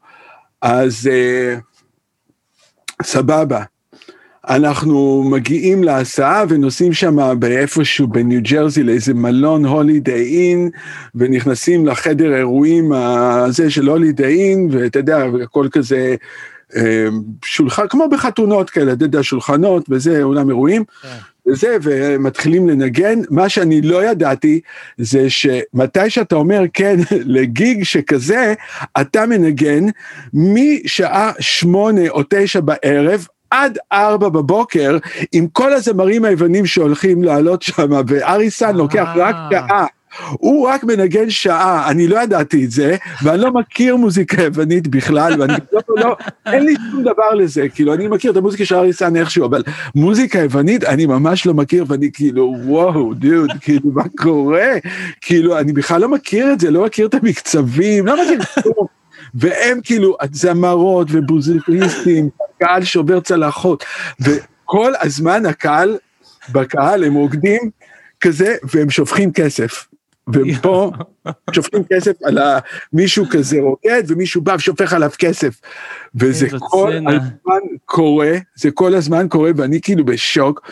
אז 0.62 1.10
uh, 1.12 1.73
סבבה. 3.02 3.64
אנחנו 4.50 5.24
מגיעים 5.32 5.84
להסעה 5.84 6.44
ונוסעים 6.50 6.94
שם 6.94 7.40
באיפשהו 7.40 8.08
בניו 8.08 8.42
ג'רזי 8.44 8.84
לאיזה 8.84 9.14
מלון 9.14 9.66
הולידיי 9.66 10.24
אין 10.24 10.70
ונכנסים 11.16 11.86
לחדר 11.86 12.36
אירועים 12.36 12.94
הזה 12.94 13.70
של 13.70 13.88
הולידיי 13.88 14.40
אין 14.40 14.70
ואתה 14.72 15.00
יודע 15.00 15.26
הכל 15.44 15.68
כזה 15.72 16.16
אה, 16.76 17.08
שולחן 17.46 17.88
כמו 17.90 18.10
בחתונות 18.10 18.70
כאלה 18.70 18.94
אתה 18.94 19.06
יודע 19.06 19.24
שולחנות 19.24 19.86
וזה 19.90 20.24
אולם 20.24 20.50
אירועים 20.50 20.84
וזה 21.48 21.78
ומתחילים 21.82 22.70
לנגן 22.70 23.20
מה 23.30 23.50
שאני 23.50 23.82
לא 23.82 24.06
ידעתי 24.06 24.60
זה 24.98 25.30
שמתי 25.30 26.10
שאתה 26.10 26.36
אומר 26.36 26.64
כן 26.74 26.96
לגיג 27.36 27.84
שכזה 27.84 28.54
אתה 29.02 29.26
מנגן 29.26 29.86
משעה 30.34 31.32
שמונה 31.40 32.10
או 32.10 32.22
תשע 32.30 32.60
בערב 32.60 33.28
עד 33.54 33.78
ארבע 33.92 34.30
בבוקר 34.30 34.98
עם 35.32 35.48
כל 35.48 35.74
הזמרים 35.74 36.26
היוונים 36.26 36.66
שהולכים 36.66 37.24
לעלות 37.24 37.62
שם, 37.62 37.92
ואריסן 38.08 38.76
לוקח 38.76 39.08
רק 39.16 39.36
שעה. 39.52 39.86
הוא 40.32 40.68
רק 40.68 40.84
מנגן 40.84 41.30
שעה, 41.30 41.92
אני 41.92 42.08
לא 42.08 42.24
ידעתי 42.24 42.66
את 42.66 42.72
זה, 42.72 42.96
ואני 43.24 43.42
לא 43.42 43.52
מכיר 43.52 43.96
מוזיקה 43.96 44.42
יוונית 44.42 44.88
בכלל, 44.88 45.42
ואני 45.42 45.54
לא, 45.74 45.82
לא, 45.90 46.16
אין 46.46 46.66
לי 46.66 46.74
שום 46.92 47.04
דבר 47.04 47.34
לזה, 47.34 47.70
כאילו, 47.70 47.94
אני 47.94 48.08
מכיר 48.08 48.32
את 48.32 48.38
המוזיקה 48.38 48.66
של 48.66 48.76
אריסן 48.76 49.16
איכשהו, 49.16 49.46
אבל 49.46 49.64
מוזיקה 49.96 50.40
יוונית 50.40 50.84
אני 50.84 51.06
ממש 51.06 51.46
לא 51.46 51.54
מכיר, 51.54 51.86
ואני 51.88 52.12
כאילו, 52.14 52.56
וואו, 52.64 53.14
דוד, 53.14 53.52
כאילו, 53.62 53.90
מה 53.94 54.04
קורה? 54.18 54.68
כאילו, 55.22 55.60
אני 55.60 55.74
בכלל 55.74 56.02
לא 56.02 56.10
מכיר 56.10 56.54
את 56.54 56.60
זה, 56.60 56.72
לא 56.72 56.86
מכיר 56.86 57.08
את 57.08 57.14
המקצבים, 57.14 58.06
לא 58.06 58.24
מכיר 58.24 58.40
כלום. 58.64 58.88
והם 59.34 59.80
כאילו 59.84 60.16
זמרות 60.32 61.08
ובוזיפיסטים, 61.12 62.30
קהל 62.60 62.84
שובר 62.84 63.20
צלחות, 63.20 63.86
וכל 64.22 64.94
הזמן 65.02 65.46
הקהל, 65.46 65.98
בקהל 66.52 67.04
הם 67.04 67.14
רוקדים 67.14 67.70
כזה, 68.22 68.56
והם 68.74 68.90
שופכים 68.90 69.32
כסף. 69.32 69.88
ופה 70.34 70.92
שופכים 71.52 71.84
כסף 71.94 72.12
על 72.24 72.38
מישהו 72.94 73.26
כזה 73.32 73.60
רוקד, 73.62 74.04
ומישהו 74.08 74.42
בא 74.42 74.56
ושופך 74.58 74.94
עליו 74.94 75.10
כסף. 75.20 75.62
וזה 76.16 76.48
כל. 76.60 76.94
הזמן 76.94 77.60
קורה, 77.86 78.32
זה 78.56 78.72
כל 78.72 78.96
הזמן 78.96 79.28
קורה, 79.30 79.52
ואני 79.56 79.82
כאילו 79.82 80.06
בשוק, 80.06 80.72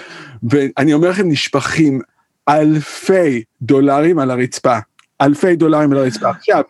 ואני 0.49 0.93
אומר 0.93 1.09
לכם, 1.09 1.29
נשפכים 1.29 2.01
אלפי 2.49 3.43
דולרים 3.61 4.19
על 4.19 4.31
הרצפה. 4.31 4.77
אלפי 5.21 5.55
דולרים 5.55 5.91
על 5.91 5.97
הרצפה. 5.97 6.29
עכשיו, 6.29 6.63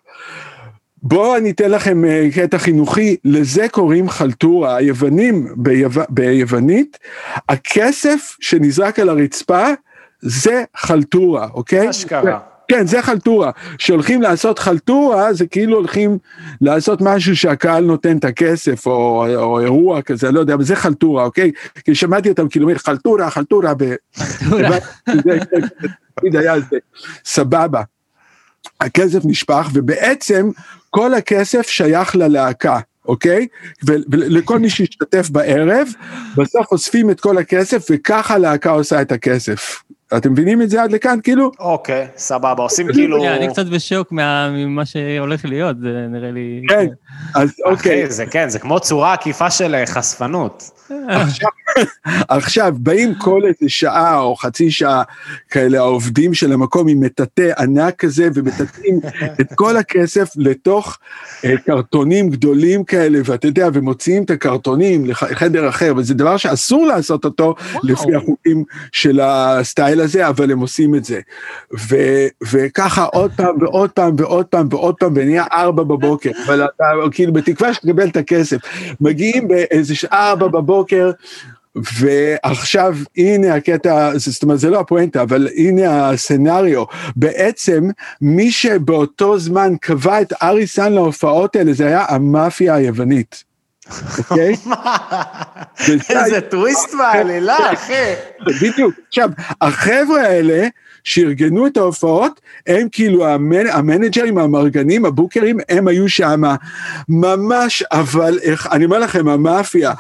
בואו 1.03 1.38
אני 1.38 1.51
אתן 1.51 1.71
לכם 1.71 2.05
אה, 2.05 2.27
קטע 2.36 2.57
חינוכי, 2.57 3.15
לזה 3.25 3.69
קוראים 3.69 4.09
חלטורה, 4.09 4.75
היוונים 4.75 5.47
ביו... 5.55 5.89
ביוונית, 6.09 6.99
הכסף 7.49 8.36
שנזרק 8.41 8.99
על 8.99 9.09
הרצפה 9.09 9.65
זה 10.21 10.63
חלטורה, 10.77 11.47
אוקיי? 11.53 11.89
אשכרה. 11.89 12.51
כן, 12.72 12.88
זה 12.88 13.01
חלטורה. 13.01 13.51
כשהולכים 13.78 14.22
לעשות 14.22 14.59
חלטורה, 14.59 15.34
זה 15.34 15.45
כאילו 15.45 15.78
הולכים 15.78 16.17
לעשות 16.61 17.01
משהו 17.01 17.36
שהקהל 17.36 17.84
נותן 17.84 18.17
את 18.17 18.26
הכסף, 18.26 18.88
או, 18.88 19.26
או 19.36 19.59
אירוע 19.59 20.01
כזה, 20.01 20.32
לא 20.32 20.39
יודע, 20.39 20.53
אבל 20.53 20.63
זה 20.63 20.76
חלטורה, 20.76 21.24
אוקיי? 21.24 21.51
כי 21.86 21.95
שמעתי 21.95 22.30
אותם 22.30 22.49
כאילו, 22.49 22.67
חלטורה, 22.78 23.30
חלטורה, 23.30 23.74
ב... 23.78 23.84
סבבה. 27.26 27.82
הכסף 28.82 29.19
נשפך, 29.26 29.69
ובעצם 29.74 30.49
כל 30.89 31.13
הכסף 31.13 31.67
שייך 31.67 32.15
ללהקה, 32.15 32.80
אוקיי? 33.07 33.47
ולכל 33.84 34.59
מי 34.59 34.69
שהשתתף 34.69 35.30
בערב, 35.30 35.88
בסוף 36.38 36.72
אוספים 36.72 37.09
את 37.11 37.19
כל 37.19 37.38
הכסף, 37.38 37.86
וככה 37.91 38.34
הלהקה 38.34 38.69
עושה 38.69 39.01
את 39.01 39.11
הכסף. 39.11 39.84
אתם 40.18 40.32
מבינים 40.32 40.62
את 40.62 40.70
זה 40.70 40.84
עד 40.84 40.91
לכאן, 40.91 41.20
כאילו? 41.24 41.51
אוקיי, 41.59 42.07
סבבה, 42.18 42.64
עושים 42.64 42.88
כאילו... 42.93 43.26
אני 43.26 43.47
קצת 43.47 43.66
בשוק 43.66 44.12
ממה 44.12 44.86
שהולך 44.86 45.45
להיות, 45.45 45.80
זה 45.80 46.07
נראה 46.09 46.32
לי... 46.32 46.62
כן, 46.70 46.88
אז 47.36 47.53
אוקיי. 47.66 48.03
אחי, 48.03 48.12
זה 48.12 48.26
כן, 48.26 48.49
זה 48.49 48.59
כמו 48.59 48.80
צורה 48.80 49.14
עקיפה 49.14 49.51
של 49.51 49.76
אה, 49.76 49.86
חשפנות. 49.86 50.80
עכשיו, 52.29 52.73
באים 52.77 53.15
כל 53.15 53.41
איזה 53.45 53.69
שעה 53.69 54.19
או 54.19 54.35
חצי 54.35 54.71
שעה 54.71 55.03
כאלה 55.49 55.77
העובדים 55.77 56.33
של 56.33 56.51
המקום 56.51 56.87
עם 56.87 56.99
מטאטא 56.99 57.51
ענק 57.59 57.95
כזה, 57.95 58.29
ומטאטאים 58.33 58.99
את 59.41 59.47
כל 59.55 59.77
הכסף 59.77 60.29
לתוך 60.35 60.97
אה, 61.45 61.57
קרטונים 61.65 62.29
גדולים 62.29 62.83
כאלה, 62.83 63.19
ואתה 63.25 63.47
יודע, 63.47 63.69
ומוציאים 63.73 64.23
את 64.23 64.29
הקרטונים 64.29 65.05
לחדר 65.05 65.69
אחר, 65.69 65.93
וזה 65.97 66.13
דבר 66.13 66.37
שאסור 66.37 66.87
לעשות 66.87 67.25
אותו 67.25 67.55
לפי 67.83 68.15
החוקים 68.15 68.63
של 68.91 69.19
הסטייל 69.23 70.01
הזה, 70.01 70.27
אבל 70.27 70.51
הם 70.51 70.59
עושים 70.59 70.95
את 70.95 71.05
זה. 71.05 71.19
ו- 71.89 72.27
וככה 72.51 73.03
עוד 73.03 73.31
פעם 73.35 73.55
ועוד 73.61 73.89
פעם 73.89 74.15
ועוד 74.17 74.45
פעם 74.45 74.67
ועוד 74.71 74.95
פעם, 74.95 75.13
ונהיה 75.15 75.45
ארבע 75.51 75.83
בבוקר, 75.83 76.31
אבל 76.45 76.65
אתה 76.65 76.85
כאילו 77.11 77.33
בתקווה 77.33 77.73
שתקבל 77.73 78.07
את 78.07 78.17
הכסף. 78.17 78.57
מגיעים 79.01 79.47
באיזה 79.47 79.93
ארבע 80.11 80.47
בבוקר, 80.47 80.80
ועכשיו 81.75 82.97
הנה 83.17 83.55
הקטע, 83.55 84.11
זאת 84.15 84.43
אומרת 84.43 84.59
זה 84.59 84.69
לא 84.69 84.79
הפואנטה, 84.79 85.21
אבל 85.21 85.47
הנה 85.55 86.09
הסצנריו, 86.09 86.84
בעצם 87.15 87.89
מי 88.21 88.51
שבאותו 88.51 89.39
זמן 89.39 89.73
קבע 89.82 90.21
את 90.21 90.34
אריסן 90.43 90.93
להופעות 90.93 91.55
האלה 91.55 91.73
זה 91.73 91.88
היה 91.88 92.05
המאפיה 92.09 92.75
היוונית. 92.75 93.43
אוקיי? 94.17 94.55
איזה 96.09 96.41
טוויסט 96.41 96.95
בעלילה, 96.95 97.57
אחי. 97.73 98.13
בדיוק. 98.61 98.95
עכשיו, 99.07 99.29
החבר'ה 99.61 100.21
האלה 100.21 100.67
שארגנו 101.03 101.67
את 101.67 101.77
ההופעות, 101.77 102.41
הם 102.67 102.88
כאילו 102.91 103.27
המנג'רים, 103.71 104.38
המארגנים, 104.38 105.05
הבוקרים, 105.05 105.57
הם 105.69 105.88
היו 105.88 106.09
שם 106.09 106.41
ממש, 107.09 107.84
אבל 107.91 108.39
אני 108.71 108.86
אומר 108.86 108.99
לכם, 108.99 109.27
המאפיה, 109.27 109.93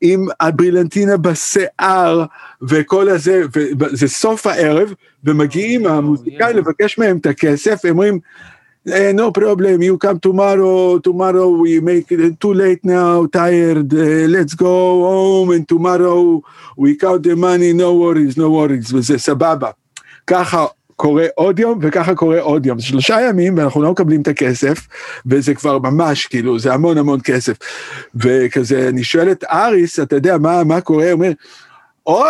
עם 0.00 0.26
הברילנטינה 0.40 1.16
בשיער 1.16 2.24
וכל 2.62 3.08
הזה, 3.08 3.42
וזה 3.80 4.08
סוף 4.08 4.46
הערב, 4.46 4.92
ומגיעים 5.24 5.86
המוזיקאים 5.86 6.56
לבקש 6.56 6.98
מהם 6.98 7.16
את 7.16 7.26
הכסף, 7.26 7.84
הם 7.84 7.90
אומרים, 7.90 8.20
Uh, 8.88 9.12
no 9.12 9.30
problem, 9.30 9.82
you 9.82 9.98
come 9.98 10.18
tomorrow, 10.18 10.98
tomorrow 11.00 11.50
we 11.50 11.78
make 11.80 12.10
it 12.10 12.40
too 12.40 12.54
late 12.54 12.82
now, 12.84 13.26
tired, 13.26 13.92
uh, 13.92 14.26
let's 14.34 14.54
go 14.54 15.02
home, 15.10 15.50
and 15.50 15.68
tomorrow 15.68 16.42
we 16.78 16.96
count 16.96 17.22
the 17.24 17.36
money, 17.36 17.72
no 17.74 17.92
worries, 17.92 18.36
no 18.38 18.48
worries, 18.48 18.94
וזה 18.94 19.18
סבבה. 19.18 19.70
ככה 20.26 20.66
קורה 20.98 21.26
עוד 21.34 21.58
יום 21.58 21.78
וככה 21.82 22.14
קורה 22.14 22.40
עוד 22.40 22.66
יום. 22.66 22.80
שלושה 22.80 23.20
ימים 23.20 23.58
ואנחנו 23.58 23.82
לא 23.82 23.90
מקבלים 23.90 24.22
את 24.22 24.28
הכסף, 24.28 24.86
וזה 25.26 25.54
כבר 25.54 25.78
ממש, 25.78 26.26
כאילו, 26.26 26.58
זה 26.58 26.74
המון 26.74 26.98
המון 26.98 27.20
כסף. 27.24 27.56
וכזה, 28.14 28.88
אני 28.88 29.04
שואל 29.04 29.30
את 29.30 29.44
אריס, 29.44 30.00
אתה 30.00 30.16
יודע, 30.16 30.38
מה, 30.38 30.64
מה 30.64 30.80
קורה? 30.80 31.04
הוא 31.04 31.12
אומר, 31.12 31.32
או, 32.06 32.24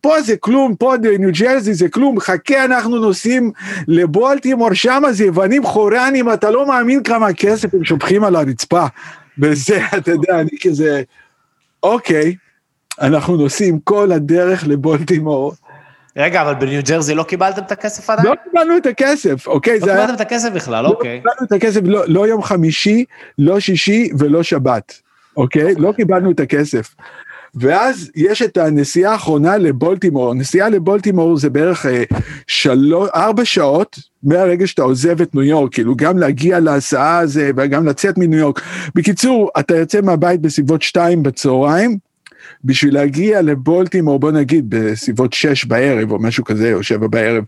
פה 0.00 0.22
זה 0.22 0.36
כלום, 0.36 0.76
פה 0.76 0.94
בניו 1.02 1.30
ג'רזי 1.32 1.74
זה 1.74 1.88
כלום, 1.88 2.20
חכה, 2.20 2.64
אנחנו 2.64 2.98
נוסעים 2.98 3.52
לבולטימור, 3.88 4.74
שם 4.74 5.02
זה 5.10 5.24
יוונים 5.24 5.64
חורנים, 5.64 6.32
אתה 6.32 6.50
לא 6.50 6.66
מאמין 6.66 7.02
כמה 7.02 7.32
כסף 7.32 7.74
הם 7.74 7.84
שופכים 7.84 8.24
על 8.24 8.36
הרצפה. 8.36 8.86
וזה, 9.38 9.86
אתה 9.96 10.10
יודע, 10.10 10.40
אני 10.40 10.58
כזה, 10.62 11.02
אוקיי, 11.82 12.34
אנחנו 13.00 13.36
נוסעים 13.36 13.80
כל 13.84 14.12
הדרך 14.12 14.64
לבולטימור. 14.66 15.52
רגע, 16.16 16.42
אבל 16.42 16.54
בניו 16.54 16.82
ג'רזי 16.88 17.14
לא 17.14 17.22
קיבלתם 17.22 17.62
את 17.62 17.72
הכסף 17.72 18.10
עדיין? 18.10 18.28
לא 18.28 18.34
קיבלנו 18.44 18.76
את 18.76 18.86
הכסף, 18.86 19.46
אוקיי? 19.46 19.80
לא 19.80 19.86
קיבלתם 19.86 20.14
את 20.14 20.20
הכסף 20.20 20.52
בכלל, 20.52 20.86
אוקיי. 20.86 21.16
לא 21.24 21.30
קיבלנו 21.30 21.46
את 21.46 21.52
הכסף, 21.52 21.80
לא, 21.84 22.02
לא 22.06 22.26
יום 22.26 22.42
חמישי, 22.42 23.04
לא 23.38 23.60
שישי 23.60 24.10
ולא 24.18 24.42
שבת, 24.42 25.00
אוקיי? 25.36 25.74
לא 25.78 25.92
קיבלנו 25.92 26.30
את 26.30 26.40
הכסף. 26.40 26.94
ואז 27.54 28.10
יש 28.16 28.42
את 28.42 28.56
הנסיעה 28.56 29.12
האחרונה 29.12 29.56
לבולטימור, 29.56 30.30
הנסיעה 30.30 30.68
לבולטימור 30.68 31.36
זה 31.36 31.50
בערך 31.50 31.86
אה, 31.86 32.02
שלוש, 32.46 33.08
ארבע 33.14 33.44
שעות 33.44 33.98
מהרגע 34.22 34.66
שאתה 34.66 34.82
עוזב 34.82 35.20
את 35.20 35.34
ניו 35.34 35.42
יורק, 35.42 35.74
כאילו 35.74 35.96
גם 35.96 36.18
להגיע 36.18 36.60
להסעה 36.60 37.18
הזה 37.18 37.50
וגם 37.56 37.86
לצאת 37.86 38.18
מניו 38.18 38.38
יורק. 38.38 38.62
בקיצור, 38.94 39.50
אתה 39.60 39.76
יוצא 39.76 40.00
מהבית 40.00 40.40
בסביבות 40.40 40.82
שתיים 40.82 41.22
בצהריים, 41.22 41.98
בשביל 42.64 42.94
להגיע 42.94 43.42
לבולטימור, 43.42 44.18
בוא 44.18 44.32
נגיד 44.32 44.64
בסביבות 44.68 45.32
שש 45.32 45.64
בערב 45.64 46.12
או 46.12 46.18
משהו 46.18 46.44
כזה, 46.44 46.74
או 46.74 46.82
שבע 46.82 47.06
בערב, 47.06 47.44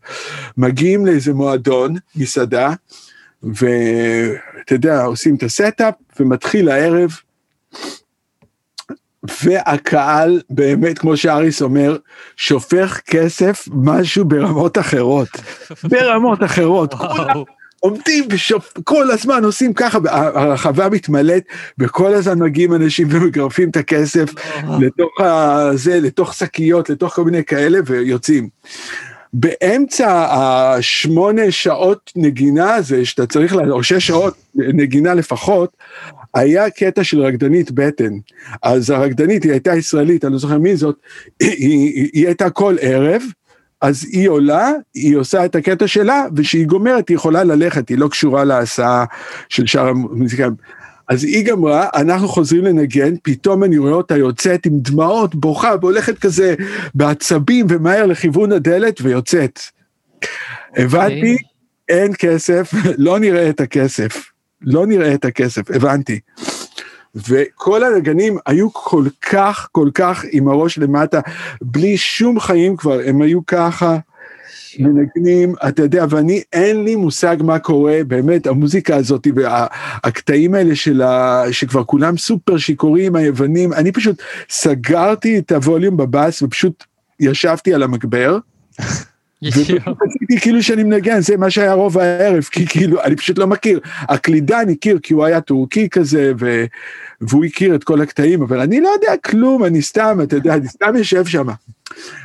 מגיעים 0.56 1.06
לאיזה 1.06 1.32
מועדון, 1.34 1.94
מסעדה, 2.16 2.72
ואתה 3.42 4.74
יודע, 4.74 5.04
עושים 5.04 5.34
את 5.34 5.42
ה 5.42 5.50
setup, 5.50 5.95
ומתחיל 6.20 6.68
הערב, 6.68 7.10
והקהל, 9.42 10.40
באמת, 10.50 10.98
כמו 10.98 11.16
שאריס 11.16 11.62
אומר, 11.62 11.96
שופך 12.36 13.00
כסף 13.06 13.68
משהו 13.72 14.24
ברמות 14.24 14.78
אחרות. 14.78 15.28
ברמות 15.90 16.44
אחרות. 16.44 16.94
כולם 16.94 17.42
עומדים. 17.85 18.24
כל 18.85 19.11
הזמן 19.11 19.45
עושים 19.45 19.74
ככה, 19.74 19.99
הרחבה 20.11 20.89
מתמלאת, 20.89 21.43
וכל 21.78 22.14
הזמן 22.14 22.39
מגיעים 22.39 22.74
אנשים 22.74 23.09
ומגרפים 23.11 23.70
את 23.70 23.76
הכסף 23.76 24.28
לתוך 24.80 25.20
הזה, 25.20 26.01
לתוך 26.01 26.35
שקיות, 26.35 26.91
לתוך 26.91 27.14
כל 27.14 27.24
מיני 27.24 27.45
כאלה, 27.45 27.78
ויוצאים. 27.87 28.49
באמצע 29.32 30.26
השמונה 30.30 31.51
שעות 31.51 32.12
נגינה 32.16 32.74
הזה, 32.74 33.05
שאתה 33.05 33.26
צריך, 33.26 33.55
או 33.70 33.82
שש 33.82 34.07
שעות 34.07 34.35
נגינה 34.55 35.14
לפחות, 35.14 35.76
היה 36.35 36.70
קטע 36.70 37.05
של 37.05 37.20
רקדנית 37.20 37.70
בטן. 37.70 38.12
אז 38.62 38.91
הרקדנית, 38.91 39.43
היא 39.43 39.53
הייתה 39.53 39.74
ישראלית, 39.74 40.24
אני 40.24 40.32
לא 40.32 40.39
זוכר 40.39 40.59
מי 40.59 40.76
זאת, 40.76 40.97
היא, 41.41 41.51
היא, 41.51 42.11
היא 42.12 42.26
הייתה 42.26 42.51
כל 42.51 42.76
ערב, 42.80 43.22
אז 43.81 44.05
היא 44.11 44.29
עולה, 44.29 44.70
היא 44.95 45.16
עושה 45.16 45.45
את 45.45 45.55
הקטע 45.55 45.87
שלה, 45.87 46.25
וכשהיא 46.37 46.66
גומרת 46.66 47.09
היא 47.09 47.14
יכולה 47.14 47.45
ללכת, 47.45 47.89
היא 47.89 47.99
לא 47.99 48.09
קשורה 48.09 48.45
להסעה 48.45 49.05
של 49.49 49.66
שאר 49.66 49.89
המוזיקאים. 49.89 50.55
אז 51.09 51.25
היא 51.25 51.47
גמרה, 51.47 51.89
אנחנו 51.95 52.29
חוזרים 52.29 52.64
לנגן, 52.64 53.14
פתאום 53.22 53.64
אני 53.64 53.79
רואה 53.79 53.93
אותה 53.93 54.16
יוצאת 54.16 54.66
עם 54.66 54.72
דמעות, 54.79 55.35
בוכה, 55.35 55.75
והולכת 55.81 56.18
כזה 56.18 56.55
בעצבים 56.95 57.66
ומהר 57.68 58.07
לכיוון 58.07 58.53
הדלת 58.53 59.01
ויוצאת. 59.03 59.61
הבנתי, 60.77 61.37
אין 61.89 62.12
כסף, 62.18 62.72
לא 62.99 63.18
נראה 63.18 63.49
את 63.51 63.61
הכסף. 63.61 64.31
לא 64.61 64.87
נראה 64.87 65.14
את 65.14 65.25
הכסף, 65.25 65.70
הבנתי. 65.70 66.20
וכל 67.14 67.84
הנגנים 67.84 68.38
היו 68.46 68.72
כל 68.72 69.04
כך, 69.30 69.68
כל 69.72 69.90
כך 69.94 70.24
עם 70.30 70.48
הראש 70.48 70.78
למטה, 70.78 71.20
בלי 71.62 71.96
שום 71.96 72.40
חיים 72.40 72.76
כבר, 72.76 73.00
הם 73.06 73.22
היו 73.22 73.46
ככה. 73.46 73.96
מנגנים, 74.78 75.54
אתה 75.68 75.82
יודע, 75.82 76.04
ואני, 76.10 76.42
אין 76.52 76.84
לי 76.84 76.96
מושג 76.96 77.36
מה 77.40 77.58
קורה, 77.58 78.00
באמת, 78.06 78.46
המוזיקה 78.46 78.96
הזאת 78.96 79.26
והקטעים 79.34 80.54
האלה 80.54 80.76
של 80.76 81.02
ה... 81.02 81.42
שכבר 81.50 81.84
כולם 81.84 82.16
סופר 82.16 82.58
שיכורים, 82.58 83.16
היוונים, 83.16 83.72
אני 83.72 83.92
פשוט 83.92 84.22
סגרתי 84.50 85.38
את 85.38 85.52
הווליום 85.52 85.96
בבאס 85.96 86.42
ופשוט 86.42 86.84
ישבתי 87.20 87.74
על 87.74 87.82
המגבר. 87.82 88.38
ועשיתי 89.43 90.41
כאילו 90.41 90.62
שאני 90.62 90.85
מנגן, 90.85 91.20
זה 91.20 91.37
מה 91.37 91.51
שהיה 91.51 91.72
רוב 91.72 91.99
הערב, 91.99 92.43
כי 92.43 92.66
כאילו, 92.66 93.03
אני 93.03 93.16
פשוט 93.16 93.39
לא 93.39 93.47
מכיר. 93.47 93.80
הקלידן 94.01 94.68
הכיר 94.70 94.99
כי 95.03 95.14
הוא 95.14 95.24
היה 95.24 95.41
טורקי 95.41 95.89
כזה, 95.89 96.32
ו... 96.41 96.64
והוא 97.20 97.45
הכיר 97.45 97.74
את 97.74 97.85
כל 97.85 98.01
הקטעים, 98.01 98.43
אבל 98.43 98.61
אני 98.61 98.80
לא 98.80 98.89
יודע 98.89 99.16
כלום, 99.24 99.64
אני 99.64 99.82
סתם, 99.82 100.18
אתה 100.22 100.37
יודע, 100.37 100.55
אני 100.55 100.68
סתם 100.68 100.97
יושב 100.97 101.26
שם. 101.26 101.47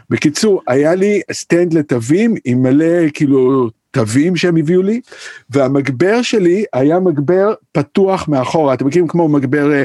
בקיצור, 0.09 0.61
היה 0.67 0.95
לי 0.95 1.21
stand 1.31 1.73
לתווים 1.73 2.35
עם 2.45 2.63
מלא 2.63 3.09
כאילו 3.13 3.69
תווים 3.91 4.35
שהם 4.35 4.57
הביאו 4.57 4.81
לי, 4.81 5.01
והמגבר 5.49 6.21
שלי 6.21 6.65
היה 6.73 6.99
מגבר 6.99 7.53
פתוח 7.71 8.27
מאחורה, 8.27 8.73
אתם 8.73 8.87
מכירים 8.87 9.07
כמו 9.07 9.27
מגבר 9.27 9.71
אה, 9.71 9.83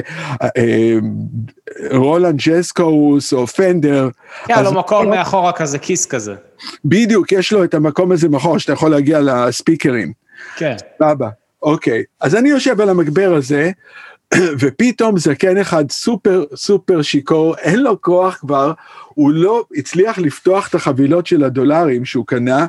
אה, 0.57 0.97
Roland 1.91 2.39
Jazz 2.47 2.81
Chorus 2.81 3.33
או 3.33 3.47
Fender. 3.47 4.09
היה 4.47 4.61
לו 4.61 4.73
מקום 4.73 5.09
מאחורה 5.09 5.51
כזה, 5.51 5.79
כיס 5.79 6.05
כזה. 6.05 6.33
בדיוק, 6.85 7.31
יש 7.31 7.53
לו 7.53 7.63
את 7.63 7.73
המקום 7.73 8.11
הזה 8.11 8.29
מאחורה 8.29 8.59
שאתה 8.59 8.73
יכול 8.73 8.91
להגיע 8.91 9.19
לספיקרים. 9.21 10.13
כן. 10.57 10.75
סבבה, 10.99 11.29
אוקיי. 11.61 12.03
אז 12.21 12.35
אני 12.35 12.49
יושב 12.49 12.81
על 12.81 12.89
המגבר 12.89 13.33
הזה, 13.35 13.71
ופתאום 14.59 15.17
זקן 15.17 15.57
אחד 15.57 15.91
סופר 15.91 16.43
סופר 16.55 17.01
שיכור, 17.01 17.55
אין 17.57 17.79
לו 17.79 18.01
כוח 18.01 18.37
כבר, 18.41 18.73
הוא 19.07 19.31
לא 19.31 19.65
הצליח 19.75 20.17
לפתוח 20.17 20.67
את 20.69 20.75
החבילות 20.75 21.27
של 21.27 21.43
הדולרים 21.43 22.05
שהוא 22.05 22.25
קנה, 22.27 22.65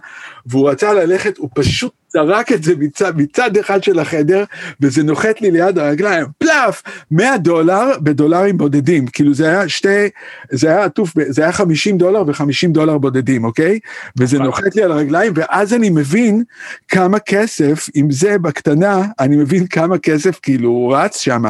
והוא 0.46 0.70
רצה 0.70 0.94
ללכת, 0.94 1.38
הוא 1.38 1.48
פשוט 1.54 1.92
זרק 2.16 2.52
את 2.52 2.62
זה 2.62 2.72
מצד, 2.78 3.12
מצד 3.16 3.56
אחד 3.56 3.82
של 3.82 3.98
החדר, 3.98 4.44
וזה 4.80 5.02
נוחת 5.02 5.40
לי 5.40 5.50
ליד 5.50 5.78
הרגליים, 5.78 6.26
פלאף, 6.38 6.82
100 7.10 7.38
דולר 7.38 7.90
בדולרים 8.02 8.58
בודדים, 8.58 9.06
כאילו 9.06 9.34
זה 9.34 9.48
היה 9.48 9.68
שתי, 9.68 10.08
זה 10.50 10.68
היה 10.68 10.84
עטוף, 10.84 11.12
זה 11.28 11.42
היה 11.42 11.52
50 11.52 11.98
דולר 11.98 12.22
ו-50 12.26 12.68
דולר 12.68 12.98
בודדים, 12.98 13.44
אוקיי? 13.44 13.78
וזה 14.18 14.38
נוחת 14.38 14.76
לי 14.76 14.82
על 14.82 14.92
הרגליים, 14.92 15.32
ואז 15.36 15.74
אני 15.74 15.90
מבין 15.90 16.42
כמה 16.88 17.18
כסף, 17.18 17.88
עם 17.94 18.10
זה 18.10 18.38
בקטנה, 18.38 19.02
אני 19.20 19.36
מבין 19.36 19.66
כמה 19.66 19.98
כסף 19.98 20.38
כאילו 20.42 20.68
הוא 20.68 20.96
רץ 20.96 21.20
שם. 21.20 21.42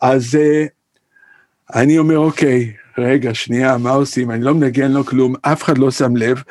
אז 0.00 0.34
uh, 0.34 0.68
אני 1.74 1.98
אומר, 1.98 2.18
אוקיי, 2.18 2.72
רגע, 2.98 3.34
שנייה, 3.34 3.78
מה 3.78 3.90
עושים? 3.90 4.30
אני 4.30 4.44
לא 4.44 4.54
מנגן 4.54 4.92
לו 4.92 5.04
כלום, 5.04 5.34
אף 5.42 5.62
אחד 5.62 5.78
לא 5.78 5.90
שם 5.90 6.16
לב. 6.16 6.42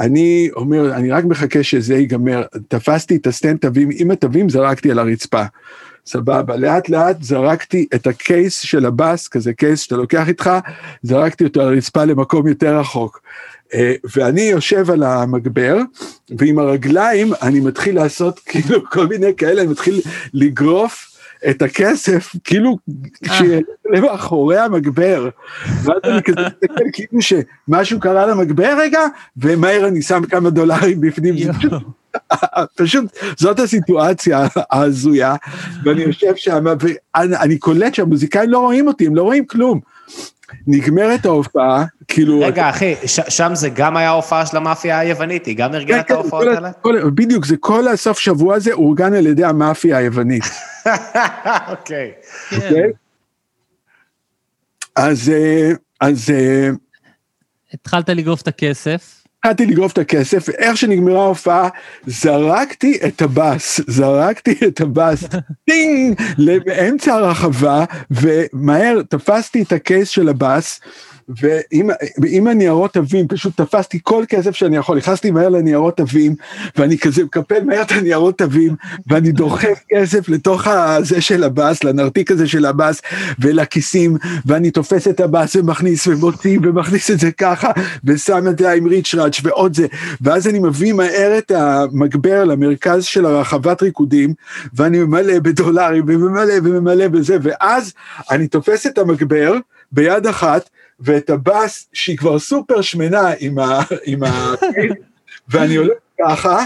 אני 0.00 0.48
אומר, 0.56 0.94
אני 0.94 1.10
רק 1.10 1.24
מחכה 1.24 1.62
שזה 1.62 1.94
ייגמר. 1.94 2.42
תפסתי 2.68 3.16
את 3.16 3.26
ה 3.26 3.31
stand 3.31 3.56
תווים, 3.56 3.88
עם 3.92 4.10
התווים 4.10 4.48
זרקתי 4.48 4.90
על 4.90 4.98
הרצפה. 4.98 5.42
סבבה, 6.06 6.56
לאט 6.56 6.88
לאט 6.88 7.22
זרקתי 7.22 7.86
את 7.94 8.06
ה 8.06 8.17
case 8.17 8.60
של 8.60 8.86
הבאס, 8.86 9.28
כזה 9.28 9.52
case 9.52 9.80
שאתה 9.80 9.96
לוקח 9.96 10.28
איתך, 10.28 10.50
זרקתי 11.02 11.44
אותו 11.44 11.60
על 11.60 11.68
הרצפה 11.68 12.04
למקום 12.04 12.46
יותר 12.46 12.78
רחוק. 12.78 13.20
אה, 13.74 13.94
ואני 14.16 14.40
יושב 14.40 14.90
על 14.90 15.02
המגבר, 15.02 15.76
ועם 16.38 16.58
הרגליים 16.58 17.32
אני 17.42 17.60
מתחיל 17.60 17.94
לעשות 17.94 18.38
כאילו 18.46 18.90
כל 18.90 19.06
מיני 19.06 19.34
כאלה, 19.36 19.62
אני 19.62 19.70
מתחיל 19.70 20.00
לגרוף 20.34 21.09
את 21.50 21.62
הכסף, 21.62 22.32
כאילו, 22.44 22.78
מאחורי 23.90 24.58
המגבר. 24.58 25.28
ואז 25.82 25.98
אני 26.04 26.22
כזה 26.22 26.40
מסתכל 26.40 26.84
כאילו 26.92 27.18
שמשהו 27.22 28.00
קרה 28.00 28.26
למגבר 28.26 28.74
רגע, 28.78 29.00
ומהר 29.36 29.88
אני 29.88 30.02
שם 30.02 30.22
כמה 30.30 30.50
דולרים 30.50 31.00
בפנים. 31.00 31.34
פשוט, 32.76 33.04
זאת 33.36 33.58
הסיטואציה 33.58 34.46
ההזויה, 34.56 35.36
ואני 35.84 36.02
יושב 36.02 36.32
שם, 36.36 36.64
ואני 36.80 37.58
קולט 37.58 37.94
שהמוזיקאים 37.94 38.50
לא 38.50 38.58
רואים 38.58 38.86
אותי, 38.88 39.06
הם 39.06 39.16
לא 39.16 39.22
רואים 39.22 39.46
כלום. 39.46 39.80
נגמרת 40.66 41.24
ההופעה, 41.26 41.84
כאילו... 42.08 42.40
רגע, 42.40 42.70
אחי, 42.70 42.94
שם 43.06 43.50
זה 43.54 43.68
גם 43.68 43.96
היה 43.96 44.10
הופעה 44.10 44.46
של 44.46 44.56
המאפיה 44.56 44.98
היוונית, 44.98 45.46
היא 45.46 45.56
גם 45.56 45.74
ארגנה 45.74 46.00
את 46.00 46.10
ההופעות 46.10 46.46
האלה? 46.46 46.70
בדיוק, 47.14 47.46
זה 47.46 47.56
כל 47.56 47.88
הסוף 47.88 48.18
שבוע 48.18 48.54
הזה 48.54 48.72
אורגן 48.72 49.14
על 49.14 49.26
ידי 49.26 49.44
המאפיה 49.44 49.96
היוונית. 49.96 50.44
אוקיי. 51.72 52.12
אז... 54.96 55.32
אז... 56.00 56.32
התחלת 57.72 58.08
לגרוף 58.08 58.42
את 58.42 58.48
הכסף. 58.48 59.19
התחלתי 59.44 59.66
לגרוף 59.66 59.92
את 59.92 59.98
הכסף, 59.98 60.48
ואיך 60.48 60.76
שנגמרה 60.76 61.22
ההופעה, 61.22 61.68
זרקתי 62.06 62.98
את 63.06 63.22
הבאס, 63.22 63.80
זרקתי 63.86 64.54
את 64.66 64.80
הבאס, 64.80 65.24
טינג, 65.70 66.20
באמצע 66.66 67.14
הרחבה, 67.14 67.84
ומהר 68.10 69.02
תפסתי 69.08 69.62
את 69.62 69.72
הקייס 69.72 70.08
של 70.08 70.28
הבאס, 70.28 70.80
ועם 72.18 72.46
הניירות 72.46 72.92
תווים, 72.92 73.28
פשוט 73.28 73.60
תפסתי 73.60 73.98
כל 74.02 74.24
כסף 74.28 74.54
שאני 74.54 74.76
יכול, 74.76 74.96
נכנסתי 74.96 75.30
מהר 75.30 75.48
לניירות 75.48 75.96
תווים, 75.96 76.34
ואני 76.76 76.98
כזה 76.98 77.24
מקפל 77.24 77.64
מהר 77.64 77.82
את 77.82 77.92
הניירות 77.92 78.38
תווים, 78.38 78.74
ואני 79.06 79.32
דוחף 79.32 79.80
כסף 79.88 80.28
לתוך 80.28 80.66
הזה 80.66 81.20
של 81.20 81.44
הבאס, 81.44 81.84
לנרתיק 81.84 82.30
הזה 82.30 82.48
של 82.48 82.66
הבאס, 82.66 83.02
ולכיסים, 83.38 84.16
ואני 84.46 84.70
תופס 84.70 85.08
את 85.08 85.20
הבאס 85.20 85.56
ומכניס 85.56 86.06
ומוציא 86.06 86.58
ומכניס 86.62 87.10
את 87.10 87.20
זה 87.20 87.32
ככה, 87.32 87.70
ושם 88.04 88.48
את 88.48 88.58
זה 88.58 88.72
עם 88.72 88.86
ריצ'ראץ' 88.86 89.40
ועוד 89.42 89.74
זה, 89.74 89.86
ואז 90.20 90.48
אני 90.48 90.58
מביא 90.58 90.92
מהר 90.92 91.38
את 91.38 91.50
המגבר 91.50 92.44
למרכז 92.44 93.04
של 93.04 93.26
הרחבת 93.26 93.82
ריקודים, 93.82 94.34
ואני 94.74 94.98
ממלא 94.98 95.38
בדולרים 95.38 96.04
וממלא 96.06 96.54
וממלא 96.62 97.08
בזה, 97.08 97.36
ואז 97.42 97.92
אני 98.30 98.48
תופס 98.48 98.86
את 98.86 98.98
המגבר 98.98 99.54
ביד 99.92 100.26
אחת, 100.26 100.70
ואת 101.00 101.30
הבאס 101.30 101.88
שהיא 101.92 102.18
כבר 102.18 102.38
סופר 102.38 102.80
שמנה 102.80 103.32
עם 103.38 103.58
ה... 103.58 103.80
עם 104.04 104.22
ה... 104.22 104.54
ואני 105.48 105.76
הולך 105.76 105.98
ככה, 106.22 106.64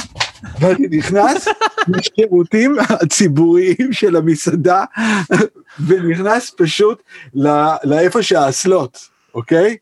ואני 0.61 0.87
נכנס 0.91 1.49
לשירותים 1.89 2.76
הציבוריים 2.91 3.93
של 3.93 4.16
המסעדה, 4.16 4.85
ונכנס 5.87 6.53
פשוט 6.57 7.03
לאיפה 7.85 8.22
שהאסלות, 8.22 9.09
אוקיי? 9.35 9.76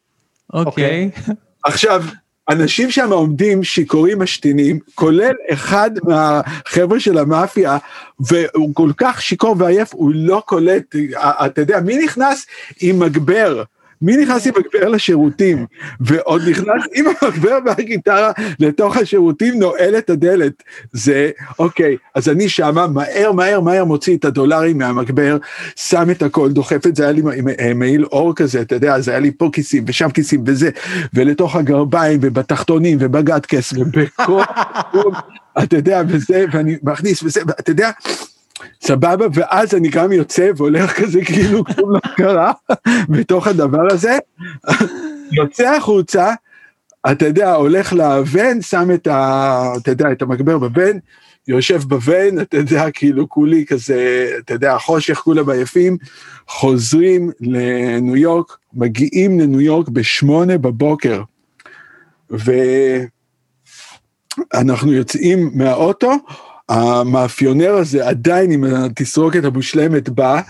אוקיי. 0.52 1.10
עכשיו, 1.64 2.04
אנשים 2.48 2.90
שם 2.90 3.12
עומדים 3.12 3.64
שיכורים 3.64 4.22
משתינים, 4.22 4.78
כולל 4.94 5.34
אחד 5.52 5.90
מהחבר'ה 6.02 7.00
של 7.00 7.18
המאפיה, 7.18 7.78
והוא 8.20 8.74
כל 8.74 8.90
כך 8.96 9.22
שיכור 9.22 9.56
ועייף, 9.58 9.94
הוא 9.94 10.12
לא 10.14 10.42
קולט, 10.46 10.96
אתה 11.20 11.60
יודע, 11.60 11.80
מי 11.80 12.04
נכנס 12.04 12.46
עם 12.80 12.98
מגבר? 12.98 13.62
מי 14.02 14.16
נכנס 14.16 14.46
עם 14.46 14.52
מגבר 14.58 14.88
לשירותים, 14.88 15.66
ועוד 16.00 16.42
נכנס 16.48 16.82
עם 16.94 17.04
המגבר 17.20 17.58
והגיטרה 17.66 18.32
לתוך 18.58 18.96
השירותים, 18.96 19.58
נועל 19.58 19.98
את 19.98 20.10
הדלת. 20.10 20.62
זה, 20.92 21.30
אוקיי, 21.58 21.96
אז 22.14 22.28
אני 22.28 22.48
שמה, 22.48 22.86
מהר, 22.86 23.32
מהר, 23.32 23.60
מהר 23.60 23.84
מוציא 23.84 24.16
את 24.16 24.24
הדולרים 24.24 24.78
מהמגבר, 24.78 25.36
שם 25.76 26.10
את 26.10 26.22
הכל, 26.22 26.50
דוחף 26.50 26.86
את 26.86 26.96
זה, 26.96 27.02
היה 27.02 27.12
לי 27.12 27.22
מ- 27.22 27.78
מעיל 27.78 28.04
אור 28.04 28.34
כזה, 28.34 28.60
אתה 28.60 28.74
יודע, 28.74 28.94
אז 28.94 29.08
היה 29.08 29.18
לי 29.18 29.30
פה 29.30 29.50
כיסים 29.52 29.84
ושם 29.86 30.10
כיסים 30.10 30.44
וזה, 30.46 30.70
ולתוך 31.14 31.56
הגרביים 31.56 32.20
ובתחתונים 32.22 32.98
ובגטקס 33.00 33.72
ובכל, 33.72 34.42
אתה 35.62 35.76
יודע, 35.76 36.02
וזה, 36.08 36.44
ואני 36.52 36.76
מכניס 36.82 37.22
וזה, 37.22 37.40
ואתה 37.46 37.70
יודע, 37.70 37.90
סבבה, 38.82 39.26
ואז 39.34 39.74
אני 39.74 39.88
גם 39.88 40.12
יוצא 40.12 40.50
והולך 40.56 40.92
כזה 41.00 41.24
כאילו 41.24 41.64
כלום 41.64 41.92
לא 41.92 42.00
קרה 42.16 42.52
בתוך 43.08 43.46
הדבר 43.46 43.92
הזה, 43.92 44.18
יוצא 45.32 45.76
החוצה, 45.76 46.34
אתה 47.12 47.26
יודע, 47.26 47.54
הולך 47.54 47.92
לוון, 47.92 48.62
שם 48.62 48.88
את 48.94 49.06
ה... 49.06 49.72
אתה 49.76 49.90
יודע, 49.90 50.12
את 50.12 50.22
המגבר 50.22 50.58
בוון, 50.58 50.98
יושב 51.48 51.80
בוון, 51.82 52.40
אתה 52.40 52.56
יודע, 52.56 52.90
כאילו 52.90 53.28
כולי 53.28 53.66
כזה, 53.66 54.30
אתה 54.38 54.54
יודע, 54.54 54.78
חושך, 54.78 55.14
כולם 55.14 55.50
עייפים, 55.50 55.96
חוזרים 56.48 57.30
לניו 57.40 58.16
יורק, 58.16 58.56
מגיעים 58.74 59.40
לניו 59.40 59.60
יורק 59.60 59.88
בשמונה 59.88 60.58
בבוקר, 60.58 61.22
ואנחנו 64.54 64.92
יוצאים 64.92 65.50
מהאוטו, 65.54 66.12
המאפיונר 66.72 67.74
הזה 67.74 68.08
עדיין 68.08 68.50
עם 68.50 68.64
התסרוקת 68.64 69.44
המושלמת 69.44 70.08
בא, 70.08 70.40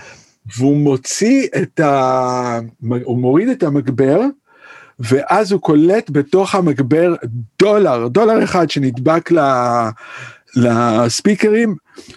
והוא 0.57 0.77
מוציא 0.77 1.49
את 1.63 1.81
ה... 1.81 2.59
הוא 3.05 3.19
מוריד 3.19 3.49
את 3.49 3.63
המגבר, 3.63 4.21
ואז 5.01 5.53
הוא 5.53 5.61
קולט 5.61 6.11
בתוך 6.11 6.55
המגבר 6.55 7.15
דולר, 7.59 8.09
דולר 8.09 8.45
אחד 8.45 8.71
שנדבק 8.71 9.33
ל... 9.33 9.39
לספיקרים, 10.57 11.75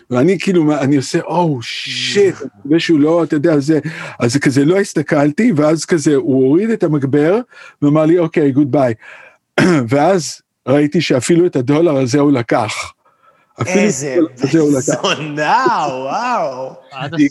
ואני 0.09 0.39
כאילו, 0.39 0.73
אני 0.77 0.95
עושה, 0.95 1.19
או 1.21 1.59
שיט, 1.61 2.35
אני 2.41 2.49
מקווה 2.59 2.79
שהוא 2.79 2.99
לא, 2.99 3.23
אתה 3.23 3.35
יודע, 3.35 3.59
זה, 3.59 3.79
אז 4.19 4.33
זה 4.33 4.39
כזה 4.39 4.65
לא 4.65 4.79
הסתכלתי, 4.79 5.51
ואז 5.55 5.85
כזה, 5.85 6.15
הוא 6.15 6.47
הוריד 6.47 6.69
את 6.69 6.83
המגבר, 6.83 7.39
ואמר 7.81 8.05
לי, 8.05 8.19
אוקיי, 8.19 8.51
goodbye. 8.51 8.93
ואז 9.89 10.41
ראיתי 10.67 11.01
שאפילו 11.01 11.45
את 11.45 11.55
הדולר 11.55 11.97
הזה 11.97 12.19
הוא 12.19 12.31
לקח. 12.31 12.94
איזה 13.65 14.17
לקח. 14.51 14.79
זונה, 14.79 15.65
וואו. 15.89 16.73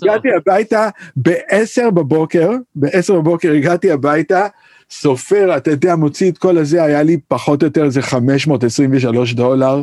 הגעתי 0.02 0.28
הביתה 0.36 0.88
ב-10 1.16 1.90
בבוקר, 1.90 2.50
ב-10 2.76 3.12
בבוקר 3.12 3.52
הגעתי 3.52 3.90
הביתה, 3.90 4.46
סופר, 4.90 5.56
אתה 5.56 5.70
יודע, 5.70 5.96
מוציא 5.96 6.30
את 6.30 6.38
כל 6.38 6.58
הזה, 6.58 6.82
היה 6.82 7.02
לי 7.02 7.18
פחות 7.28 7.62
או 7.62 7.66
יותר 7.66 7.84
איזה 7.84 8.02
523 8.02 9.34
דולר, 9.34 9.82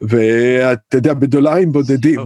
ואתה 0.00 0.96
יודע, 0.96 1.14
בדולרים 1.14 1.72
בודדים. 1.72 2.20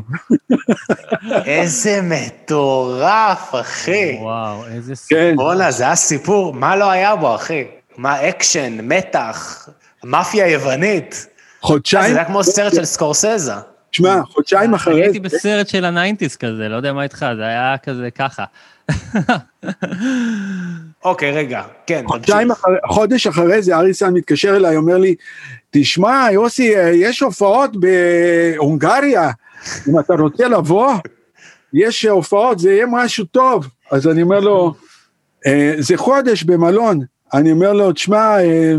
איזה 1.44 2.00
מטורף, 2.02 3.54
אחי. 3.61 4.16
וואו, 4.20 4.66
איזה. 4.66 4.94
כן, 5.09 5.36
בואנה, 5.36 5.70
זה 5.70 5.84
היה 5.84 5.94
סיפור, 5.94 6.54
מה 6.54 6.76
לא 6.76 6.90
היה 6.90 7.16
בו, 7.16 7.34
אחי? 7.34 7.64
מה 7.96 8.28
אקשן, 8.28 8.78
מתח, 8.82 9.68
מאפיה 10.04 10.48
יוונית. 10.48 11.26
אה, 11.64 11.68
זה 11.68 11.72
חודשיים, 11.74 12.16
היה 12.16 12.24
כמו 12.24 12.44
סרט 12.44 12.74
של 12.74 12.84
סקורסזה. 12.84 13.52
שמע, 13.92 14.20
חודשיים 14.24 14.74
אחרי 14.74 15.02
הייתי 15.02 15.20
בסרט 15.20 15.68
של 15.68 15.84
ה 15.84 15.90
nineties 15.90 16.36
כזה, 16.36 16.68
לא 16.68 16.76
יודע 16.76 16.92
מה 16.92 17.02
איתך, 17.02 17.26
זה 17.36 17.42
היה 17.42 17.76
כזה 17.82 18.11
ככה. 18.11 18.44
אוקיי, 21.04 21.30
רגע, 21.32 21.62
כן, 21.86 22.04
חודשיים 22.06 22.48
תמשיך. 22.48 22.64
אחרי, 22.64 22.76
חודש 22.88 23.26
אחרי 23.26 23.62
זה 23.62 23.76
אריס 23.76 23.98
סאן 23.98 24.14
מתקשר 24.14 24.56
אליי, 24.56 24.76
אומר 24.76 24.98
לי, 24.98 25.14
תשמע, 25.70 26.26
יוסי, 26.32 26.76
אה, 26.76 26.88
יש 26.88 27.20
הופעות 27.20 27.70
בהונגריה, 27.76 29.30
אם 29.88 29.98
אתה 29.98 30.14
רוצה 30.14 30.48
לבוא, 30.48 30.92
יש 31.72 32.04
הופעות, 32.04 32.59
זה 32.59 32.72
יהיה 32.72 32.86
משהו 32.90 33.24
טוב. 33.24 33.68
אז 33.90 34.09
אני 34.09 34.22
אומר 34.22 34.40
לו, 34.40 34.74
"אה, 35.46 35.74
זה 35.78 35.96
חודש 35.96 36.42
במלון. 36.42 37.00
אני 37.34 37.52
אומר 37.52 37.72
לו, 37.72 37.92
תשמע, 37.92 38.40
אה, 38.40 38.74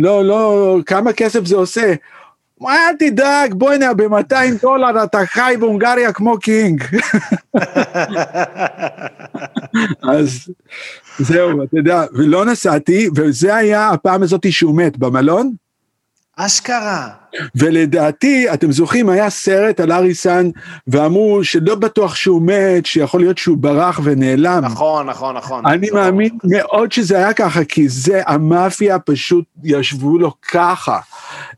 לא, 0.00 0.24
לא, 0.24 0.78
כמה 0.86 1.12
כסף 1.12 1.44
זה 1.44 1.56
עושה? 1.56 1.94
מה, 2.60 2.74
אל 2.74 2.96
תדאג, 2.98 3.54
בוא'נה, 3.54 3.94
ב-200 3.94 4.62
דולר 4.62 5.04
אתה 5.04 5.18
חי 5.26 5.54
בהונגריה 5.60 6.12
כמו 6.12 6.38
קינג. 6.38 6.82
אז 10.12 10.48
זהו, 11.18 11.64
אתה 11.64 11.78
יודע, 11.78 12.04
ולא 12.12 12.44
נסעתי, 12.44 13.08
וזה 13.16 13.56
היה 13.56 13.88
הפעם 13.88 14.22
הזאת 14.22 14.52
שהוא 14.52 14.76
מת 14.76 14.98
במלון, 14.98 15.52
אשכרה. 16.36 17.08
ולדעתי, 17.54 18.52
אתם 18.54 18.72
זוכרים, 18.72 19.08
היה 19.08 19.30
סרט 19.30 19.80
על 19.80 19.92
אריסן, 19.92 20.50
ואמרו 20.86 21.44
שלא 21.44 21.74
בטוח 21.74 22.14
שהוא 22.14 22.42
מת, 22.42 22.86
שיכול 22.86 23.20
להיות 23.20 23.38
שהוא 23.38 23.56
ברח 23.56 24.00
ונעלם. 24.04 24.64
נכון, 24.64 25.06
נכון, 25.06 25.36
נכון. 25.36 25.66
אני 25.66 25.86
נכון. 25.86 26.00
מאמין 26.00 26.38
מאוד 26.44 26.92
שזה 26.92 27.16
היה 27.16 27.32
ככה, 27.32 27.64
כי 27.64 27.88
זה, 27.88 28.22
המאפיה 28.26 28.98
פשוט 28.98 29.44
ישבו 29.64 30.18
לו 30.18 30.32
ככה. 30.52 30.98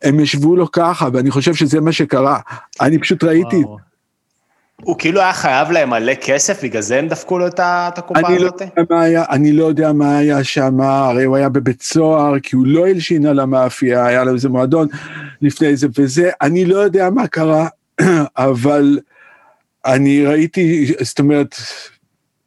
הם 0.02 0.20
ישבו 0.20 0.56
לו 0.56 0.72
ככה, 0.72 1.08
ואני 1.12 1.30
חושב 1.30 1.54
שזה 1.54 1.80
מה 1.80 1.92
שקרה. 1.92 2.38
אני 2.80 2.98
פשוט 2.98 3.24
ראיתי, 3.24 3.56
וואו. 3.56 3.91
הוא 4.84 4.96
כאילו 4.98 5.20
היה 5.20 5.32
חייב 5.32 5.70
להם 5.70 5.90
מלא 5.90 6.14
כסף, 6.14 6.64
בגלל 6.64 6.82
זה 6.82 6.98
הם 6.98 7.08
דפקו 7.08 7.38
לו 7.38 7.46
את 7.46 7.60
הקופה 7.98 8.28
אני 8.28 8.38
לא, 8.38 8.46
הזאת? 8.46 8.62
מה 8.90 9.02
היה, 9.02 9.24
אני 9.30 9.52
לא 9.52 9.64
יודע 9.64 9.92
מה 9.92 10.18
היה 10.18 10.44
שם, 10.44 10.80
הרי 10.80 11.24
הוא 11.24 11.36
היה 11.36 11.48
בבית 11.48 11.82
סוהר, 11.82 12.38
כי 12.38 12.56
הוא 12.56 12.66
לא 12.66 12.86
הלשין 12.86 13.26
על 13.26 13.40
המאפיה, 13.40 14.06
היה 14.06 14.24
לו 14.24 14.34
איזה 14.34 14.48
מועדון 14.48 14.88
לפני 15.42 15.76
זה 15.76 15.88
וזה, 15.98 16.30
אני 16.40 16.64
לא 16.64 16.76
יודע 16.76 17.10
מה 17.10 17.26
קרה, 17.26 17.68
אבל 18.36 18.98
אני 19.86 20.26
ראיתי, 20.26 20.92
זאת 21.00 21.18
אומרת, 21.18 21.54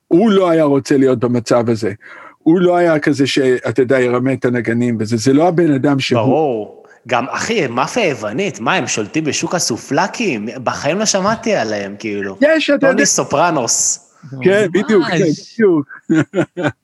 הוא 0.07 0.31
לא 0.31 0.49
היה 0.49 0.63
רוצה 0.63 0.97
להיות 0.97 1.19
במצב 1.19 1.69
הזה. 1.69 1.93
הוא 2.37 2.59
לא 2.59 2.75
היה 2.75 2.99
כזה 2.99 3.27
שאתה 3.27 3.81
יודע, 3.81 3.99
ירמה 3.99 4.33
את 4.33 4.45
הנגנים 4.45 4.97
וזה, 4.99 5.17
זה 5.17 5.33
לא 5.33 5.47
הבן 5.47 5.71
אדם 5.71 5.99
שהוא... 5.99 6.21
ברור. 6.21 6.74
גם, 7.07 7.25
אחי, 7.29 7.67
מאפיה 7.67 8.07
יוונית, 8.09 8.59
מה, 8.59 8.75
הם 8.75 8.87
שולטים 8.87 9.23
בשוק 9.23 9.55
הסופלקים? 9.55 10.47
בחיים 10.63 10.99
לא 10.99 11.05
שמעתי 11.05 11.55
עליהם, 11.55 11.95
כאילו. 11.99 12.37
יש, 12.41 12.69
אתה 12.69 12.73
יודע, 12.73 12.91
טוני 12.91 13.05
סופרנוס. 13.05 14.01
כן, 14.43 14.67
בדיוק, 14.71 15.05
כן, 15.05 15.17
בדיוק. 15.17 15.87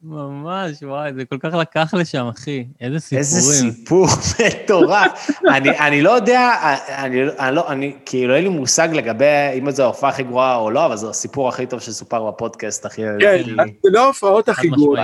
ממש, 0.04 0.84
וואי, 0.84 1.14
זה 1.14 1.26
כל 1.26 1.38
כך 1.38 1.54
לקח 1.54 1.94
לשם, 1.94 2.30
אחי. 2.36 2.66
איזה 2.82 3.00
סיפורים. 3.00 3.20
איזה 3.20 3.42
סיפור 3.42 4.08
מטורף. 4.64 5.30
אני, 5.48 5.80
אני 5.80 6.02
לא 6.02 6.10
יודע, 6.10 6.52
אני, 6.98 7.24
אני 7.40 7.56
לא, 7.56 7.72
אני, 7.72 7.96
כאילו, 8.06 8.36
אין 8.36 8.44
לי 8.44 8.50
מושג 8.50 8.90
לגבי 8.94 9.26
אם 9.58 9.72
זו 9.72 9.84
ההופעה 9.84 10.10
הכי 10.10 10.24
גרועה 10.24 10.56
או 10.56 10.72
לא, 10.72 10.86
אבל 10.86 10.98
זה 10.98 11.10
הסיפור 11.10 11.50
הכי 11.50 11.66
טוב 11.66 11.80
שסופר 11.80 12.32
בפודקאסט, 12.32 12.86
אחי. 12.86 13.02
כן, 13.20 13.44
זה 13.84 13.90
לא 13.92 14.04
ההופעות 14.04 14.50
הכי 14.50 14.68
גרועות. 14.68 15.00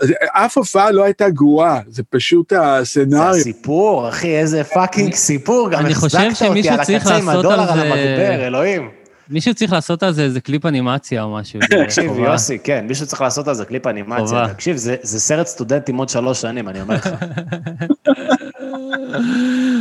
זה- 0.00 0.14
אף 0.32 0.58
הופעה 0.58 0.90
לא 0.90 1.04
הייתה 1.04 1.30
גרועה, 1.30 1.80
זה 1.88 2.02
פשוט 2.10 2.50
זה 2.50 2.58
ה 2.62 2.69
scenario. 2.69 3.30
הסיפור, 3.34 4.08
אחי, 4.08 4.36
איזה 4.36 4.64
fucking 4.64 5.14
סיפור. 5.14 5.70
גם 5.70 5.86
החזקת 5.86 6.20
אותי 6.48 6.68
על 6.68 6.80
הקצה 6.80 7.16
עם 7.16 7.28
הדולר 7.28 7.60
על 7.60 7.66
זה- 7.66 7.72
המגבר, 7.82 8.46
אלוהים. 8.46 8.88
מישהו 9.30 9.54
צריך 9.54 9.72
לעשות 9.72 10.02
על 10.02 10.12
זה 10.12 10.22
איזה 10.22 10.40
קליפ 10.40 10.66
אנימציה 10.66 11.22
או 11.22 11.34
משהו. 11.34 11.60
זה 11.70 11.84
תקשיב. 11.84 12.18
יוסי, 12.18 12.58
כן, 12.58 12.84
מישהו 12.88 13.06
צריך 13.06 13.22
לעשות 13.22 13.48
על 13.48 13.54
זה 13.54 13.64
קליפ 13.64 13.86
אנימציה. 13.86 14.48
תקשיב, 14.54 14.76
זה 14.76 14.96
זה 15.02 15.20
סרט 15.20 15.46
סטודנטים 15.46 15.96
עוד 15.96 16.08
שלוש 16.08 16.40
שנים, 16.40 16.68
אני 16.68 16.80
אומר 16.80 16.94
לך. 16.94 17.08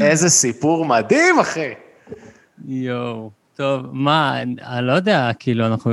איזה 0.01 0.29
סיפור 0.29 0.85
מדהים, 0.85 1.39
אחי. 1.39 1.69
יואו. 2.67 3.29
טוב, 3.55 3.81
מה, 3.91 4.41
אני 4.41 4.87
לא 4.87 4.91
יודע, 4.91 5.31
כאילו, 5.39 5.65
אנחנו... 5.65 5.91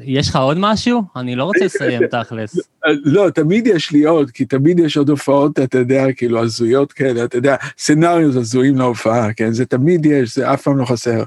יש 0.00 0.28
לך 0.28 0.36
עוד 0.36 0.56
משהו? 0.60 1.02
אני 1.16 1.36
לא 1.36 1.44
רוצה 1.44 1.64
לסיים 1.64 2.02
תכלס. 2.22 2.58
לא, 3.04 3.30
תמיד 3.30 3.66
יש 3.66 3.92
לי 3.92 4.04
עוד, 4.04 4.30
כי 4.30 4.44
תמיד 4.44 4.78
יש 4.78 4.96
עוד 4.96 5.08
הופעות, 5.08 5.58
אתה 5.58 5.78
יודע, 5.78 6.04
כאילו 6.16 6.42
הזויות 6.42 6.92
כאלה, 6.92 7.24
אתה 7.24 7.38
יודע, 7.38 7.56
scenarios 7.78 8.36
הזויים 8.36 8.76
להופעה, 8.76 9.32
כן? 9.32 9.52
זה 9.52 9.66
תמיד 9.66 10.06
יש, 10.06 10.34
זה 10.34 10.52
אף 10.52 10.62
פעם 10.62 10.78
לא 10.78 10.84
חסר. 10.84 11.22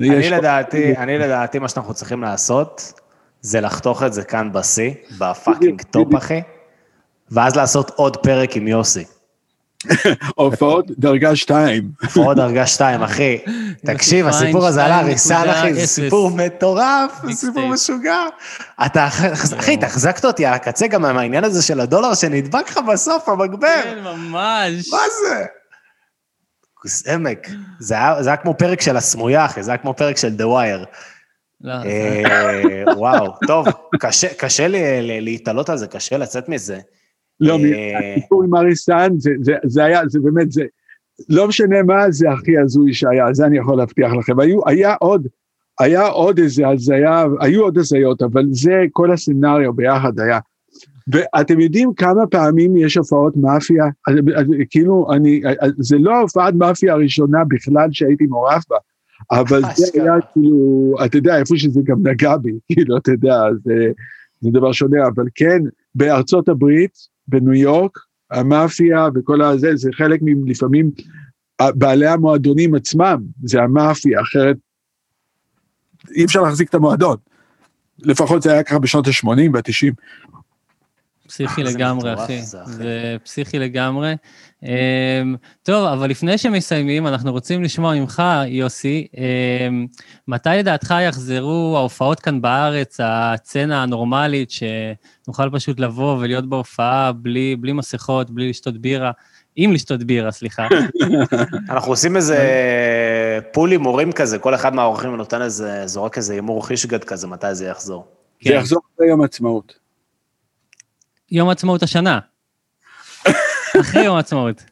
אני 0.00 0.30
לדעתי, 0.30 0.96
אני 0.96 1.18
לדעתי, 1.18 1.58
מה 1.58 1.68
שאנחנו 1.68 1.94
צריכים 1.94 2.22
לעשות, 2.22 2.92
זה 3.40 3.60
לחתוך 3.60 4.02
את 4.02 4.12
זה 4.12 4.22
כאן 4.22 4.52
בשיא, 4.52 4.90
ב 5.18 5.26
fucking 5.26 5.82
top. 5.82 6.14
אחי, 6.14 6.40
ואז 7.30 7.56
לעשות 7.56 7.90
עוד 7.96 8.16
פרק 8.16 8.56
עם 8.56 8.68
יוסי. 8.68 9.04
הופעות 10.34 10.86
דרגה 10.98 11.36
שתיים. 11.36 11.90
הופעות 12.02 12.36
דרגה 12.36 12.66
שתיים, 12.66 13.02
אחי. 13.02 13.38
תקשיב, 13.86 14.26
הסיפור 14.26 14.66
הזה 14.66 14.84
על 14.84 14.92
הריסן, 14.92 15.48
אחי, 15.48 15.74
זה. 15.74 15.86
סיפור 15.86 16.30
מטורף, 16.30 17.12
זה. 17.24 17.32
סיפור 17.32 17.66
משוגע. 17.68 18.18
אתה, 18.86 19.06
אחי, 19.58 19.76
תחזקת 19.76 20.24
אותי 20.24 20.46
על 20.46 20.54
הקצה 20.54 20.86
גם 20.86 21.02
מהעניין 21.02 21.44
הזה 21.44 21.62
של 21.62 21.80
הדולר 21.80 22.14
שנדבק 22.14 22.70
לך 22.70 22.78
בסוף, 22.92 23.28
המגבר. 23.28 23.68
כן, 23.84 23.98
ממש. 24.04 24.90
מה 24.92 24.98
זה? 25.22 25.44
כוס 26.74 27.06
עמק. 27.08 27.48
זה 27.80 27.94
היה 27.94 28.36
כמו 28.36 28.54
פרק 28.58 28.80
של 28.80 28.96
הסמויה, 28.96 29.44
אחי, 29.44 29.62
זה 29.62 29.70
היה 29.70 29.78
כמו 29.78 29.94
פרק 29.94 30.16
של 30.16 30.32
The 30.38 30.42
Wire. 30.42 30.86
לא, 31.60 31.72
אה, 31.72 32.84
וואו, 32.96 33.34
טוב, 33.46 33.66
קשה- 34.00 34.68
לי 34.68 34.78
ל- 35.02 35.24
להתעלות 35.24 35.68
על 35.70 35.78
זה, 35.78 35.86
קשה 35.86 36.16
לצאת 36.16 36.48
מזה. 36.48 36.78
לא, 37.42 37.58
אה, 37.58 38.14
הסיפור 38.16 38.44
עם 38.44 38.54
אריסן, 38.54 39.08
זה, 39.64 39.84
היה, 39.84 40.00
זה 40.08 40.20
באמת, 40.20 40.52
זה, 40.52 40.64
לא 41.28 41.48
משנה 41.48 41.82
מה, 41.82 42.10
זה 42.10 42.30
הכי 42.30 42.58
הזוי 42.58 42.94
שהיה, 42.94 43.26
זה 43.32 43.46
אני 43.46 43.58
יכול 43.58 43.78
להבטיח 43.78 44.12
לכם. 44.12 44.40
היו, 44.40 44.60
היה 44.66 44.94
עוד, 44.94 45.26
היה 45.80 46.06
עוד 46.06 46.38
איזה 46.38 46.68
הזיה, 46.68 47.24
היו 47.40 47.62
עוד 47.62 47.78
הזיות, 47.78 48.22
אבל 48.22 48.44
זה, 48.50 48.84
כל 48.92 49.12
הסצנריו 49.12 49.72
ביחד 49.72 50.20
היה. 50.20 50.38
ואתם 51.08 51.60
יודעים 51.60 51.94
כמה 51.94 52.26
פעמים 52.26 52.76
יש 52.76 52.96
הופעות 52.96 53.36
מאפיה? 53.36 53.84
כאילו, 54.70 55.06
אני, 55.12 55.42
זה 55.78 55.96
לא 55.98 56.14
ההופעת 56.14 56.54
מאפיה 56.54 56.92
הראשונה 56.92 57.38
בכלל 57.48 57.88
שהייתי 57.92 58.26
מעורב 58.26 58.62
בה, 58.70 58.76
אבל 59.30 59.60
זה. 59.74 60.02
היה 60.02 60.14
כאילו, 60.32 60.94
אתה 61.04 61.16
יודע, 61.16 61.38
איפה 61.38 61.56
שזה 61.56 61.80
גם 61.84 62.06
נגע 62.06 62.36
בי, 62.36 62.52
כאילו, 62.72 62.96
אתה 62.96 63.12
יודע, 63.12 63.36
זה, 63.64 63.92
זה 64.40 64.50
דבר 64.52 64.72
שונה, 64.72 65.06
אבל 65.06 65.24
כן, 65.34 65.62
בארצות 65.94 66.48
הברית, 66.48 67.11
בניו 67.28 67.54
יורק, 67.54 67.98
המאפיה 68.30 69.08
וכל 69.14 69.42
הזה, 69.42 69.76
זה 69.76 69.90
חלק 69.94 70.20
מ- 70.22 70.46
לפעמים, 70.46 70.90
ה- 71.60 71.72
בעלי 71.72 72.06
המועדונים 72.06 72.74
עצמם, 72.74 73.22
זה 73.42 73.62
המאפיה, 73.62 74.20
אחרת 74.20 74.56
אי 76.10 76.24
אפשר 76.24 76.42
להחזיק 76.42 76.68
את 76.68 76.74
המועדון. 76.74 77.16
לפחות 77.98 78.42
זה 78.42 78.52
היה 78.52 78.62
ככה 78.62 78.78
בשנות 78.78 79.06
ה-80 79.06 79.28
וה-90. 79.52 79.92
פסיכי 81.32 81.64
זה 81.66 81.70
לגמרי, 81.78 82.14
אחי. 82.14 82.42
זה, 82.42 83.16
פסיכי 83.24 83.58
לגמרי. 83.58 84.14
אמ, 84.62 84.68
טוב, 85.62 85.84
אבל 85.84 86.10
לפני 86.10 86.38
שמסיימים, 86.38 87.06
אנחנו 87.06 87.32
רוצים 87.32 87.62
לשמוע 87.62 87.94
ממך, 87.94 88.22
יוסי, 88.46 89.06
אמ, 89.16 89.86
מתי 90.28 90.50
לדעתך 90.58 90.94
יחזרו 91.08 91.74
ההופעות 91.76 92.20
כאן 92.20 92.40
בארץ, 92.40 93.00
הצצנה 93.02 93.82
הנורמלית, 93.82 94.50
שנוכל 94.50 95.50
פשוט 95.52 95.80
לבוא 95.80 96.16
ולהיות 96.18 96.48
בהופעה 96.48 97.12
בלי, 97.12 97.56
בלי 97.56 97.72
מסכות, 97.72 98.30
בלי 98.30 98.50
לשתות 98.50 98.78
בירה, 98.78 99.10
עם 99.56 99.72
לשתות 99.72 100.02
בירה, 100.02 100.30
סליחה. 100.30 100.68
אנחנו 101.70 101.92
עושים 101.92 102.16
איזה 102.16 102.38
פול 103.52 103.70
הימורים 103.70 104.12
כזה, 104.12 104.38
כל 104.38 104.54
אחד 104.54 104.74
מהאורחים 104.74 105.16
נותן 105.16 105.42
איזה, 105.42 105.86
זורק 105.86 106.16
איזה 106.16 106.32
הימור 106.32 106.66
חישגד 106.66 107.04
כזה, 107.04 107.26
מתי 107.26 107.54
זה 107.54 107.66
יחזור. 107.66 108.06
זה. 108.44 108.54
יחזור 108.54 108.80
אחרי 108.96 109.08
יום 109.08 109.22
העצמאות. 109.22 109.81
יום 111.32 111.48
עצמאות 111.48 111.82
השנה. 111.82 112.18
אחרי 113.80 114.04
יום 114.04 114.16
עצמאות. 114.16 114.64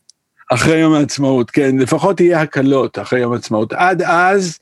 אחרי 0.53 0.79
יום 0.79 0.93
העצמאות, 0.93 1.51
כן, 1.51 1.79
לפחות 1.79 2.21
יהיה 2.21 2.41
הקלות 2.41 2.99
אחרי 2.99 3.21
יום 3.21 3.33
העצמאות. 3.33 3.73
עד 3.73 4.03
אז, 4.03 4.59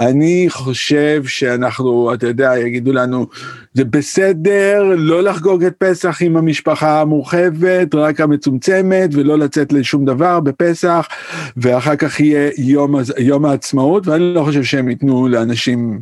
אני 0.00 0.46
חושב 0.48 1.22
שאנחנו, 1.26 2.14
אתה 2.14 2.26
יודע, 2.26 2.58
יגידו 2.58 2.92
לנו, 2.92 3.26
זה 3.74 3.84
בסדר 3.84 4.82
לא 4.96 5.22
לחגוג 5.22 5.64
את 5.64 5.74
פסח 5.78 6.22
עם 6.22 6.36
המשפחה 6.36 7.00
המורחבת, 7.00 7.94
רק 7.94 8.20
המצומצמת, 8.20 9.10
ולא 9.12 9.38
לצאת 9.38 9.72
לשום 9.72 10.04
דבר 10.04 10.40
בפסח, 10.40 11.08
ואחר 11.56 11.96
כך 11.96 12.20
יהיה 12.20 12.50
יום, 12.58 12.94
יום 13.18 13.44
העצמאות, 13.44 14.06
ואני 14.06 14.34
לא 14.34 14.44
חושב 14.44 14.64
שהם 14.64 14.88
ייתנו 14.88 15.28
לאנשים 15.28 16.00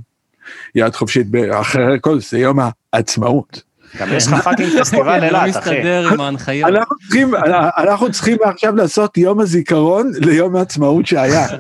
יד 0.75 0.95
חופשית, 0.95 1.27
אחרי 1.53 1.95
הכל 1.95 2.21
זה 2.21 2.39
יום 2.39 2.59
העצמאות. 2.93 3.68
גם 3.97 4.09
יש 4.13 4.27
לך 4.27 4.35
fucking 4.35 4.69
פסטיבל 4.81 5.19
לא 5.19 5.25
אילת, 5.25 5.57
אחי. 5.57 5.71
מסתדר 5.71 6.09
עם 6.13 6.21
ההנחיות. 6.21 6.71
אנחנו 6.71 6.97
צריכים, 7.01 7.31
אנחנו 7.79 8.13
צריכים 8.13 8.37
עכשיו 8.45 8.77
לעשות 8.77 9.19
יום 9.19 9.41
הזיכרון 9.41 10.11
ליום 10.21 10.57
העצמאות 10.57 11.07
שהיה. 11.07 11.47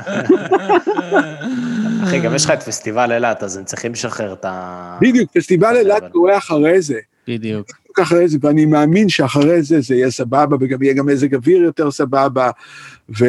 אחי, 2.04 2.20
גם 2.20 2.34
יש 2.34 2.44
לך 2.44 2.50
את 2.50 2.62
פסטיבל 2.62 3.12
אילת, 3.12 3.42
אז 3.42 3.56
הם 3.56 3.64
צריכים 3.64 3.92
לשחרר 3.92 4.32
את 4.32 4.44
ה... 4.44 4.98
בדיוק, 5.00 5.30
פסטיבל 5.32 5.76
אילת 5.76 6.02
קורה 6.12 6.38
אחרי 6.38 6.82
זה, 6.82 6.98
בדיוק. 7.28 7.66
אחרי 8.02 8.28
זה, 8.28 8.38
ואני 8.40 8.66
מאמין 8.66 9.08
שאחרי 9.08 9.62
זה 9.62 9.80
זה 9.80 9.94
יהיה 9.94 10.10
סבבה, 10.10 10.56
וגם 10.60 10.82
יהיה 10.82 10.94
גם 10.94 11.06
מזג 11.06 11.34
אוויר 11.34 11.62
יותר 11.62 11.90
סבבה, 11.90 12.50
ו... 13.18 13.24